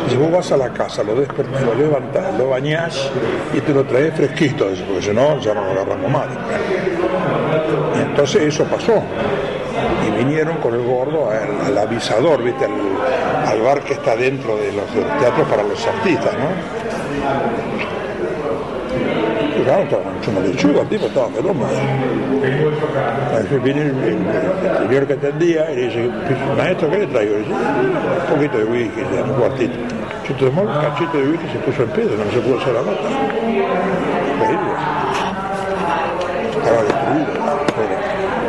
dice, 0.04 0.16
vos 0.18 0.30
vas 0.30 0.52
a 0.52 0.58
la 0.58 0.70
casa, 0.70 1.02
lo 1.02 1.14
despertás, 1.14 1.62
lo 1.62 1.74
levantás, 1.74 2.34
lo 2.38 2.50
bañás 2.50 3.10
y 3.54 3.60
te 3.60 3.72
lo 3.72 3.84
traes 3.84 4.14
fresquito, 4.14 4.66
porque 4.86 5.02
si 5.02 5.12
no, 5.12 5.40
ya 5.40 5.54
no 5.54 5.64
lo 5.64 5.70
agarramos 5.70 6.10
mal. 6.10 6.28
Y 7.96 8.02
entonces 8.02 8.42
eso 8.42 8.64
pasó. 8.64 9.02
Y 10.06 10.10
vinieron 10.18 10.56
con 10.58 10.74
el 10.74 10.84
gordo 10.84 11.30
al, 11.30 11.78
avisador, 11.78 12.42
¿viste? 12.42 12.66
Al, 12.66 13.60
bar 13.62 13.80
que 13.80 13.94
está 13.94 14.14
dentro 14.14 14.56
de 14.56 14.72
los, 14.72 14.86
teatros 15.20 15.48
para 15.48 15.62
los 15.62 15.86
artistas, 15.86 16.32
¿no? 16.34 16.50
Y 19.58 19.62
más 20.32 20.42
lechuga, 20.44 20.82
tipo 20.84 21.06
estaba 21.06 21.28
peloma. 21.28 21.66
Entonces 22.42 23.62
viene 23.62 23.82
el, 23.82 23.88
el- 23.88 24.88
señor 24.88 25.06
que 25.06 25.12
atendía 25.14 25.70
y 25.72 25.76
le 25.76 25.82
dice, 25.88 26.10
maestro, 26.56 26.90
¿qué 26.90 26.98
le 26.98 27.06
traigo? 27.08 27.34
Y 27.36 27.38
dice, 27.38 27.52
un 27.52 28.34
poquito 28.34 28.58
de 28.58 28.64
whisky, 28.64 29.00
un 29.00 29.32
cuartito. 29.34 29.74
Se 30.26 30.32
tomó 30.34 30.62
un 30.62 30.68
cachito 30.68 31.18
de 31.18 31.24
whisky 31.28 31.46
se 31.52 31.58
puso 31.58 31.82
en 31.82 31.90
pedo, 31.90 32.10
no 32.16 32.30
se 32.30 32.40
pudo 32.40 32.58
hacer 32.58 32.72
la 32.74 32.80
nota. 32.80 33.08
Increíble. 34.34 34.72
Estaba 36.56 36.82
destruido. 36.82 37.32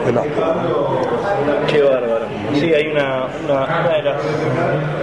El. 0.08 0.16
Qué 1.68 1.82
bárbaro. 1.82 2.26
Sí, 2.54 2.74
hay 2.74 2.88
una, 2.92 3.26
una, 3.44 3.64
una 3.66 3.90
de, 3.90 4.04
las, 4.04 4.18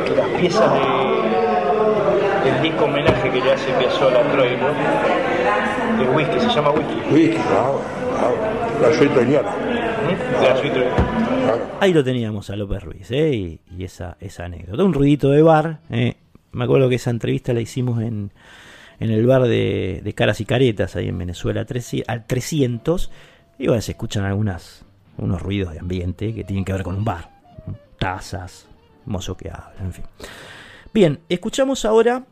de 0.09 0.17
las 0.17 0.27
piezas 0.41 0.73
de, 0.73 2.51
del 2.51 2.63
disco 2.63 2.85
homenaje 2.85 3.31
que 3.31 3.41
le 3.41 3.53
hace 3.53 3.71
Piazzolla 3.73 4.21
a 4.21 4.33
Troy, 4.33 4.57
¿no? 4.57 4.69
De 5.99 6.09
whisky, 6.09 6.41
se 6.41 6.49
llama 6.49 6.71
whisky. 6.71 6.95
Whisky, 7.13 7.37
claro, 7.37 7.81
claro. 8.19 8.81
La 8.81 8.93
suite 8.97 9.13
italiana. 9.13 9.51
¿Mm? 9.51 10.43
Ahí 11.81 11.93
lo 11.93 12.03
teníamos 12.05 12.51
a 12.51 12.57
López 12.57 12.83
Ruiz, 12.83 13.11
¿eh? 13.11 13.33
y, 13.33 13.61
y 13.77 13.85
esa, 13.85 14.17
esa 14.21 14.45
anécdota. 14.45 14.83
Un 14.85 14.93
ruidito 14.95 15.31
de 15.31 15.43
bar. 15.43 15.81
¿eh? 15.91 16.17
Me 16.53 16.65
acuerdo 16.65 16.89
que 16.89 16.97
esa 16.97 17.11
entrevista 17.11 17.53
la 17.53 17.61
hicimos 17.61 18.01
en, 18.03 18.33
en 19.01 19.11
el 19.11 19.27
bar 19.27 19.43
de, 19.43 20.01
de 20.03 20.15
Caras 20.15 20.41
y 20.41 20.45
Caretas, 20.45 20.97
ahí 20.97 21.09
en 21.09 21.19
Venezuela, 21.19 21.65
300 21.65 22.09
al 22.09 22.27
300. 22.27 23.11
Y 23.59 23.67
bueno, 23.67 23.83
se 23.83 23.93
escuchan 23.93 24.25
algunas, 24.25 24.85
unos 25.19 25.43
ruidos 25.43 25.73
de 25.73 25.81
ambiente 25.81 26.35
que 26.35 26.45
tienen 26.45 26.65
que 26.65 26.73
ver 26.73 26.83
con 26.83 26.97
un 26.97 27.05
bar. 27.05 27.31
Tazas, 27.99 28.69
mozo 29.05 29.37
que 29.37 29.51
habla, 29.51 29.75
en 29.81 29.93
fin. 29.93 30.05
Bien, 30.93 31.21
escuchamos 31.29 31.85
ahora 31.85 32.25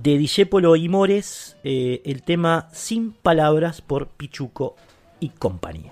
de 0.00 0.18
Discépolo 0.18 0.76
y 0.76 0.88
Mores 0.88 1.56
eh, 1.64 2.02
el 2.04 2.22
tema 2.22 2.68
Sin 2.72 3.12
Palabras 3.12 3.80
por 3.80 4.08
Pichuco 4.08 4.76
y 5.20 5.28
compañía. 5.30 5.90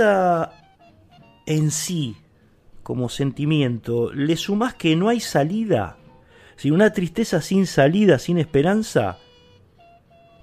En 0.00 1.70
sí, 1.70 2.16
como 2.82 3.08
sentimiento, 3.08 4.12
le 4.12 4.36
sumás 4.36 4.74
que 4.74 4.96
no 4.96 5.08
hay 5.08 5.20
salida, 5.20 5.98
si 6.56 6.70
una 6.70 6.92
tristeza 6.92 7.40
sin 7.40 7.66
salida, 7.66 8.18
sin 8.18 8.38
esperanza, 8.38 9.18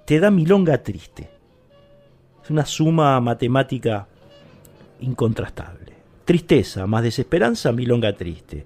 te 0.05 0.19
da 0.19 0.31
milonga 0.31 0.81
triste. 0.81 1.29
Es 2.43 2.49
una 2.49 2.65
suma 2.65 3.19
matemática 3.19 4.07
incontrastable. 5.01 5.93
Tristeza 6.23 6.87
más 6.87 7.03
desesperanza, 7.03 7.71
milonga 7.71 8.13
triste. 8.13 8.65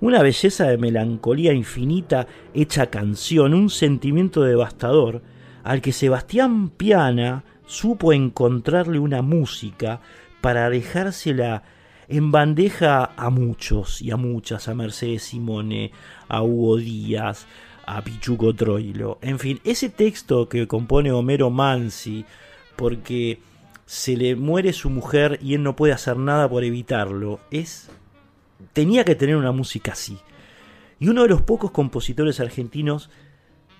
Una 0.00 0.22
belleza 0.22 0.68
de 0.68 0.78
melancolía 0.78 1.52
infinita 1.52 2.26
hecha 2.54 2.86
canción, 2.86 3.52
un 3.54 3.68
sentimiento 3.68 4.42
devastador 4.42 5.22
al 5.64 5.80
que 5.80 5.92
Sebastián 5.92 6.70
Piana 6.70 7.44
supo 7.70 8.12
encontrarle 8.12 8.98
una 8.98 9.22
música 9.22 10.00
para 10.40 10.68
dejársela 10.70 11.62
en 12.08 12.32
bandeja 12.32 13.12
a 13.16 13.30
muchos 13.30 14.02
y 14.02 14.10
a 14.10 14.16
muchas, 14.16 14.66
a 14.66 14.74
Mercedes 14.74 15.22
Simone, 15.22 15.92
a 16.28 16.42
Hugo 16.42 16.78
Díaz, 16.78 17.46
a 17.86 18.02
Pichuco 18.02 18.52
Troilo. 18.54 19.18
En 19.22 19.38
fin, 19.38 19.60
ese 19.62 19.88
texto 19.88 20.48
que 20.48 20.66
compone 20.66 21.12
Homero 21.12 21.50
Mansi, 21.50 22.24
porque 22.74 23.38
se 23.86 24.16
le 24.16 24.34
muere 24.34 24.72
su 24.72 24.90
mujer 24.90 25.38
y 25.40 25.54
él 25.54 25.62
no 25.62 25.76
puede 25.76 25.92
hacer 25.92 26.16
nada 26.16 26.48
por 26.48 26.64
evitarlo, 26.64 27.38
es 27.52 27.88
tenía 28.72 29.04
que 29.04 29.14
tener 29.14 29.36
una 29.36 29.52
música 29.52 29.92
así. 29.92 30.18
Y 30.98 31.08
uno 31.08 31.22
de 31.22 31.28
los 31.28 31.42
pocos 31.42 31.70
compositores 31.70 32.40
argentinos 32.40 33.10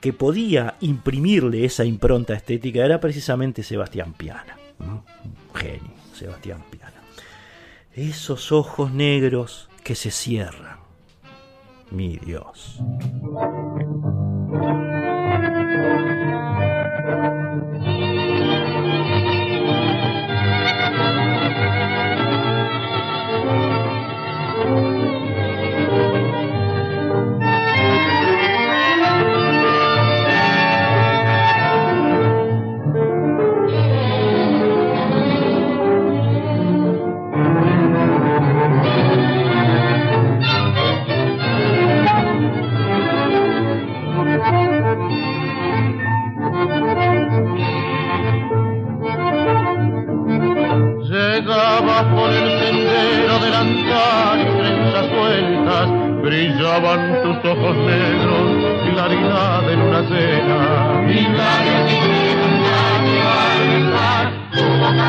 que 0.00 0.12
podía 0.12 0.76
imprimirle 0.80 1.64
esa 1.64 1.84
impronta 1.84 2.34
estética 2.34 2.84
era 2.84 3.00
precisamente 3.00 3.62
Sebastián 3.62 4.14
Piana. 4.14 4.56
Genio. 5.54 6.00
Sebastián 6.14 6.62
Piana. 6.70 7.02
Esos 7.94 8.52
ojos 8.52 8.92
negros 8.92 9.68
que 9.84 9.94
se 9.94 10.10
cierran. 10.10 10.78
Mi 11.90 12.16
Dios. 12.18 12.80
Brillaban 56.30 57.22
tus 57.24 57.50
ojos 57.50 57.76
negros, 57.76 58.46
claridad 58.92 59.62
de 59.62 59.76
luna 59.76 60.02
cena. 60.08 60.60
Y 61.10 61.24
tu 64.54 64.64
boca 64.78 65.08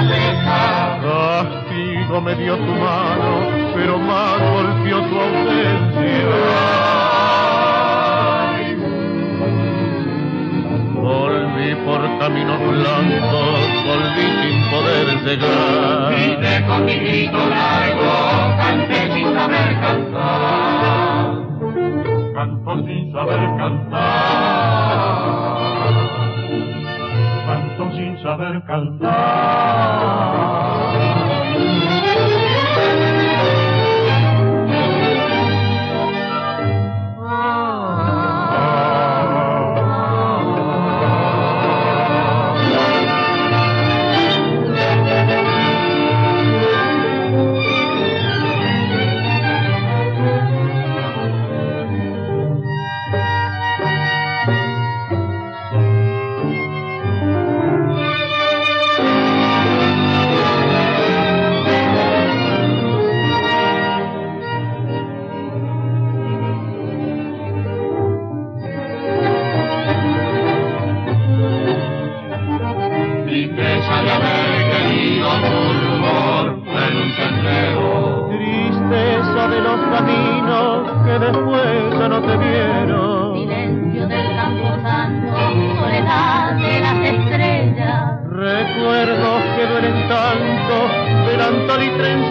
Castigo 1.03 2.22
me 2.22 2.34
dio 2.35 2.57
tu 2.57 2.73
mano, 2.73 3.31
pero 3.76 3.99
más 3.99 4.39
golpeó 4.52 4.98
tu 5.10 5.19
ausencia. 5.19 6.31
Volví 10.95 11.76
por 11.85 12.02
caminos 12.18 12.60
blancos, 12.68 13.60
volví 13.85 14.26
sin 14.41 14.57
poder 14.72 15.06
llegar. 15.23 16.15
Vine 16.15 16.65
con 16.65 16.85
mi 16.85 16.95
grito 16.95 17.38
largo, 17.38 18.90
canté 22.34 22.73
sin 22.85 23.11
saber 23.11 23.41
cantar. 23.57 24.01
Canto 27.45 27.91
sin 27.95 28.18
saber 28.22 28.61
cantar. 28.65 29.11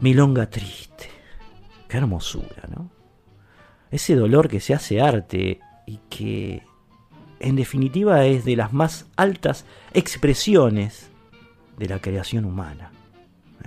Milonga 0.00 0.48
triste. 0.48 1.08
Qué 1.86 1.98
hermosura, 1.98 2.68
¿no? 2.74 2.90
Ese 3.90 4.14
dolor 4.14 4.48
que 4.48 4.60
se 4.60 4.72
hace 4.72 5.00
arte 5.00 5.60
y 5.84 6.00
que 6.08 6.62
en 7.38 7.56
definitiva 7.56 8.24
es 8.24 8.46
de 8.46 8.56
las 8.56 8.72
más 8.72 9.06
altas 9.16 9.66
expresiones 9.92 11.10
de 11.76 11.86
la 11.86 12.00
creación 12.00 12.46
humana. 12.46 12.92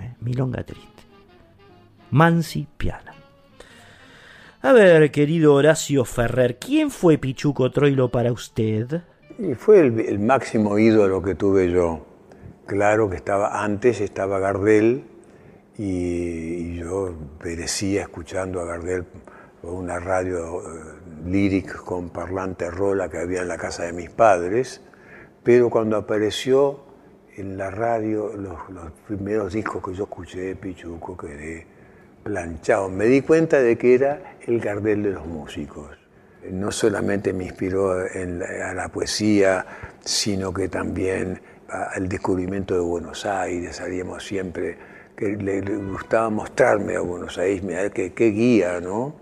¿eh? 0.00 0.14
Milonga 0.20 0.64
triste. 0.64 1.02
Mansi 2.10 2.66
Piana. 2.76 3.14
A 4.62 4.72
ver, 4.72 5.12
querido 5.12 5.54
Horacio 5.54 6.04
Ferrer, 6.04 6.58
¿quién 6.58 6.90
fue 6.90 7.18
Pichuco 7.18 7.70
Troilo 7.70 8.08
para 8.08 8.32
usted? 8.32 9.02
Y 9.38 9.54
fue 9.54 9.80
el, 9.80 10.00
el 10.00 10.18
máximo 10.18 10.78
ídolo 10.78 11.22
que 11.22 11.36
tuve 11.36 11.70
yo. 11.70 12.06
Claro 12.66 13.10
que 13.10 13.16
estaba 13.16 13.62
antes, 13.62 14.00
estaba 14.00 14.38
Gardel, 14.38 15.04
y, 15.76 16.76
yo 16.76 17.14
perecía 17.40 18.02
escuchando 18.02 18.60
a 18.60 18.64
Gardel 18.64 19.04
una 19.62 19.98
radio 19.98 20.60
eh, 20.60 20.64
lírica 21.26 21.78
con 21.78 22.10
parlante 22.10 22.70
rola 22.70 23.08
que 23.08 23.18
había 23.18 23.42
en 23.42 23.48
la 23.48 23.56
casa 23.56 23.84
de 23.84 23.92
mis 23.92 24.10
padres, 24.10 24.82
pero 25.42 25.70
cuando 25.70 25.96
apareció 25.96 26.84
en 27.36 27.56
la 27.56 27.70
radio 27.70 28.32
los, 28.36 28.58
primeros 29.06 29.52
discos 29.52 29.82
que 29.82 29.94
yo 29.94 30.04
escuché 30.04 30.40
de 30.40 30.56
Pichuco 30.56 31.16
quedé 31.16 31.66
planchado. 32.22 32.88
Me 32.88 33.06
di 33.06 33.22
cuenta 33.22 33.60
de 33.60 33.76
que 33.76 33.94
era 33.94 34.36
el 34.46 34.60
Gardel 34.60 35.02
de 35.02 35.10
los 35.10 35.26
músicos. 35.26 35.90
No 36.50 36.70
solamente 36.70 37.32
me 37.32 37.44
inspiró 37.44 38.06
en 38.06 38.42
a 38.42 38.74
la 38.74 38.88
poesía, 38.88 39.64
sino 40.04 40.52
que 40.52 40.68
también 40.68 41.40
al 41.68 42.08
descubrimiento 42.08 42.74
de 42.74 42.80
Buenos 42.80 43.24
Aires. 43.26 43.76
Salíamos 43.76 44.24
siempre, 44.24 44.76
que 45.16 45.36
le, 45.36 45.60
gustaba 45.60 46.30
mostrarme 46.30 46.96
a 46.96 47.00
Buenos 47.00 47.38
Aires, 47.38 47.62
mira 47.62 47.90
qué, 47.90 48.12
qué 48.12 48.26
guía, 48.30 48.80
¿no? 48.80 49.14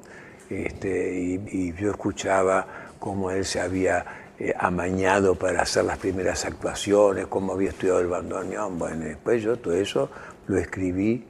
Este, 0.48 1.40
y, 1.50 1.72
yo 1.74 1.90
escuchaba 1.90 2.66
cómo 2.98 3.30
él 3.30 3.44
se 3.44 3.60
había 3.60 4.04
eh, 4.38 4.52
amañado 4.58 5.34
para 5.34 5.62
hacer 5.62 5.84
las 5.84 5.98
primeras 5.98 6.44
actuaciones, 6.44 7.26
cómo 7.26 7.52
había 7.54 7.70
estudiado 7.70 8.00
el 8.00 8.08
bandoneón. 8.08 8.78
Bueno, 8.78 9.04
después 9.04 9.42
yo 9.42 9.56
todo 9.56 9.74
eso 9.74 10.10
lo 10.46 10.58
escribí 10.58 11.24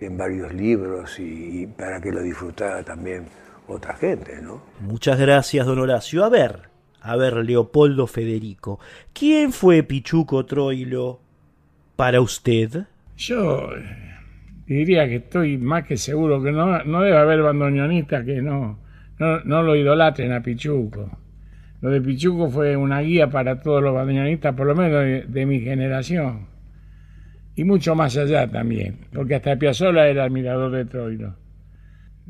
en 0.00 0.16
varios 0.16 0.52
libros 0.54 1.18
y, 1.18 1.66
para 1.66 2.00
que 2.00 2.12
lo 2.12 2.22
disfrutara 2.22 2.82
también 2.82 3.26
otra 3.68 3.94
gente, 3.94 4.40
¿no? 4.40 4.62
Muchas 4.80 5.18
gracias, 5.18 5.66
don 5.66 5.78
Horacio. 5.78 6.24
A 6.24 6.28
ver, 6.28 6.70
a 7.00 7.16
ver, 7.16 7.34
Leopoldo 7.36 8.06
Federico, 8.06 8.78
¿quién 9.12 9.52
fue 9.52 9.82
Pichuco 9.82 10.46
Troilo 10.46 11.20
para 11.96 12.20
usted? 12.20 12.86
Yo 13.20 13.68
diría 14.66 15.06
que 15.06 15.16
estoy 15.16 15.58
más 15.58 15.84
que 15.84 15.98
seguro 15.98 16.42
que 16.42 16.52
no, 16.52 16.82
no 16.84 17.02
debe 17.02 17.18
haber 17.18 17.42
bandoneonistas 17.42 18.24
que 18.24 18.40
no, 18.40 18.78
no, 19.18 19.62
lo 19.62 19.76
idolatren 19.76 20.32
a 20.32 20.42
Pichuco. 20.42 21.18
Lo 21.82 21.90
de 21.90 22.00
Pichuco 22.00 22.48
fue 22.48 22.76
una 22.76 23.00
guía 23.00 23.28
para 23.28 23.60
todos 23.60 23.82
los 23.82 23.94
bandoneonistas, 23.94 24.54
por 24.54 24.66
lo 24.66 24.74
menos 24.74 25.30
de, 25.30 25.46
mi 25.46 25.60
generación. 25.60 26.46
Y 27.56 27.64
mucho 27.64 27.94
más 27.94 28.16
allá 28.16 28.50
también, 28.50 28.96
porque 29.12 29.34
hasta 29.34 29.56
Piazzolla 29.56 30.08
era 30.08 30.24
admirador 30.24 30.72
de 30.72 30.86
Troilo. 30.86 31.34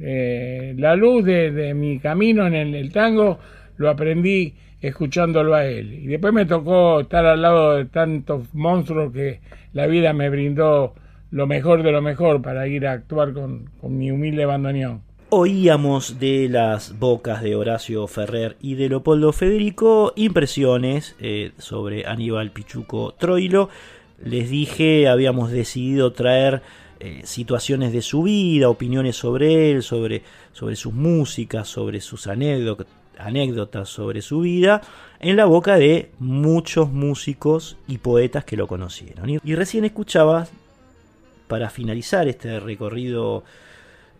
Eh, 0.00 0.74
la 0.76 0.96
luz 0.96 1.24
de, 1.24 1.72
mi 1.72 2.00
camino 2.00 2.48
en 2.48 2.74
el, 2.74 2.92
tango 2.92 3.38
lo 3.76 3.90
aprendí 3.90 4.54
escuchándolo 4.80 5.54
a 5.54 5.64
él. 5.64 5.92
Y 6.02 6.06
después 6.08 6.32
me 6.32 6.46
tocó 6.46 7.02
estar 7.02 7.24
al 7.26 7.42
lado 7.42 7.76
de 7.76 7.84
tantos 7.84 8.52
monstruos 8.54 9.12
que 9.12 9.38
la 9.72 9.86
vida 9.86 10.12
me 10.12 10.28
brindó 10.30 10.94
lo 11.30 11.46
mejor 11.46 11.82
de 11.82 11.92
lo 11.92 12.02
mejor 12.02 12.42
para 12.42 12.66
ir 12.66 12.86
a 12.86 12.92
actuar 12.92 13.32
con, 13.32 13.70
mi 13.82 14.10
humilde 14.10 14.44
bandoneón. 14.44 15.02
Oíamos 15.30 16.18
de 16.18 16.48
las 16.48 16.98
bocas 16.98 17.40
de 17.40 17.54
Horacio 17.54 18.06
Ferrer 18.08 18.56
y 18.60 18.74
de 18.74 18.88
Leopoldo 18.88 19.32
Federico 19.32 20.12
impresiones 20.16 21.14
eh, 21.20 21.52
sobre 21.58 22.04
Aníbal 22.04 22.50
Pichuco 22.50 23.14
Troilo. 23.16 23.68
Les 24.24 24.50
dije, 24.50 25.08
habíamos 25.08 25.52
decidido 25.52 26.12
traer 26.12 26.62
eh, 26.98 27.20
situaciones 27.24 27.92
de 27.92 28.02
su 28.02 28.24
vida, 28.24 28.68
opiniones 28.68 29.16
sobre 29.16 29.70
él, 29.70 29.84
sobre, 29.84 30.22
sobre 30.52 30.74
sus 30.74 30.92
músicas, 30.92 31.68
sobre 31.68 32.00
sus 32.00 32.26
anécdotas, 32.26 32.88
anécdotas 33.18 33.88
sobre 33.88 34.22
su 34.22 34.40
vida 34.40 34.80
en 35.20 35.36
la 35.36 35.44
boca 35.44 35.76
de 35.76 36.10
muchos 36.18 36.90
músicos 36.90 37.76
y 37.86 37.98
poetas 37.98 38.44
que 38.44 38.56
lo 38.56 38.66
conocieron. 38.66 39.28
Y, 39.30 39.54
recién 39.54 39.84
escuchaba 39.84 40.46
para 41.46 41.68
finalizar 41.70 42.28
este 42.28 42.60
recorrido 42.60 43.44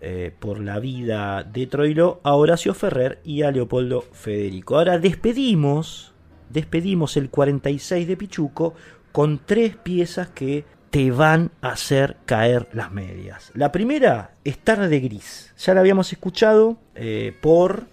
eh, 0.00 0.32
por 0.38 0.60
la 0.60 0.78
vida 0.78 1.42
de 1.44 1.66
Troilo 1.66 2.20
a 2.22 2.34
Horacio 2.34 2.74
Ferrer 2.74 3.20
y 3.24 3.42
a 3.42 3.50
Leopoldo 3.50 4.02
Federico. 4.12 4.76
Ahora 4.76 4.98
despedimos, 4.98 6.12
despedimos 6.48 7.16
el 7.16 7.30
46 7.30 8.06
de 8.06 8.16
Pichuco 8.16 8.74
con 9.12 9.40
tres 9.44 9.76
piezas 9.76 10.28
que 10.28 10.64
te 10.90 11.12
van 11.12 11.52
a 11.62 11.70
hacer 11.70 12.16
caer 12.26 12.68
las 12.72 12.90
medias. 12.90 13.52
La 13.54 13.70
primera 13.70 14.32
es 14.44 14.58
Tarde 14.58 14.98
Gris. 15.00 15.54
Ya 15.56 15.72
la 15.72 15.80
habíamos 15.80 16.12
escuchado 16.12 16.78
eh, 16.96 17.32
por 17.40 17.86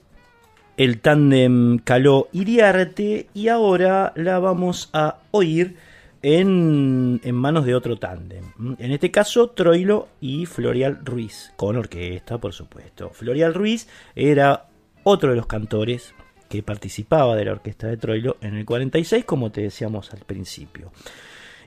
el 0.78 1.02
tándem 1.02 1.80
Caló 1.80 2.30
Iriarte 2.32 3.28
y 3.34 3.48
ahora 3.48 4.14
la 4.16 4.38
vamos 4.38 4.90
a 4.94 5.18
oír 5.32 5.76
en, 6.22 7.20
manos 7.34 7.66
de 7.66 7.76
otro 7.76 7.98
tándem. 7.98 8.46
En 8.78 8.92
este 8.92 9.12
caso, 9.12 9.50
Troilo 9.50 10.08
y 10.22 10.46
Florial 10.46 11.00
Ruiz, 11.04 11.52
con 11.56 11.78
orquesta, 11.78 12.38
por 12.38 12.54
supuesto. 12.54 13.10
Florial 13.10 13.54
Ruiz 13.54 13.88
era 14.16 14.68
otro 15.04 15.32
de 15.32 15.36
los 15.36 15.48
cantores 15.48 16.14
que 16.48 16.64
participaba 16.64 17.36
de 17.36 17.46
la 17.46 17.54
orquesta 17.54 17.88
de 17.88 17.98
Troilo 17.98 18.38
en 18.42 18.56
el 18.56 18.66
46, 18.66 19.26
como 19.26 19.52
te 19.52 19.62
decíamos 19.62 20.14
al 20.14 20.20
principio. 20.20 20.92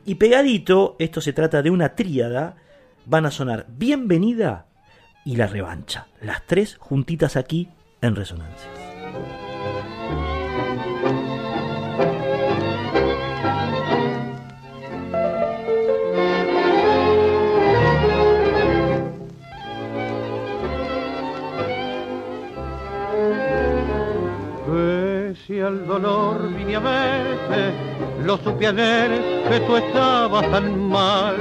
Y 0.07 0.15
pegadito, 0.15 0.97
esto 0.99 1.21
se 1.21 1.33
trata 1.33 1.63
de 1.63 1.71
una 1.71 1.95
tríada, 1.95 2.57
van 3.07 3.27
a 3.27 3.31
sonar 3.31 3.67
Bienvenida 3.69 4.67
y 5.25 5.37
La 5.37 5.47
Revancha, 5.47 6.09
las 6.23 6.47
tres 6.47 6.77
juntitas 6.77 7.37
aquí 7.37 7.69
en 8.01 8.17
resonancia. 8.17 8.90
Al 25.71 25.87
dolor 25.87 26.53
vine 26.53 26.77
a 26.77 26.81
verte, 26.81 27.73
lo 28.25 28.37
supe 28.39 28.67
ayer 28.67 29.11
que 29.49 29.61
tú 29.61 29.77
estabas 29.77 30.51
tan 30.51 30.89
mal. 30.89 31.37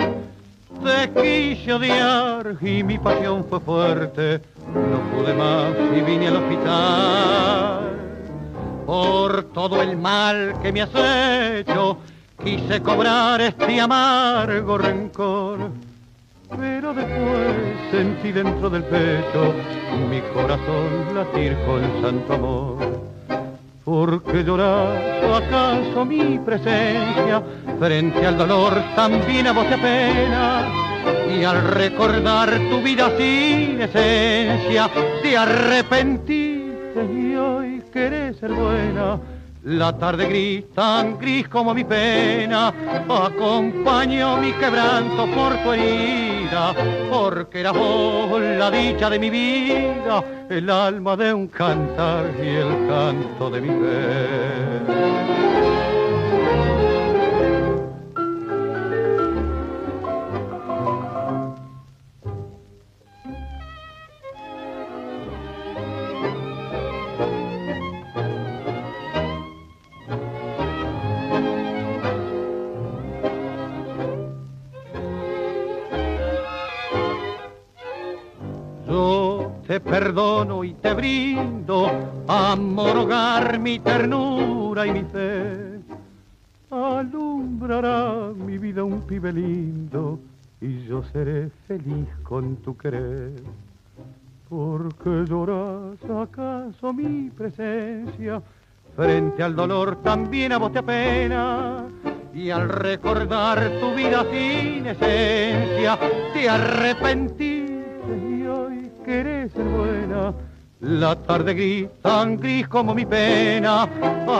Te 0.83 1.09
quise 1.21 1.73
odiar 1.73 2.55
y 2.61 2.83
mi 2.83 2.97
pasión 2.97 3.45
fue 3.49 3.59
fuerte, 3.59 4.41
no 4.73 4.99
pude 5.11 5.33
más 5.33 5.73
y 5.95 6.01
vine 6.01 6.27
al 6.27 6.37
hospital. 6.37 7.79
Por 8.85 9.43
todo 9.53 9.81
el 9.81 9.97
mal 9.97 10.55
que 10.61 10.71
me 10.71 10.81
has 10.81 10.89
hecho, 10.95 11.97
quise 12.43 12.81
cobrar 12.81 13.41
este 13.41 13.79
amargo 13.79 14.77
rencor. 14.77 15.71
Pero 16.57 16.93
después 16.93 17.55
sentí 17.91 18.31
dentro 18.31 18.69
del 18.69 18.83
pecho 18.83 19.53
mi 20.09 20.21
corazón 20.33 21.13
latir 21.13 21.55
con 21.65 22.01
santo 22.01 22.33
amor. 22.33 23.09
¿Por 23.85 24.23
qué 24.23 24.43
llorar 24.43 25.19
acaso 25.33 26.05
mi 26.05 26.39
presencia 26.39 27.41
frente 27.79 28.25
al 28.25 28.37
dolor 28.37 28.73
también 28.95 29.47
a 29.47 29.51
vos 29.51 29.67
te 29.67 29.77
pena? 29.77 30.78
Y 31.39 31.45
al 31.45 31.61
recordar 31.61 32.49
tu 32.69 32.81
vida 32.81 33.09
sin 33.17 33.81
esencia, 33.81 34.89
te 35.23 35.37
arrepentiste 35.37 37.05
y 37.13 37.33
hoy 37.35 37.81
querés 37.93 38.35
ser 38.37 38.51
buena 38.51 39.17
la 39.63 39.97
tarde 39.97 40.27
gris, 40.27 40.65
tan 40.73 41.17
gris 41.17 41.47
como 41.47 41.73
mi 41.73 41.85
pena, 41.85 42.73
acompañó 43.07 44.35
mi 44.37 44.51
quebranto 44.53 45.27
por 45.27 45.55
tu 45.63 45.71
herida, 45.71 46.73
porque 47.09 47.61
era 47.61 47.71
vos 47.71 48.41
la 48.41 48.69
dicha 48.71 49.09
de 49.09 49.19
mi 49.19 49.29
vida, 49.29 50.23
el 50.49 50.69
alma 50.69 51.15
de 51.15 51.33
un 51.33 51.47
cantar 51.47 52.25
y 52.41 52.47
el 52.47 52.87
canto 52.87 53.49
de 53.49 53.61
mi 53.61 53.69
fe. 53.69 55.98
Te 79.69 79.79
perdono 79.79 80.63
y 80.63 80.73
te 80.73 80.95
brindo 80.95 81.91
amor, 82.27 82.97
hogar, 82.97 83.59
mi 83.59 83.77
ternura 83.77 84.87
y 84.87 84.91
mi 84.93 85.03
fe. 85.03 85.79
Alumbrará 86.71 88.31
mi 88.35 88.57
vida 88.57 88.83
un 88.83 89.01
pibe 89.01 89.31
lindo 89.31 90.17
y 90.59 90.85
yo 90.87 91.03
seré 91.13 91.51
feliz 91.67 92.07
con 92.23 92.55
tu 92.55 92.75
querer. 92.75 93.33
Porque 94.49 95.25
lloras 95.29 96.03
acaso 96.03 96.91
mi 96.91 97.29
presencia 97.29 98.41
frente 98.95 99.43
al 99.43 99.55
dolor 99.55 100.01
también 100.01 100.51
a 100.51 100.57
vos 100.57 100.71
te 100.71 100.79
apena 100.79 101.85
y 102.33 102.49
al 102.49 102.69
recordar 102.69 103.69
tu 103.79 103.93
vida 103.93 104.25
sin 104.31 104.87
esencia 104.87 105.99
te 106.33 106.49
hoy 106.49 107.58
querés 109.09 109.51
ser 109.53 109.65
buena. 109.65 110.33
La 110.81 111.13
tarde 111.15 111.53
gris, 111.55 111.87
tan 112.01 112.37
gris 112.37 112.67
como 112.67 112.93
mi 112.95 113.05
pena, 113.05 113.83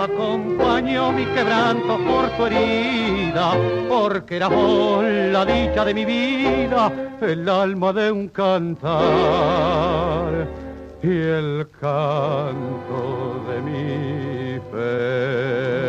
acompañó 0.03 1.11
mi 1.11 1.25
quebranto 1.25 1.97
por 1.97 2.29
tu 2.37 2.45
herida, 2.45 3.47
porque 3.89 4.37
era 4.37 4.47
vos 4.47 5.03
la 5.03 5.43
dicha 5.43 5.83
de 5.83 5.93
mi 5.93 6.05
vida, 6.05 6.91
el 7.19 7.49
alma 7.49 7.91
de 7.91 8.11
un 8.11 8.29
cantar 8.29 8.93
y 11.01 11.17
el 11.39 11.67
canto 11.81 13.43
de 13.49 13.61
mi 13.67 14.59
fe. 14.71 15.88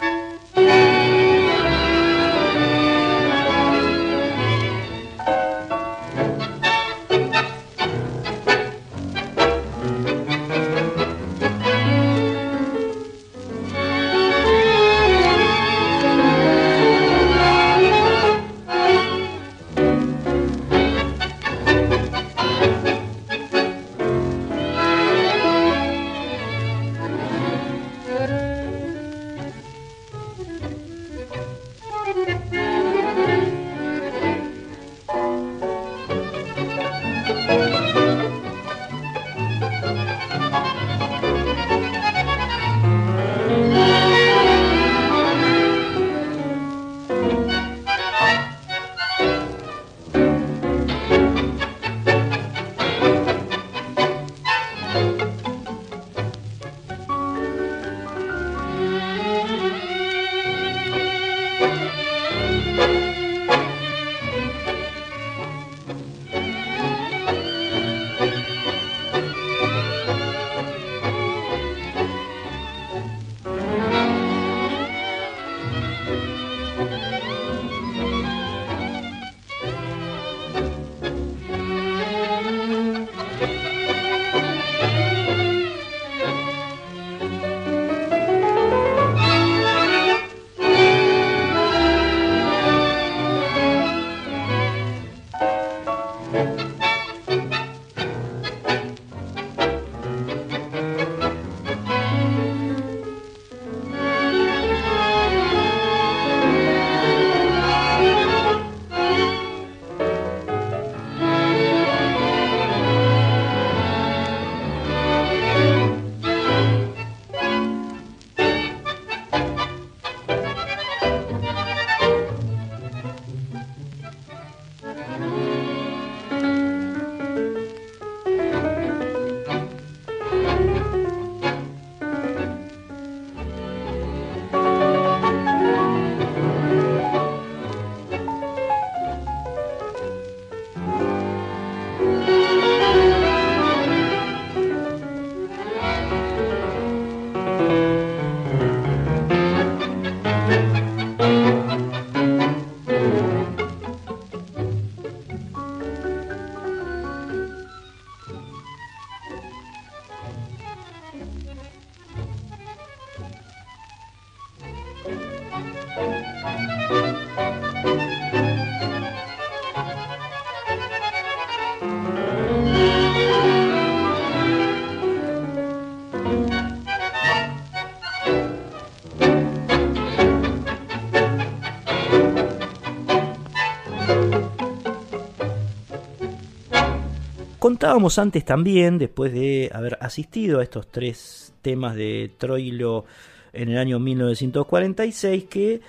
Contábamos 187.81 188.19
antes 188.19 188.45
también, 188.45 188.99
después 188.99 189.33
de 189.33 189.71
haber 189.73 189.97
asistido 190.01 190.59
a 190.59 190.63
estos 190.63 190.85
tres 190.91 191.51
temas 191.63 191.95
de 191.95 192.31
Troilo 192.37 193.05
en 193.53 193.69
el 193.69 193.79
año 193.79 193.97
1946, 193.97 195.45
que 195.45 195.81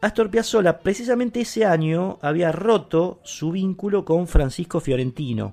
Astor 0.00 0.30
Piazzolla 0.30 0.78
precisamente 0.78 1.42
ese 1.42 1.66
año 1.66 2.18
había 2.22 2.50
roto 2.50 3.20
su 3.24 3.52
vínculo 3.52 4.06
con 4.06 4.26
Francisco 4.26 4.80
Fiorentino. 4.80 5.52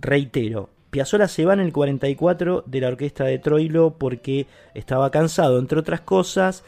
Reitero, 0.00 0.70
Piazzolla 0.88 1.28
se 1.28 1.44
va 1.44 1.52
en 1.52 1.60
el 1.60 1.74
44 1.74 2.64
de 2.64 2.80
la 2.80 2.88
orquesta 2.88 3.24
de 3.24 3.38
Troilo 3.38 3.96
porque 3.98 4.46
estaba 4.72 5.10
cansado, 5.10 5.58
entre 5.58 5.78
otras 5.78 6.00
cosas, 6.00 6.64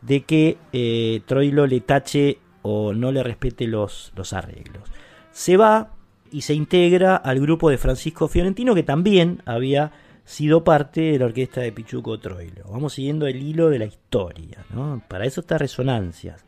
de 0.00 0.22
que 0.22 0.58
eh, 0.72 1.22
Troilo 1.26 1.66
le 1.66 1.80
tache 1.80 2.38
o 2.62 2.92
no 2.92 3.10
le 3.10 3.24
respete 3.24 3.66
los, 3.66 4.12
los 4.14 4.32
arreglos. 4.32 4.88
Se 5.32 5.56
va 5.56 5.90
y 6.30 6.42
se 6.42 6.54
integra 6.54 7.16
al 7.16 7.40
grupo 7.40 7.70
de 7.70 7.78
Francisco 7.78 8.28
Fiorentino, 8.28 8.74
que 8.74 8.82
también 8.82 9.42
había 9.44 9.92
sido 10.24 10.62
parte 10.62 11.00
de 11.00 11.18
la 11.18 11.26
orquesta 11.26 11.60
de 11.60 11.72
Pichuco 11.72 12.18
Troilo. 12.20 12.64
Vamos 12.70 12.94
siguiendo 12.94 13.26
el 13.26 13.42
hilo 13.42 13.68
de 13.68 13.78
la 13.78 13.86
historia, 13.86 14.64
¿no? 14.72 15.02
Para 15.08 15.24
eso 15.24 15.40
está 15.40 15.58
Resonancias, 15.58 16.44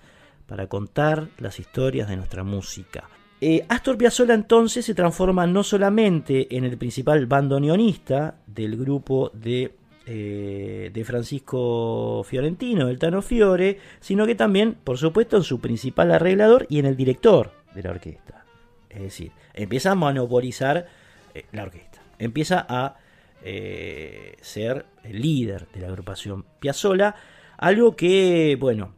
para 0.46 0.68
contar 0.68 1.28
las 1.38 1.58
historias 1.58 2.08
de 2.08 2.16
nuestra 2.16 2.44
música. 2.44 3.08
Eh, 3.40 3.64
Astor 3.68 3.98
Piazzolla 3.98 4.34
entonces 4.34 4.84
se 4.84 4.94
transforma 4.94 5.48
no 5.48 5.64
solamente 5.64 6.56
en 6.56 6.64
el 6.64 6.78
principal 6.78 7.26
bandoneonista 7.26 8.36
del 8.46 8.76
grupo 8.76 9.32
de, 9.34 9.74
eh, 10.06 10.90
de 10.94 11.04
Francisco 11.04 12.22
Fiorentino, 12.22 12.86
del 12.86 13.00
Tano 13.00 13.20
Fiore, 13.20 13.80
sino 13.98 14.26
que 14.26 14.36
también, 14.36 14.76
por 14.84 14.96
supuesto, 14.96 15.36
en 15.38 15.42
su 15.42 15.60
principal 15.60 16.12
arreglador 16.12 16.66
y 16.68 16.78
en 16.78 16.86
el 16.86 16.96
director 16.96 17.50
de 17.74 17.82
la 17.82 17.90
orquesta. 17.90 18.41
Es 18.92 19.02
decir, 19.02 19.32
empieza 19.54 19.92
a 19.92 19.94
monopolizar 19.94 20.86
eh, 21.34 21.44
la 21.52 21.64
orquesta, 21.64 22.02
empieza 22.18 22.64
a 22.68 22.96
ser 24.40 24.86
el 25.02 25.20
líder 25.20 25.66
de 25.74 25.80
la 25.80 25.88
agrupación 25.88 26.44
Piazzolla, 26.60 27.16
algo 27.58 27.96
que, 27.96 28.56
bueno, 28.60 28.92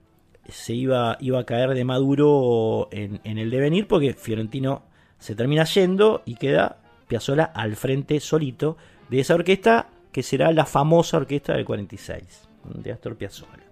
se 0.48 0.74
iba, 0.74 1.16
iba 1.20 1.40
a 1.40 1.44
caer 1.44 1.70
de 1.70 1.84
Maduro 1.84 2.88
en, 2.90 3.20
el 3.24 3.50
devenir 3.50 3.86
porque 3.86 4.14
Fiorentino 4.14 4.82
se 5.18 5.34
termina 5.34 5.64
yendo 5.64 6.22
y 6.24 6.36
queda 6.36 6.78
Piazzolla 7.08 7.44
al 7.44 7.76
frente 7.76 8.20
solito 8.20 8.76
de 9.08 9.20
esa 9.20 9.34
orquesta 9.34 9.88
que 10.12 10.22
será 10.22 10.52
la 10.52 10.66
famosa 10.66 11.16
orquesta 11.16 11.54
del 11.54 11.64
46 11.64 12.48
de 12.64 12.92
Astor 12.92 13.16
Piazzolla. 13.16 13.64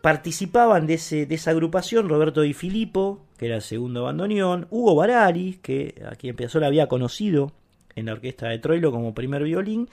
Participaban 0.00 0.86
de, 0.86 0.94
ese, 0.94 1.26
de 1.26 1.34
esa 1.34 1.52
agrupación 1.52 2.08
Roberto 2.08 2.42
Di 2.42 2.54
Filippo, 2.54 3.20
que 3.42 3.46
era 3.46 3.56
el 3.56 3.62
segundo 3.62 4.04
bandoneón, 4.04 4.68
Hugo 4.70 4.94
Barari, 4.94 5.58
que 5.60 6.00
a 6.08 6.14
quien 6.14 6.36
Piazzolla 6.36 6.68
había 6.68 6.86
conocido 6.86 7.50
en 7.96 8.06
la 8.06 8.12
orquesta 8.12 8.46
de 8.48 8.60
Troilo 8.60 8.92
como 8.92 9.14
primer 9.14 9.42
violín, 9.42 9.88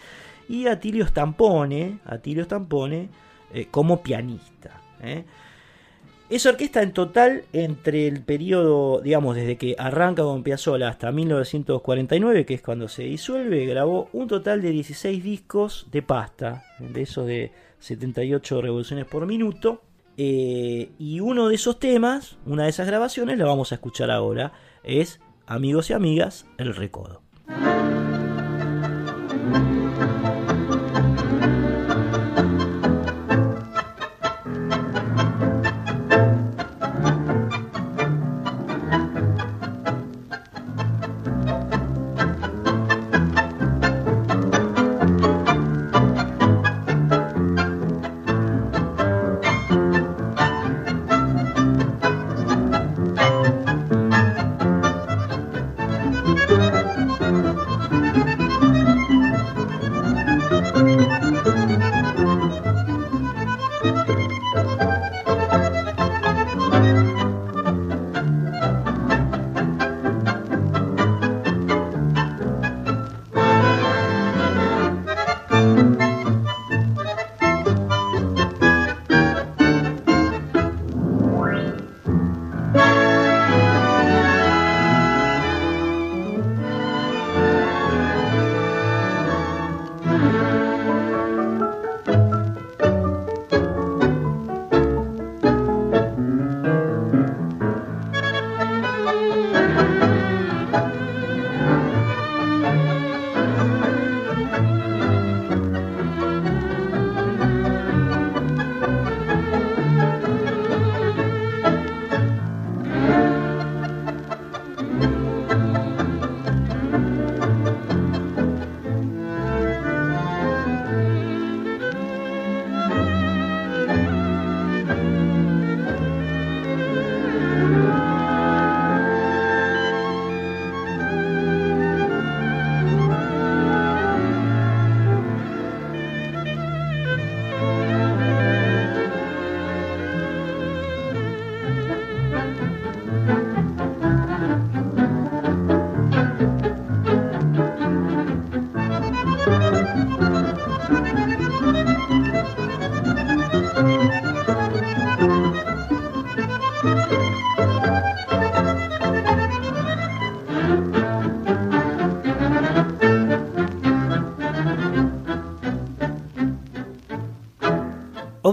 y 0.47 0.67
Atilio 0.67 1.03
Stampone, 1.07 1.97
Atilio 2.05 2.43
Stampone 2.43 3.09
eh, 3.51 3.65
como 3.71 4.03
pianista. 4.03 4.79
¿eh? 5.01 5.23
Esa 6.29 6.49
orquesta 6.49 6.83
en 6.83 6.91
total, 6.93 7.45
entre 7.51 8.07
el 8.07 8.21
periodo, 8.21 9.01
digamos, 9.01 9.35
desde 9.35 9.57
que 9.57 9.75
arranca 9.79 10.21
con 10.21 10.43
Piazzolla 10.43 10.87
hasta 10.87 11.11
1949, 11.11 12.45
que 12.45 12.53
es 12.53 12.61
cuando 12.61 12.87
se 12.87 13.01
disuelve, 13.01 13.65
grabó 13.65 14.09
un 14.13 14.27
total 14.27 14.61
de 14.61 14.69
16 14.69 15.23
discos 15.23 15.87
de 15.91 16.03
pasta, 16.03 16.65
de 16.77 17.01
esos 17.01 17.25
de 17.25 17.51
78 17.79 18.61
revoluciones 18.61 19.05
por 19.05 19.25
minuto. 19.25 19.81
Eh, 20.21 20.91
y 20.99 21.21
uno 21.21 21.47
de 21.47 21.55
esos 21.55 21.79
temas, 21.79 22.37
una 22.45 22.63
de 22.63 22.69
esas 22.71 22.85
grabaciones, 22.85 23.37
la 23.37 23.45
vamos 23.45 23.71
a 23.71 23.75
escuchar 23.75 24.11
ahora, 24.11 24.51
es 24.83 25.21
Amigos 25.47 25.89
y 25.91 25.93
Amigas, 25.93 26.45
El 26.57 26.75
Recodo. 26.75 27.21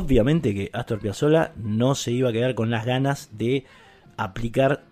Obviamente 0.07 0.55
que 0.55 0.71
Astor 0.73 1.01
Piazzolla 1.01 1.53
no 1.57 1.97
se 1.97 2.13
iba 2.13 2.29
a 2.29 2.33
quedar 2.33 2.55
con 2.55 2.71
las 2.71 2.87
ganas 2.87 3.31
de 3.33 3.65
aplicar 4.17 4.85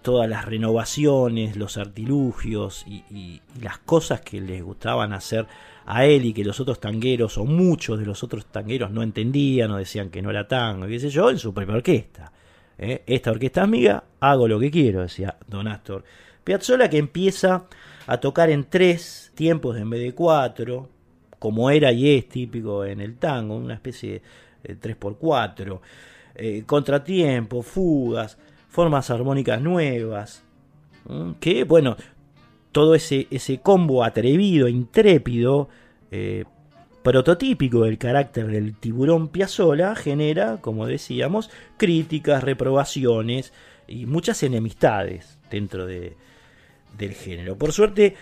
todas 0.00 0.30
las 0.30 0.44
renovaciones, 0.44 1.56
los 1.56 1.76
artilugios 1.76 2.86
y, 2.86 3.42
las 3.60 3.78
cosas 3.78 4.20
que 4.20 4.40
les 4.40 4.62
gustaban 4.62 5.12
hacer 5.12 5.48
a 5.86 6.06
él 6.06 6.24
y 6.24 6.32
que 6.32 6.44
los 6.44 6.60
otros 6.60 6.78
tangueros 6.78 7.36
o 7.36 7.46
muchos 7.46 7.98
de 7.98 8.06
los 8.06 8.22
otros 8.22 8.46
tangueros 8.46 8.92
no 8.92 9.02
entendían 9.02 9.72
o 9.72 9.76
decían 9.76 10.08
que 10.08 10.22
no 10.22 10.30
era 10.30 10.46
tango, 10.46 10.86
qué 10.86 11.00
sé 11.00 11.10
yo, 11.10 11.30
en 11.30 11.38
su 11.38 11.52
propia 11.52 11.74
orquesta. 11.74 12.32
¿eh? 12.78 13.02
Esta 13.08 13.32
orquesta 13.32 13.64
amiga, 13.64 14.04
hago 14.20 14.46
lo 14.46 14.60
que 14.60 14.70
quiero, 14.70 15.02
decía 15.02 15.36
Don 15.48 15.66
Astor. 15.66 16.04
Piazzolla 16.44 16.88
que 16.88 16.98
empieza 16.98 17.64
a 18.06 18.18
tocar 18.18 18.50
en 18.50 18.70
tres 18.70 19.32
tiempos 19.34 19.76
en 19.76 19.90
vez 19.90 20.00
de 20.00 20.14
cuatro, 20.14 20.90
como 21.38 21.70
era 21.70 21.92
y 21.92 22.16
es 22.16 22.28
típico 22.28 22.84
en 22.84 23.00
el 23.00 23.16
tango, 23.16 23.56
una 23.56 23.74
especie 23.74 24.22
de 24.62 24.78
3x4, 24.78 25.80
eh, 26.34 26.62
contratiempos, 26.66 27.66
fugas, 27.66 28.38
formas 28.68 29.10
armónicas 29.10 29.60
nuevas, 29.60 30.44
que 31.40 31.64
bueno, 31.64 31.96
todo 32.72 32.94
ese, 32.94 33.26
ese 33.30 33.58
combo 33.58 34.04
atrevido, 34.04 34.68
intrépido, 34.68 35.68
eh, 36.10 36.44
prototípico 37.02 37.84
del 37.84 37.96
carácter 37.96 38.48
del 38.48 38.76
tiburón 38.76 39.28
Piazzola, 39.28 39.94
genera, 39.94 40.58
como 40.60 40.86
decíamos, 40.86 41.50
críticas, 41.76 42.44
reprobaciones 42.44 43.52
y 43.86 44.04
muchas 44.04 44.42
enemistades 44.42 45.38
dentro 45.50 45.86
de, 45.86 46.16
del 46.98 47.14
género. 47.14 47.56
Por 47.56 47.72
suerte, 47.72 48.14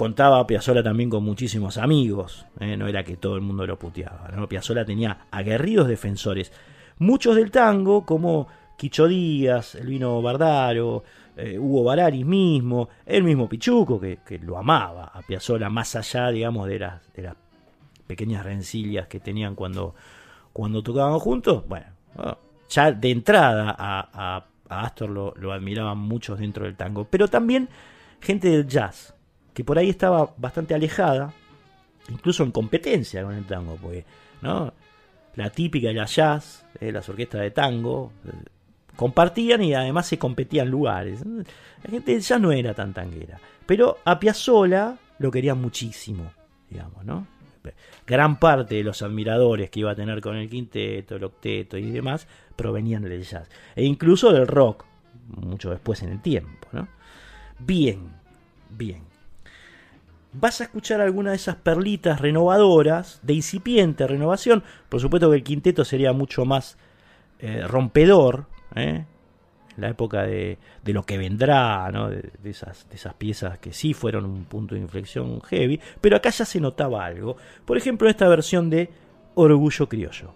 contaba 0.00 0.46
Piazzola 0.46 0.82
también 0.82 1.10
con 1.10 1.22
muchísimos 1.22 1.76
amigos, 1.76 2.46
¿eh? 2.58 2.74
no 2.74 2.88
era 2.88 3.04
que 3.04 3.18
todo 3.18 3.36
el 3.36 3.42
mundo 3.42 3.66
lo 3.66 3.78
puteaba. 3.78 4.30
Piazzola 4.48 4.82
tenía 4.82 5.26
aguerridos 5.30 5.88
defensores, 5.88 6.52
muchos 6.96 7.36
del 7.36 7.50
tango, 7.50 8.06
como 8.06 8.48
Quicho 8.78 9.06
Díaz, 9.06 9.74
Elvino 9.74 10.22
Bardaro, 10.22 11.04
eh, 11.36 11.58
Hugo 11.58 11.84
Bararis 11.84 12.24
mismo, 12.24 12.88
el 13.04 13.24
mismo 13.24 13.46
Pichuco, 13.46 14.00
que, 14.00 14.18
lo 14.42 14.56
amaba 14.56 15.12
a 15.12 15.20
Piazzola, 15.20 15.68
más 15.68 15.94
allá, 15.94 16.30
digamos, 16.30 16.66
de 16.66 16.78
las, 16.78 17.12
de 17.12 17.22
las 17.24 17.36
pequeñas 18.06 18.42
rencillas 18.42 19.06
que 19.06 19.20
tenían 19.20 19.54
cuando, 19.54 19.94
tocaban 20.82 21.18
juntos, 21.18 21.68
bueno, 21.68 21.88
ya 22.70 22.90
de 22.90 23.10
entrada 23.10 23.76
a 23.78 24.46
Astor 24.66 25.10
lo, 25.10 25.34
lo 25.36 25.52
admiraban 25.52 25.98
muchos 25.98 26.38
dentro 26.38 26.64
del 26.64 26.74
tango, 26.74 27.04
pero 27.04 27.28
también 27.28 27.68
gente 28.18 28.48
del 28.48 28.66
jazz, 28.66 29.14
que 29.54 29.64
por 29.64 29.78
ahí 29.78 29.90
estaba 29.90 30.32
bastante 30.36 30.74
alejada, 30.74 31.32
incluso 32.08 32.42
en 32.42 32.52
competencia 32.52 33.22
con 33.22 33.34
el 33.34 33.44
tango, 33.46 33.76
porque 33.76 34.04
¿no? 34.42 34.72
la 35.36 35.50
típica 35.50 35.88
de 35.88 35.94
la 35.94 36.06
jazz, 36.06 36.64
eh, 36.80 36.92
las 36.92 37.08
orquestas 37.08 37.40
de 37.40 37.50
tango, 37.50 38.12
eh, 38.26 38.30
compartían 38.96 39.62
y 39.62 39.74
además 39.74 40.06
se 40.06 40.18
competían 40.18 40.68
lugares. 40.68 41.24
La 41.24 41.90
gente 41.90 42.18
jazz 42.20 42.40
no 42.40 42.52
era 42.52 42.74
tan 42.74 42.92
tanguera, 42.92 43.40
pero 43.66 43.98
a 44.04 44.18
Piazzolla 44.18 44.96
lo 45.18 45.30
querían 45.30 45.60
muchísimo, 45.60 46.32
digamos, 46.68 47.04
¿no? 47.04 47.26
Gran 48.06 48.38
parte 48.40 48.76
de 48.76 48.82
los 48.82 49.02
admiradores 49.02 49.68
que 49.68 49.80
iba 49.80 49.90
a 49.90 49.94
tener 49.94 50.22
con 50.22 50.34
el 50.34 50.48
quinteto, 50.48 51.16
el 51.16 51.24
octeto 51.24 51.76
y 51.76 51.90
demás 51.90 52.26
provenían 52.56 53.02
del 53.02 53.22
jazz, 53.22 53.48
e 53.76 53.84
incluso 53.84 54.32
del 54.32 54.46
rock, 54.46 54.86
mucho 55.28 55.70
después 55.70 56.02
en 56.02 56.10
el 56.10 56.22
tiempo, 56.22 56.68
¿no? 56.72 56.88
Bien, 57.58 58.10
bien 58.70 59.09
vas 60.32 60.60
a 60.60 60.64
escuchar 60.64 61.00
alguna 61.00 61.30
de 61.30 61.36
esas 61.36 61.56
perlitas 61.56 62.20
renovadoras, 62.20 63.20
de 63.22 63.34
incipiente 63.34 64.06
renovación. 64.06 64.62
Por 64.88 65.00
supuesto 65.00 65.30
que 65.30 65.36
el 65.36 65.42
quinteto 65.42 65.84
sería 65.84 66.12
mucho 66.12 66.44
más 66.44 66.76
eh, 67.38 67.62
rompedor, 67.66 68.46
¿eh? 68.74 69.04
en 69.76 69.80
la 69.82 69.88
época 69.88 70.22
de, 70.22 70.58
de, 70.84 70.92
lo 70.92 71.04
que 71.04 71.18
vendrá, 71.18 71.90
¿no? 71.92 72.10
de, 72.10 72.30
esas, 72.44 72.88
de 72.88 72.96
esas 72.96 73.14
piezas 73.14 73.58
que 73.58 73.72
sí 73.72 73.94
fueron 73.94 74.24
un 74.24 74.44
punto 74.44 74.74
de 74.74 74.80
inflexión 74.80 75.40
heavy, 75.42 75.80
pero 76.00 76.16
acá 76.16 76.30
ya 76.30 76.44
se 76.44 76.60
notaba 76.60 77.04
algo. 77.04 77.36
Por 77.64 77.76
ejemplo, 77.76 78.08
esta 78.08 78.28
versión 78.28 78.68
de 78.70 78.90
Orgullo 79.34 79.88
Criollo. 79.88 80.34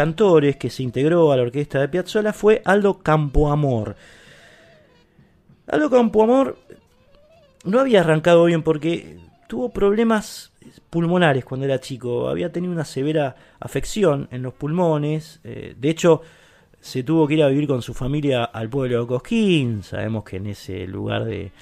Cantores 0.00 0.56
que 0.56 0.70
se 0.70 0.82
integró 0.82 1.30
a 1.30 1.36
la 1.36 1.42
orquesta 1.42 1.78
de 1.78 1.86
Piazzolla 1.86 2.32
fue 2.32 2.62
Aldo 2.64 3.00
Campoamor. 3.00 3.96
Aldo 5.66 5.90
Campoamor 5.90 6.56
no 7.64 7.80
había 7.80 8.00
arrancado 8.00 8.46
bien 8.46 8.62
porque 8.62 9.18
tuvo 9.46 9.68
problemas 9.68 10.52
pulmonares 10.88 11.44
cuando 11.44 11.66
era 11.66 11.80
chico. 11.80 12.30
Había 12.30 12.50
tenido 12.50 12.72
una 12.72 12.86
severa 12.86 13.36
afección 13.60 14.26
en 14.30 14.40
los 14.40 14.54
pulmones. 14.54 15.40
eh, 15.44 15.74
de 15.78 15.90
hecho, 15.90 16.22
se 16.80 17.02
tuvo 17.02 17.28
que 17.28 17.34
ir 17.34 17.42
a 17.42 17.48
vivir 17.48 17.68
con 17.68 17.82
su 17.82 17.92
familia 17.92 18.44
al 18.44 18.70
pueblo 18.70 19.02
de 19.02 19.06
Cosquín. 19.06 19.82
Sabemos 19.82 20.24
que 20.24 20.38
en 20.38 20.46
ese 20.46 20.86
lugar 20.86 21.26
de, 21.26 21.52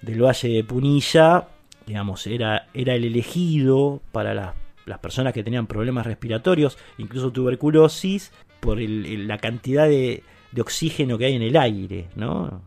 del 0.00 0.24
Valle 0.24 0.48
de 0.48 0.64
Punilla, 0.64 1.46
digamos, 1.86 2.26
era, 2.26 2.68
era 2.72 2.94
el 2.94 3.04
elegido 3.04 4.00
para 4.12 4.32
las, 4.32 4.54
las 4.86 4.98
personas 4.98 5.32
que 5.32 5.44
tenían 5.44 5.66
problemas 5.66 6.06
respiratorios, 6.06 6.78
incluso 6.98 7.30
tuberculosis, 7.32 8.32
por 8.60 8.78
la 8.80 9.38
cantidad 9.38 9.88
de, 9.88 10.22
de 10.52 10.60
oxígeno 10.60 11.18
que 11.18 11.26
hay 11.26 11.34
en 11.34 11.42
el 11.42 11.56
aire, 11.56 12.08
¿no? 12.14 12.62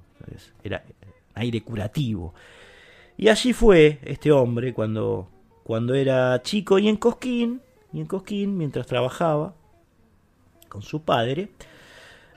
Era 0.64 0.84
aire 1.36 1.62
curativo. 1.62 2.34
Y 3.18 3.30
allí 3.30 3.54
fue 3.54 4.00
este 4.04 4.32
hombre 4.32 4.74
cuando, 4.74 5.30
cuando 5.64 5.94
era 5.94 6.42
chico 6.42 6.80
y 6.80 6.90
en 6.90 6.98
Cosquín, 6.98 7.62
y 7.94 8.02
en 8.02 8.08
Cosquín, 8.08 8.58
mientras 8.58 8.88
trabajaba 8.88 9.54
con 10.68 10.82
su 10.82 11.04
padre, 11.04 11.52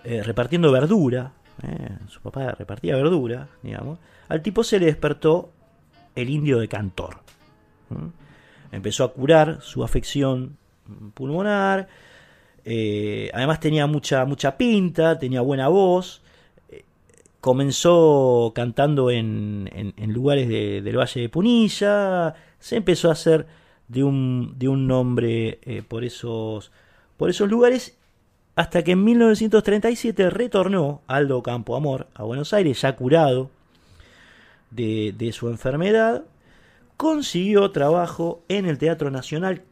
eh, 0.04 0.22
repartiendo 0.22 0.70
verdura, 0.70 1.32
eh, 1.62 1.98
su 2.06 2.20
papá 2.20 2.52
repartía 2.52 2.94
verdura, 2.94 3.48
digamos, 3.62 3.98
al 4.28 4.42
tipo 4.42 4.62
se 4.62 4.78
le 4.78 4.86
despertó 4.86 5.50
el 6.14 6.30
indio 6.30 6.60
de 6.60 6.68
Cantor. 6.68 7.18
¿m? 7.90 8.12
Empezó 8.72 9.04
a 9.04 9.12
curar 9.12 9.58
su 9.62 9.82
afección 9.84 10.56
pulmonar, 11.14 11.88
eh, 12.64 13.30
además 13.34 13.60
tenía 13.60 13.86
mucha, 13.86 14.24
mucha 14.24 14.56
pinta, 14.56 15.18
tenía 15.18 15.40
buena 15.40 15.68
voz, 15.68 16.22
eh, 16.70 16.84
comenzó 17.40 18.52
cantando 18.54 19.10
en, 19.10 19.70
en- 19.74 20.12
lugares 20.12 20.48
de- 20.48 20.82
del 20.82 20.98
Valle 20.98 21.20
de 21.22 21.28
Punilla, 21.28 22.34
se 22.58 22.76
empezó 22.76 23.08
a 23.08 23.12
hacer 23.12 23.46
de 23.88 24.04
un, 24.04 24.54
de 24.58 24.68
un 24.68 24.86
nombre 24.86 25.58
eh, 25.62 25.82
por, 25.86 26.04
esos, 26.04 26.70
por 27.16 27.30
esos 27.30 27.48
lugares 27.48 27.96
hasta 28.56 28.82
que 28.82 28.92
en 28.92 29.04
1937 29.04 30.30
retornó 30.30 31.00
Aldo 31.06 31.42
Campo 31.42 31.76
Amor 31.76 32.08
a 32.14 32.24
Buenos 32.24 32.52
Aires, 32.52 32.80
ya 32.82 32.96
curado 32.96 33.50
de, 34.70 35.14
de 35.16 35.32
su 35.32 35.48
enfermedad, 35.48 36.24
consiguió 36.98 37.70
trabajo 37.70 38.42
en 38.48 38.66
el 38.66 38.76
Teatro 38.76 39.10
Nacional 39.12 39.62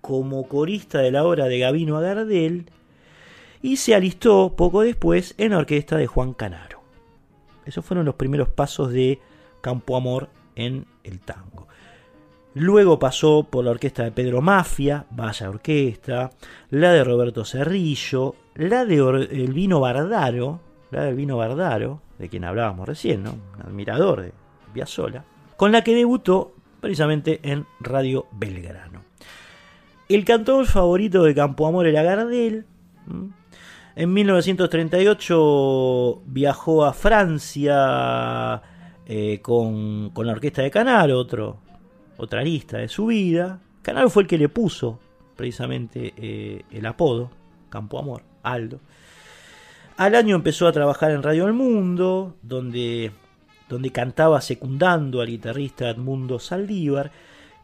como 0.00 0.46
corista 0.46 1.00
de 1.00 1.10
la 1.10 1.24
obra 1.24 1.46
de 1.46 1.58
Gabino 1.58 1.96
Agardel 1.96 2.66
y 3.60 3.78
se 3.78 3.96
alistó 3.96 4.54
poco 4.54 4.82
después 4.82 5.34
en 5.36 5.50
la 5.50 5.58
orquesta 5.58 5.96
de 5.96 6.06
Juan 6.06 6.32
Canaro. 6.32 6.80
Esos 7.64 7.84
fueron 7.84 8.06
los 8.06 8.14
primeros 8.14 8.48
pasos 8.48 8.92
de 8.92 9.18
Campo 9.60 9.96
Amor 9.96 10.28
en 10.54 10.86
el 11.02 11.18
tango. 11.18 11.66
Luego 12.54 13.00
pasó 13.00 13.48
por 13.50 13.64
la 13.64 13.72
orquesta 13.72 14.04
de 14.04 14.12
Pedro 14.12 14.40
Mafia, 14.40 15.06
vaya 15.10 15.50
orquesta, 15.50 16.30
la 16.70 16.92
de 16.92 17.02
Roberto 17.02 17.44
Cerrillo, 17.44 18.36
la 18.54 18.84
de 18.84 18.98
Elvino 18.98 19.80
Bardaro, 19.80 20.60
la 20.92 21.02
de 21.02 21.08
Elvino 21.08 21.36
Bardaro, 21.36 22.00
de 22.16 22.28
quien 22.28 22.44
hablábamos 22.44 22.86
recién, 22.86 23.24
¿no? 23.24 23.32
un 23.32 23.62
admirador 23.62 24.22
de 24.22 24.32
Piazzolla, 24.72 25.24
con 25.56 25.72
la 25.72 25.82
que 25.82 25.96
debutó 25.96 26.52
precisamente 26.86 27.40
en 27.42 27.66
Radio 27.80 28.26
Belgrano. 28.30 29.02
El 30.08 30.24
cantor 30.24 30.66
favorito 30.66 31.24
de 31.24 31.34
Campo 31.34 31.66
Amor 31.66 31.88
era 31.88 32.04
Gardel. 32.04 32.64
En 33.96 34.12
1938 34.12 36.22
viajó 36.26 36.84
a 36.84 36.92
Francia 36.92 38.62
eh, 39.04 39.40
con, 39.42 40.10
con 40.10 40.28
la 40.28 40.34
orquesta 40.34 40.62
de 40.62 40.70
Canaro, 40.70 41.18
otro, 41.18 41.58
otra 42.18 42.42
lista 42.42 42.78
de 42.78 42.86
su 42.86 43.06
vida. 43.06 43.58
Canaro 43.82 44.08
fue 44.08 44.22
el 44.22 44.28
que 44.28 44.38
le 44.38 44.48
puso 44.48 45.00
precisamente 45.34 46.14
eh, 46.16 46.62
el 46.70 46.86
apodo, 46.86 47.32
Campo 47.68 47.98
Amor, 47.98 48.22
Aldo. 48.44 48.78
Al 49.96 50.14
año 50.14 50.36
empezó 50.36 50.68
a 50.68 50.72
trabajar 50.72 51.10
en 51.10 51.24
Radio 51.24 51.48
El 51.48 51.52
Mundo, 51.52 52.36
donde, 52.42 53.10
donde 53.68 53.90
cantaba 53.90 54.40
secundando 54.40 55.20
al 55.20 55.28
guitarrista 55.28 55.90
Edmundo 55.90 56.38
Saldívar, 56.38 57.10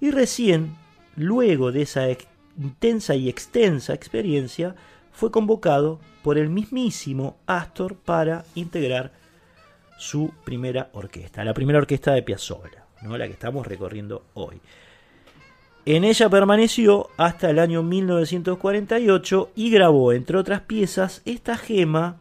y 0.00 0.10
recién, 0.10 0.76
luego 1.16 1.70
de 1.72 1.82
esa 1.82 2.06
intensa 2.58 3.14
y 3.14 3.28
extensa 3.28 3.94
experiencia, 3.94 4.74
fue 5.12 5.30
convocado 5.30 6.00
por 6.22 6.38
el 6.38 6.48
mismísimo 6.48 7.36
Astor 7.46 7.96
para 7.96 8.44
integrar 8.54 9.12
su 9.98 10.32
primera 10.44 10.90
orquesta, 10.92 11.44
la 11.44 11.54
primera 11.54 11.78
orquesta 11.78 12.12
de 12.12 12.22
Piazzolla, 12.22 12.86
¿no? 13.02 13.16
la 13.16 13.26
que 13.26 13.34
estamos 13.34 13.66
recorriendo 13.66 14.24
hoy. 14.34 14.60
En 15.84 16.04
ella 16.04 16.28
permaneció 16.28 17.10
hasta 17.16 17.50
el 17.50 17.58
año 17.58 17.82
1948 17.82 19.50
y 19.56 19.70
grabó, 19.70 20.12
entre 20.12 20.38
otras 20.38 20.60
piezas, 20.62 21.22
esta 21.24 21.56
gema 21.56 22.20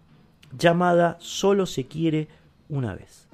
llamada 0.58 1.18
Solo 1.20 1.66
se 1.66 1.86
quiere 1.86 2.28
una 2.72 2.96
vez. 2.96 3.28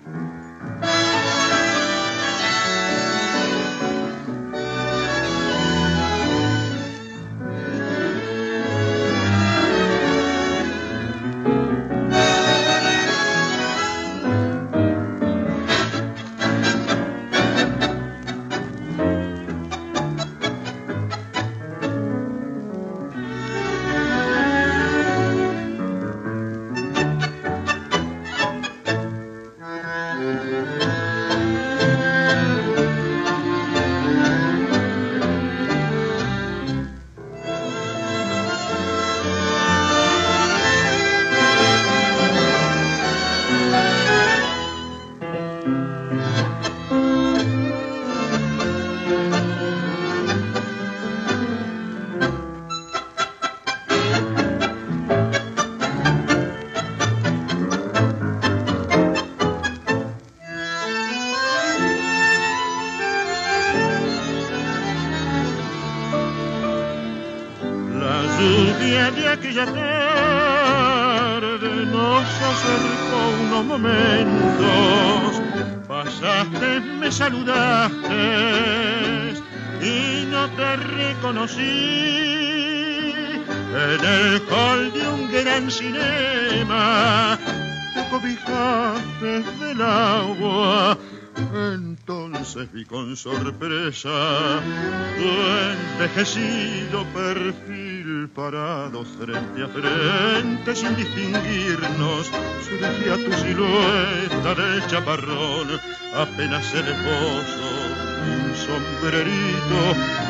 Envejecido 96.17 97.05
perfil 97.13 98.29
parado 98.33 99.05
frente 99.05 99.63
a 99.63 99.67
frente 99.67 100.75
sin 100.75 100.95
distinguirnos. 100.95 102.31
Surgía 102.67 103.15
tu 103.23 103.31
silueta 103.33 104.55
del 104.55 104.87
chaparrón, 104.87 105.67
apenas 106.15 106.73
el 106.73 106.87
esposo, 106.87 107.69
un 108.33 108.55
sombrerito 108.55 109.79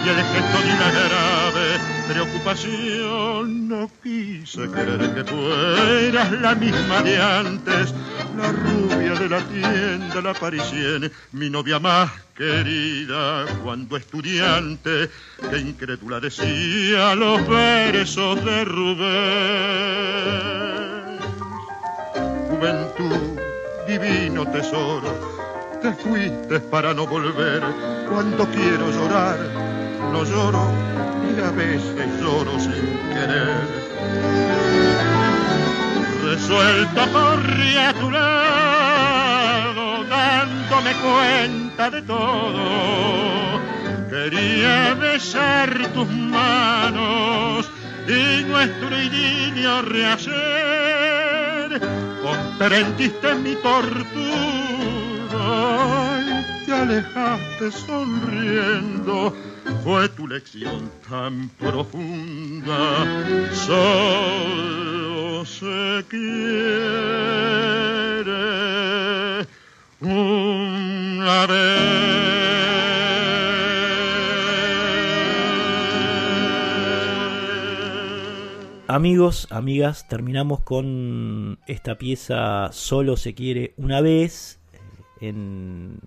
y 0.03 0.09
el 0.09 0.15
gesto 0.17 0.57
de 0.59 0.73
una 0.73 0.91
grave 0.91 1.67
preocupación. 2.09 3.67
No 3.69 3.89
quise 4.03 4.67
creer 4.69 5.13
que 5.15 5.23
fueras 5.23 6.31
la 6.33 6.55
misma 6.55 7.01
de 7.01 7.21
antes, 7.21 7.93
la 8.37 8.51
rubia 8.51 9.13
de 9.15 9.29
la 9.29 9.41
tienda, 9.47 10.21
la 10.21 10.33
parisien, 10.33 11.11
mi 11.31 11.49
novia 11.49 11.79
más 11.79 12.11
querida 12.35 13.45
cuando 13.63 13.97
estudiante, 13.97 15.09
que 15.49 15.57
incrédula 15.57 16.19
decía 16.19 17.15
los 17.15 17.47
versos 17.47 18.45
de 18.45 18.65
Rubén. 18.65 19.07
Juventud, 22.49 23.39
divino 23.87 24.45
tesoro, 24.51 25.11
te 25.81 25.91
fuiste 25.93 26.59
para 26.59 26.93
no 26.93 27.07
volver 27.07 27.63
cuando 28.09 28.45
quiero 28.49 28.91
llorar. 28.91 29.39
no 30.11 30.23
lloro 30.23 30.71
y 31.35 31.41
a 31.41 31.51
veces 31.51 32.21
lloro 32.21 32.59
sin 32.59 32.97
querer. 33.13 34.36
Resuelto 36.29 37.01
corrí 37.13 37.77
a 37.77 37.93
tu 37.93 38.11
lado, 38.11 40.03
dándome 40.09 40.91
cuenta 40.95 41.89
de 41.89 42.01
todo. 42.01 43.61
Quería 44.09 44.93
besar 44.95 45.87
tus 45.93 46.09
manos 46.09 47.71
y 48.09 48.43
nuestro 48.43 49.01
idilio 49.01 49.81
rehacer. 49.83 50.35
Comprendiste 52.21 53.35
mi 53.35 53.55
tortura 53.55 54.17
te 56.67 56.73
alejaste 56.73 57.71
sonriendo. 57.71 59.33
Fue 59.83 60.09
tu 60.09 60.27
lección 60.27 60.91
tan 61.09 61.47
profunda. 61.57 63.05
Solo 63.53 65.45
se 65.45 66.03
quiere 66.09 66.27
una 70.01 71.47
Amigos, 78.89 79.47
amigas, 79.51 80.07
terminamos 80.07 80.61
con 80.61 81.59
esta 81.67 81.97
pieza 81.97 82.71
Solo 82.71 83.15
se 83.17 83.33
quiere 83.33 83.73
una 83.77 84.01
vez 84.01 84.59
en 85.19 85.99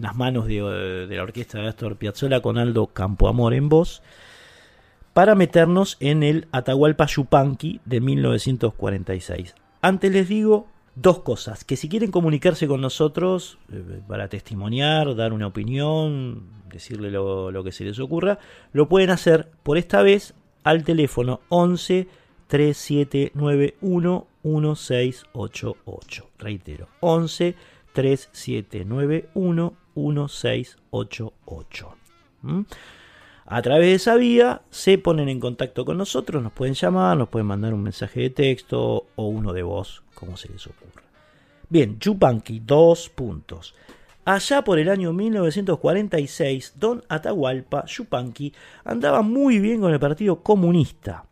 las 0.00 0.16
manos 0.16 0.46
de, 0.46 1.06
la 1.08 1.22
orquesta 1.22 1.58
de 1.60 1.68
Astor 1.68 1.96
Piazzolla 1.96 2.40
con 2.40 2.58
Aldo 2.58 2.88
Campoamor 2.88 3.54
en 3.54 3.68
voz 3.68 4.02
para 5.12 5.34
meternos 5.34 5.96
en 6.00 6.22
el 6.22 6.46
Atahualpa 6.52 7.06
Yupanqui 7.06 7.80
de 7.84 8.00
1946. 8.00 9.54
Antes 9.82 10.12
les 10.12 10.28
digo 10.28 10.68
dos 10.94 11.20
cosas, 11.20 11.64
que 11.64 11.76
si 11.76 11.88
quieren 11.88 12.10
comunicarse 12.10 12.66
con 12.68 12.80
nosotros 12.80 13.58
eh, 13.72 14.00
para 14.06 14.28
testimoniar, 14.28 15.14
dar 15.16 15.32
una 15.32 15.46
opinión, 15.48 16.44
decirle 16.68 17.10
lo, 17.10 17.50
lo 17.50 17.64
que 17.64 17.72
se 17.72 17.84
les 17.84 17.98
ocurra, 17.98 18.38
lo 18.72 18.88
pueden 18.88 19.10
hacer 19.10 19.48
por 19.62 19.78
esta 19.78 20.02
vez 20.02 20.34
al 20.62 20.84
teléfono 20.84 21.40
11 21.48 22.06
3791 22.46 24.26
1688. 24.42 26.30
Reitero, 26.38 26.88
11 27.00 27.56
3791 27.92 29.74
1688. 29.94 31.94
¿Mm? 32.42 32.60
A 33.46 33.62
través 33.62 33.86
de 33.86 33.94
esa 33.94 34.14
vía 34.14 34.62
se 34.70 34.98
ponen 34.98 35.28
en 35.28 35.40
contacto 35.40 35.84
con 35.84 35.98
nosotros, 35.98 36.40
nos 36.40 36.52
pueden 36.52 36.74
llamar, 36.74 37.16
nos 37.16 37.28
pueden 37.28 37.48
mandar 37.48 37.74
un 37.74 37.82
mensaje 37.82 38.20
de 38.20 38.30
texto 38.30 39.08
o 39.16 39.26
uno 39.26 39.52
de 39.52 39.64
voz, 39.64 40.04
como 40.14 40.36
se 40.36 40.48
les 40.48 40.64
ocurra. 40.68 41.02
Bien, 41.68 41.98
Chupanqui, 41.98 42.60
dos 42.60 43.08
puntos. 43.08 43.74
Allá 44.24 44.62
por 44.62 44.78
el 44.78 44.88
año 44.88 45.12
1946, 45.12 46.74
Don 46.78 47.02
Atahualpa 47.08 47.86
Yupanqui 47.86 48.54
andaba 48.84 49.22
muy 49.22 49.58
bien 49.58 49.80
con 49.80 49.92
el 49.92 49.98
Partido 49.98 50.42
Comunista, 50.42 51.24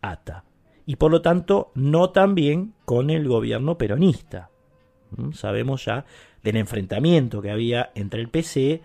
ATA, 0.00 0.44
y 0.86 0.96
por 0.96 1.10
lo 1.10 1.20
tanto 1.20 1.72
no 1.74 2.08
tan 2.08 2.34
bien 2.34 2.72
con 2.86 3.10
el 3.10 3.28
gobierno 3.28 3.76
peronista. 3.76 4.48
¿Mm? 5.10 5.32
Sabemos 5.32 5.84
ya 5.84 6.06
del 6.42 6.56
enfrentamiento 6.56 7.40
que 7.40 7.50
había 7.50 7.90
entre 7.94 8.20
el 8.20 8.28
PC, 8.28 8.80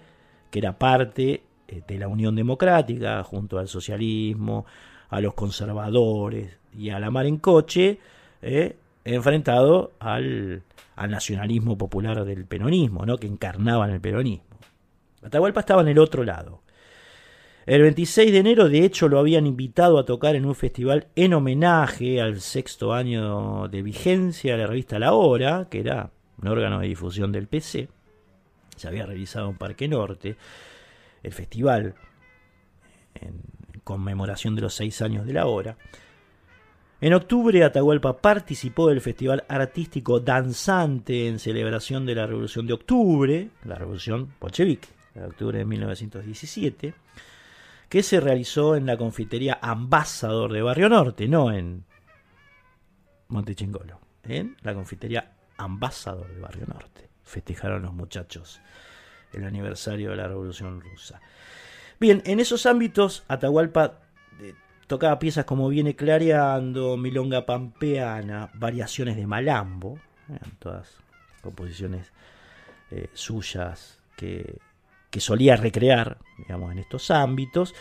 que 0.51 0.59
era 0.59 0.77
parte 0.77 1.43
eh, 1.67 1.81
de 1.87 1.97
la 1.97 2.07
Unión 2.07 2.35
Democrática, 2.35 3.23
junto 3.23 3.59
al 3.59 3.67
socialismo, 3.67 4.65
a 5.09 5.21
los 5.21 5.33
conservadores 5.33 6.57
y 6.77 6.89
a 6.89 6.99
la 6.99 7.11
mar 7.11 7.25
en 7.25 7.37
coche, 7.37 7.99
eh, 8.41 8.75
enfrentado 9.03 9.93
al, 9.99 10.63
al, 10.95 11.11
nacionalismo 11.11 11.77
popular 11.77 12.25
del 12.25 12.45
peronismo, 12.45 13.05
¿no? 13.05 13.17
que 13.17 13.27
encarnaban 13.27 13.91
el 13.91 14.01
peronismo. 14.01 14.45
Atahualpa 15.23 15.61
estaba 15.61 15.81
en 15.81 15.87
el 15.87 15.99
otro 15.99 16.23
lado. 16.23 16.61
El 17.65 17.81
26 17.81 18.31
de 18.31 18.37
enero, 18.37 18.69
de 18.69 18.85
hecho, 18.85 19.09
lo 19.09 19.19
habían 19.19 19.45
invitado 19.45 19.99
a 19.99 20.05
tocar 20.05 20.35
en 20.37 20.45
un 20.45 20.55
festival 20.55 21.07
en 21.17 21.33
homenaje 21.33 22.21
al 22.21 22.39
sexto 22.39 22.93
año 22.93 23.67
de 23.67 23.81
vigencia 23.81 24.53
de 24.53 24.59
la 24.59 24.67
revista 24.67 24.99
La 24.99 25.11
Hora, 25.11 25.67
que 25.69 25.81
era 25.81 26.11
un 26.41 26.47
órgano 26.47 26.79
de 26.79 26.87
difusión 26.87 27.31
del 27.31 27.47
PC. 27.47 27.89
Se 28.75 28.87
había 28.87 29.05
realizado 29.05 29.49
en 29.49 29.57
Parque 29.57 29.87
Norte. 29.87 30.37
El 31.23 31.33
festival, 31.33 31.95
en 33.15 33.41
conmemoración 33.83 34.55
de 34.55 34.61
los 34.61 34.73
seis 34.73 35.01
años 35.01 35.25
de 35.25 35.33
La 35.33 35.47
Hora. 35.47 35.77
En 36.99 37.13
octubre, 37.13 37.63
Atahualpa 37.63 38.17
participó 38.21 38.89
del 38.89 39.01
Festival 39.01 39.45
Artístico 39.47 40.19
Danzante 40.19 41.27
en 41.27 41.37
celebración 41.37 42.05
de 42.05 42.15
la 42.15 42.25
Revolución 42.25 42.65
de 42.65 42.73
Octubre, 42.73 43.49
la 43.65 43.75
Revolución 43.75 44.33
Bolchevique, 44.39 44.87
de 45.13 45.25
octubre 45.25 45.59
de 45.59 45.65
1917, 45.65 46.93
que 47.87 48.03
se 48.03 48.19
realizó 48.19 48.75
en 48.75 48.87
la 48.87 48.97
confitería 48.97 49.59
Ambassador 49.61 50.51
de 50.51 50.61
Barrio 50.63 50.89
Norte, 50.89 51.27
no 51.27 51.51
en 51.51 51.85
Montechingolo, 53.27 53.99
en 54.23 54.57
la 54.63 54.73
confitería 54.73 55.36
Ambassador 55.57 56.27
de 56.33 56.39
Barrio 56.39 56.65
Norte. 56.67 57.09
Festejaron 57.23 57.81
los 57.83 57.93
muchachos 57.93 58.61
el 59.33 59.43
aniversario 59.43 60.11
de 60.11 60.15
la 60.15 60.27
Revolución 60.27 60.81
Rusa. 60.81 61.19
Bien, 61.99 62.21
en 62.25 62.39
esos 62.39 62.65
ámbitos, 62.65 63.23
Atahualpa 63.27 63.99
Tocaba 64.87 65.19
piezas 65.19 65.43
como 65.43 65.67
Viene 65.67 65.97
Clareando, 65.97 66.95
Milonga 66.95 67.45
Pampeana, 67.45 68.49
variaciones 68.53 69.17
de 69.17 69.27
Malambo, 69.27 69.99
eran 70.29 70.51
todas 70.59 70.95
composiciones 71.41 72.13
eh, 72.91 73.09
suyas 73.11 73.99
que, 74.15 74.59
que, 75.09 75.19
solía 75.19 75.57
recrear, 75.57 76.17
digamos, 76.37 76.71
en 76.71 76.79
estos 76.79 77.11
ámbitos. 77.11 77.75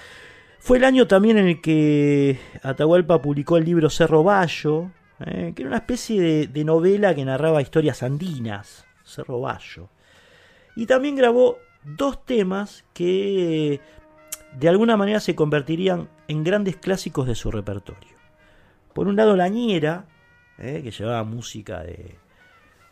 Fue 0.59 0.78
el 0.78 0.85
año 0.85 1.07
también 1.07 1.39
en 1.39 1.47
el 1.47 1.61
que 1.61 2.40
Atahualpa 2.65 3.23
publicó 3.23 3.57
el 3.57 3.65
libro 3.65 3.89
Cerro 3.89 4.24
Bayo, 4.24 4.90
eh, 5.20 5.52
que 5.55 5.62
era 5.62 5.68
una 5.68 5.78
especie 5.78 6.47
de, 6.47 6.64
novela 6.64 7.14
que 7.14 7.24
narraba 7.24 7.62
historias 7.62 8.02
andinas, 8.02 8.84
Cerro 9.05 9.40
Bayo. 9.40 9.88
Y 10.74 10.86
también 10.86 11.16
grabó 11.16 11.59
dos 11.84 12.24
temas 12.26 12.84
que 12.93 13.80
de 14.59 14.68
alguna 14.68 14.97
manera 14.97 15.20
se 15.20 15.34
convertirían 15.34 16.09
en 16.28 16.44
grandes 16.44 16.76
clásicos 16.76 17.26
de 17.26 17.34
su 17.34 17.51
repertorio. 17.51 18.16
Por 18.93 19.09
un 19.09 19.16
lado, 19.16 19.36
La 19.36 19.48
Ñera, 19.48 20.05
eh, 20.59 20.80
que 20.82 20.90
llevaba 20.90 21.24
música 21.24 21.82
de 21.82 22.16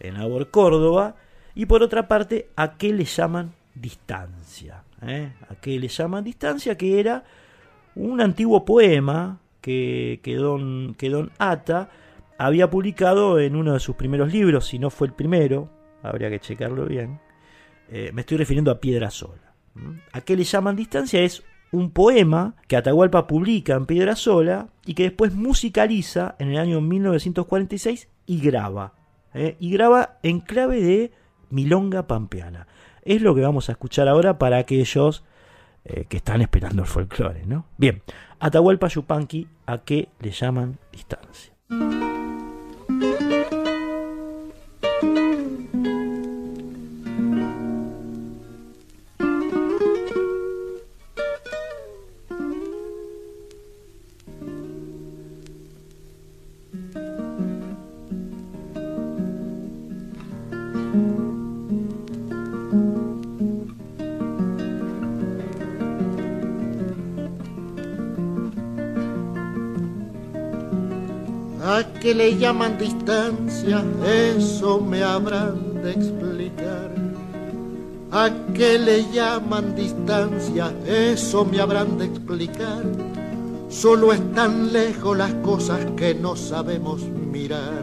Enabor 0.01 0.51
Córdoba, 0.51 1.17
y 1.55 1.67
por 1.67 1.83
otra 1.83 2.09
parte, 2.09 2.49
¿A 2.57 2.77
qué 2.77 2.93
le 2.93 3.05
llaman 3.05 3.53
distancia? 3.75 4.83
Eh, 5.03 5.33
¿A 5.49 5.55
qué 5.57 5.79
le 5.79 5.89
llaman 5.89 6.25
distancia? 6.25 6.77
Que 6.77 7.01
era 7.01 7.25
un 7.95 8.21
antiguo 8.21 8.65
poema 8.65 9.41
que, 9.61 10.21
que, 10.23 10.37
don, 10.37 10.95
que 10.95 11.11
don 11.11 11.31
Ata 11.39 11.91
había 12.39 12.71
publicado 12.71 13.39
en 13.39 13.57
uno 13.57 13.75
de 13.75 13.81
sus 13.81 13.97
primeros 13.97 14.33
libros, 14.33 14.67
si 14.67 14.79
no 14.79 14.91
fue 14.91 15.07
el 15.07 15.13
primero, 15.13 15.71
habría 16.03 16.31
que 16.31 16.41
checarlo 16.41 16.87
bien. 16.87 17.21
Eh, 17.89 18.11
me 18.13 18.23
estoy 18.23 18.39
refiriendo 18.39 18.71
a 18.71 18.81
Piedra 18.81 19.11
Sola. 19.11 19.55
¿A 20.13 20.21
qué 20.21 20.37
le 20.37 20.45
llaman 20.45 20.77
distancia? 20.77 21.21
Es 21.21 21.43
un 21.73 21.91
poema 21.91 22.55
que 22.69 22.77
Atahualpa 22.77 23.27
publica 23.27 23.75
en 23.75 23.87
Piedra 23.87 24.15
Sola 24.15 24.69
y 24.87 24.95
que 24.95 25.05
después 25.05 25.35
musicaliza 25.35 26.37
en 26.39 26.51
el 26.51 26.59
año 26.59 26.81
1946 26.81 28.09
y 28.27 28.41
graba. 28.41 28.95
¿eh? 29.35 29.57
Y 29.59 29.73
graba 29.73 30.19
en 30.23 30.41
clave 30.41 30.81
de 30.81 31.13
Milonga 31.51 32.07
Pampeana. 32.07 32.69
Es 33.03 33.21
lo 33.21 33.35
que 33.35 33.43
vamos 33.43 33.69
a 33.69 33.73
escuchar 33.73 34.09
ahora 34.09 34.39
para 34.39 34.59
aquellos 34.59 35.25
eh, 35.85 36.07
que 36.09 36.19
están 36.19 36.41
esperando 36.41 36.83
el 36.83 36.89
folclore. 36.89 37.45
¿no? 37.45 37.67
Bien, 37.77 38.03
Atahualpa 38.39 38.89
Yupanqui, 38.89 39.49
¿a 39.67 39.79
qué 39.79 40.09
le 40.21 40.31
llaman 40.31 40.79
distancia? 40.93 41.53
Que 72.05 72.15
le 72.15 72.37
llaman 72.37 72.77
distancia, 72.77 73.83
eso 74.37 74.79
me 74.79 75.03
habrán 75.03 75.83
de 75.83 75.93
explicar. 75.93 76.91
¿A 78.13 78.29
qué 78.53 78.79
le 78.79 79.11
llaman 79.11 79.75
distancia? 79.75 80.71
Eso 80.87 81.47
me 81.47 81.63
habrán 81.63 81.97
de 81.97 82.05
explicar. 82.05 82.83
Solo 83.71 84.13
están 84.13 84.71
lejos 84.71 85.17
las 85.17 85.33
cosas 85.37 85.81
que 85.97 86.15
no 86.15 86.37
sabemos 86.37 87.01
mirar. 87.33 87.83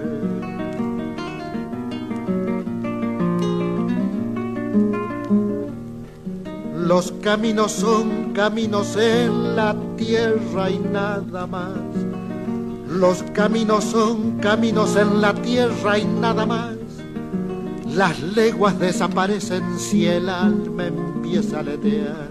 Los 6.77 7.11
caminos 7.23 7.71
son 7.71 8.33
caminos 8.33 8.95
en 8.97 9.55
la 9.55 9.75
tierra 9.97 10.69
y 10.69 10.77
nada 10.77 11.47
más. 11.47 12.00
Los 12.91 13.23
caminos 13.33 13.85
son 13.85 14.37
caminos 14.39 14.97
en 14.97 15.21
la 15.21 15.33
tierra 15.33 15.97
y 15.97 16.03
nada 16.03 16.45
más. 16.45 16.75
Las 17.87 18.21
leguas 18.21 18.77
desaparecen 18.77 19.79
si 19.79 20.05
el 20.07 20.27
alma 20.27 20.87
empieza 20.87 21.57
a 21.57 21.59
aletear. 21.61 22.29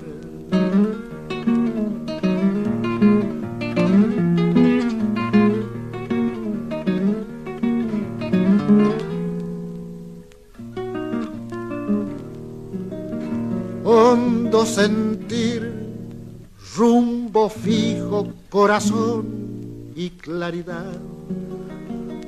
Hondo 13.82 14.66
sentir, 14.66 15.72
rumbo 16.76 17.48
fijo, 17.48 18.28
corazón 18.50 19.09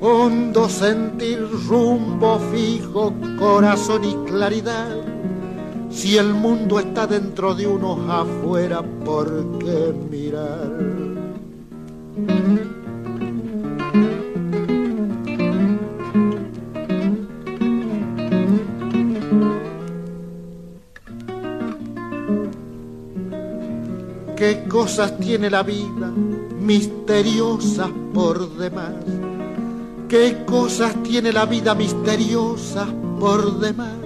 hondo 0.00 0.68
sentir, 0.68 1.40
rumbo 1.68 2.38
fijo, 2.52 3.12
corazón 3.36 4.04
y 4.04 4.14
claridad. 4.30 4.96
Si 5.90 6.16
el 6.16 6.32
mundo 6.32 6.78
está 6.78 7.06
dentro 7.06 7.54
de 7.54 7.66
uno 7.66 8.10
afuera, 8.10 8.80
¿por 9.04 9.58
qué 9.58 9.92
mirar? 10.08 10.70
¿Qué 24.36 24.64
cosas 24.68 25.18
tiene 25.18 25.50
la 25.50 25.62
vida 25.62 26.12
misteriosas 26.62 27.90
por 28.14 28.56
demás? 28.56 28.94
qué 30.12 30.44
cosas 30.44 30.94
tiene 31.02 31.32
la 31.32 31.46
vida 31.46 31.74
misteriosa 31.74 32.86
por 33.18 33.58
demás. 33.60 33.96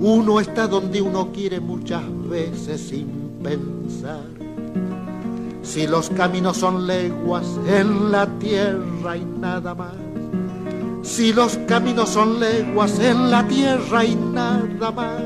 Uno 0.00 0.40
está 0.40 0.66
donde 0.66 1.00
uno 1.00 1.30
quiere 1.32 1.60
muchas 1.60 2.02
veces 2.28 2.80
sin 2.88 3.38
pensar. 3.40 4.26
Si 5.62 5.86
los 5.86 6.10
caminos 6.10 6.56
son 6.56 6.88
leguas 6.88 7.46
en 7.68 8.10
la 8.10 8.26
tierra 8.40 9.16
y 9.16 9.24
nada 9.24 9.76
más. 9.76 9.94
Si 11.04 11.32
los 11.32 11.56
caminos 11.68 12.08
son 12.08 12.40
leguas 12.40 12.98
en 12.98 13.30
la 13.30 13.46
tierra 13.46 14.04
y 14.04 14.16
nada 14.16 14.90
más. 14.90 15.22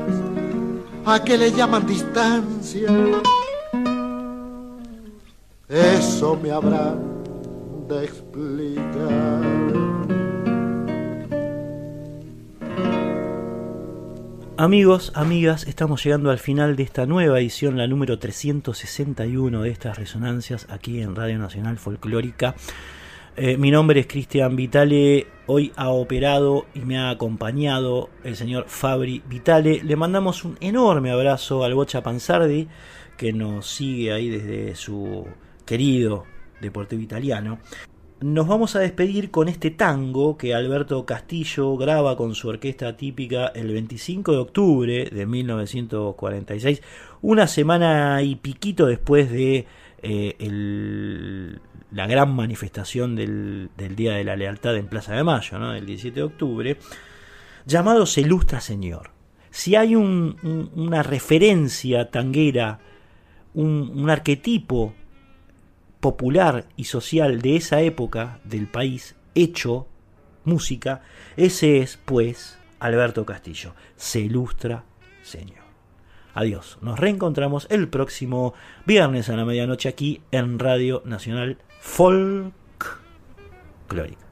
¿A 1.07 1.23
qué 1.23 1.39
le 1.39 1.51
llaman 1.51 1.87
distancia? 1.87 2.91
Eso 5.69 6.39
me 6.41 6.49
habrá 6.49 6.95
de 7.89 8.05
explicar. 8.05 9.41
Amigos, 14.55 15.11
amigas, 15.13 15.67
estamos 15.67 16.01
llegando 16.05 16.31
al 16.31 16.39
final 16.39 16.77
de 16.77 16.83
esta 16.83 17.05
nueva 17.05 17.41
edición, 17.41 17.75
la 17.77 17.85
número 17.85 18.17
361 18.17 19.61
de 19.61 19.69
estas 19.69 19.97
resonancias 19.97 20.67
aquí 20.69 21.01
en 21.01 21.17
Radio 21.17 21.37
Nacional 21.37 21.77
Folclórica. 21.77 22.55
Eh, 23.35 23.57
mi 23.57 23.69
nombre 23.69 23.99
es 23.99 24.07
Cristian 24.07 24.55
Vitale, 24.55 25.27
hoy 25.47 25.73
ha 25.75 25.89
operado 25.89 26.65
y 26.75 26.79
me 26.79 26.97
ha 26.97 27.09
acompañado 27.09 28.09
el 28.23 28.37
señor 28.37 28.69
Fabri 28.69 29.21
Vitale. 29.27 29.83
Le 29.83 29.97
mandamos 29.97 30.45
un 30.45 30.55
enorme 30.61 31.11
abrazo 31.11 31.65
al 31.65 31.73
Bocha 31.73 32.01
Panzardi, 32.01 32.69
que 33.17 33.33
nos 33.33 33.67
sigue 33.67 34.13
ahí 34.13 34.29
desde 34.29 34.73
su 34.75 35.27
querido 35.67 36.25
Deportivo 36.59 37.03
Italiano. 37.03 37.59
Nos 38.19 38.47
vamos 38.47 38.75
a 38.75 38.79
despedir 38.79 39.29
con 39.29 39.47
este 39.47 39.69
tango 39.69 40.37
que 40.37 40.55
Alberto 40.55 41.05
Castillo 41.05 41.77
graba 41.77 42.17
con 42.17 42.33
su 42.33 42.47
orquesta 42.47 42.97
típica 42.97 43.47
el 43.49 43.71
25 43.71 44.31
de 44.31 44.37
octubre 44.39 45.09
de 45.11 45.25
1946, 45.27 46.81
una 47.21 47.45
semana 47.45 48.23
y 48.23 48.37
piquito 48.37 48.87
después 48.87 49.29
de 49.29 49.67
eh, 50.01 51.59
la 51.91 52.07
gran 52.07 52.33
manifestación 52.33 53.15
del, 53.15 53.69
Día 53.95 54.13
de 54.13 54.23
la 54.23 54.35
Lealtad 54.35 54.75
en 54.77 54.87
Plaza 54.87 55.13
de 55.13 55.23
Mayo, 55.23 55.73
el 55.73 55.85
17 55.85 56.19
de 56.19 56.23
octubre, 56.23 56.77
llamado 57.67 58.07
Se 58.07 58.21
Ilustra 58.21 58.61
Señor. 58.61 59.11
Si 59.51 59.75
hay 59.75 59.95
una 59.95 61.03
referencia 61.03 62.09
tanguera, 62.09 62.79
un 63.53 64.09
arquetipo 64.09 64.93
popular 66.07 66.63
y 66.77 66.85
social 66.85 67.41
de 67.41 67.57
esa 67.57 67.81
época 67.81 68.39
del 68.45 68.65
país 68.67 69.17
hecho 69.35 69.87
música, 70.45 71.01
ese 71.35 71.79
es 71.79 71.99
pues 72.05 72.57
Alberto 72.79 73.25
Castillo. 73.25 73.73
Se 73.97 74.21
ilustra, 74.21 74.85
señor. 75.21 75.65
Adiós. 76.33 76.77
Nos 76.81 76.97
reencontramos 76.97 77.67
el 77.69 77.89
próximo 77.89 78.53
viernes 78.85 79.27
a 79.27 79.35
la 79.35 79.43
medianoche 79.43 79.89
aquí 79.89 80.21
en 80.31 80.59
Radio 80.59 81.01
Nacional 81.03 81.57
Folk 81.81 82.53
Clórica. 83.89 84.26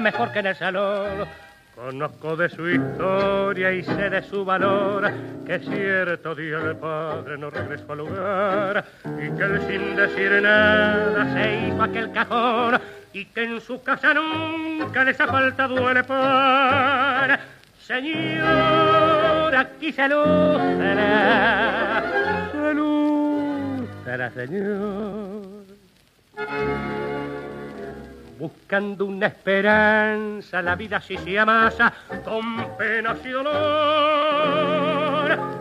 Mejor 0.00 0.32
que 0.32 0.40
en 0.40 0.46
el 0.46 0.56
salón. 0.56 1.28
Conozco 1.74 2.36
de 2.36 2.48
su 2.50 2.68
historia 2.68 3.72
y 3.72 3.82
sé 3.82 4.10
de 4.10 4.22
su 4.22 4.44
valor, 4.44 5.10
que 5.46 5.58
cierto 5.60 6.34
día 6.34 6.58
el 6.58 6.76
padre 6.76 7.38
no 7.38 7.48
regresó 7.48 7.92
al 7.92 7.98
lugar 7.98 8.84
y 9.04 9.30
que 9.30 9.42
él 9.42 9.62
sin 9.66 9.96
decir 9.96 10.42
nada 10.42 11.32
se 11.32 11.68
hizo 11.68 11.82
aquel 11.82 12.12
cajón 12.12 12.78
y 13.14 13.24
que 13.24 13.44
en 13.44 13.60
su 13.60 13.82
casa 13.82 14.12
nunca 14.12 15.04
les 15.04 15.18
ha 15.20 15.26
faltado 15.26 15.90
el 15.90 16.04
pan. 16.04 17.40
Señor, 17.80 19.56
aquí 19.56 19.92
se 19.92 20.08
lucera, 20.08 22.02
se 24.04 24.46
señor. 24.46 25.49
Buscando 28.40 29.04
una 29.04 29.26
esperanza, 29.26 30.62
la 30.62 30.74
vida 30.74 30.98
sí 31.00 31.18
se 31.18 31.38
amasa 31.38 31.92
con 32.24 32.76
penas 32.78 33.18
y 33.24 33.28
dolor. 33.28 33.60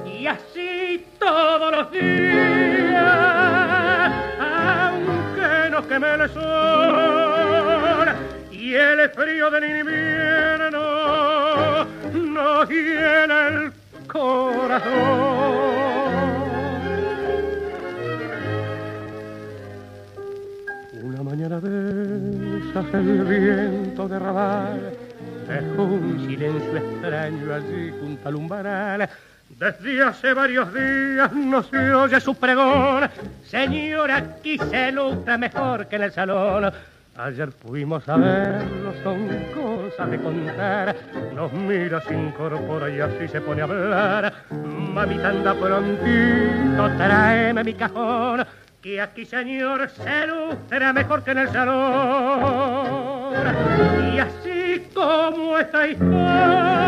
Y 0.07 0.25
así 0.25 1.05
todos 1.19 1.71
los 1.75 1.91
días, 1.91 3.03
aunque 4.39 5.69
nos 5.69 5.85
queme 5.87 6.13
el 6.23 6.29
sol 6.29 8.09
y 8.49 8.73
el 8.75 9.09
frío 9.09 9.51
del 9.51 9.77
invierno 9.79 10.79
nos 12.13 12.69
llena 12.69 13.47
el 13.49 13.73
corazón. 14.07 15.59
Una 21.01 21.23
mañana 21.23 21.59
de 21.59 22.38
el 22.75 23.23
viento 23.23 24.07
de 24.07 24.19
rabal 24.19 24.91
dejó 25.47 25.83
un 25.83 26.27
silencio 26.27 26.77
extraño 26.77 27.53
allí 27.53 27.91
junto 27.99 28.29
al 28.29 28.35
umbaral. 28.35 29.09
Desde 29.49 30.03
hace 30.03 30.33
varios 30.33 30.71
días 30.73 31.33
no 31.33 31.63
se 31.63 31.93
oye 31.93 32.19
su 32.19 32.35
pregón. 32.35 33.09
Señora, 33.43 34.17
aquí 34.17 34.59
se 34.59 34.91
luta 34.91 35.37
mejor 35.37 35.87
que 35.87 35.95
en 35.95 36.03
el 36.03 36.11
salón. 36.11 36.71
Ayer 37.17 37.51
fuimos 37.51 38.07
a 38.07 38.15
verlo, 38.15 38.93
son 39.03 39.27
cosas 39.53 40.11
de 40.11 40.21
contar. 40.21 40.95
Nos 41.35 41.51
mira, 41.51 41.99
se 42.01 42.13
incorpora 42.13 42.89
y 42.89 43.01
así 43.01 43.27
se 43.27 43.41
pone 43.41 43.61
a 43.61 43.65
hablar. 43.65 44.33
Mamita 44.51 45.29
anda 45.29 45.53
prontito, 45.55 46.97
tráeme 46.97 47.63
mi 47.63 47.73
cajón. 47.73 48.45
Que 48.81 49.01
aquí, 49.01 49.25
señor, 49.25 49.89
se 49.89 50.25
luce 50.27 50.93
mejor 50.93 51.21
que 51.21 51.31
en 51.31 51.39
el 51.39 51.49
salón. 51.49 53.33
Y 54.13 54.19
así 54.19 54.87
como 54.93 55.57
esta 55.57 55.85
historia 55.85 56.79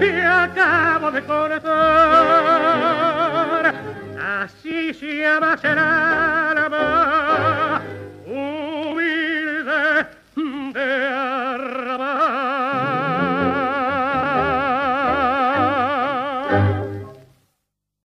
que 0.00 0.20
acabo 0.20 1.12
de 1.12 1.22
contar, 1.22 1.62
así 4.42 4.92
se 4.94 5.18
llama 5.18 5.56
será 5.58 6.52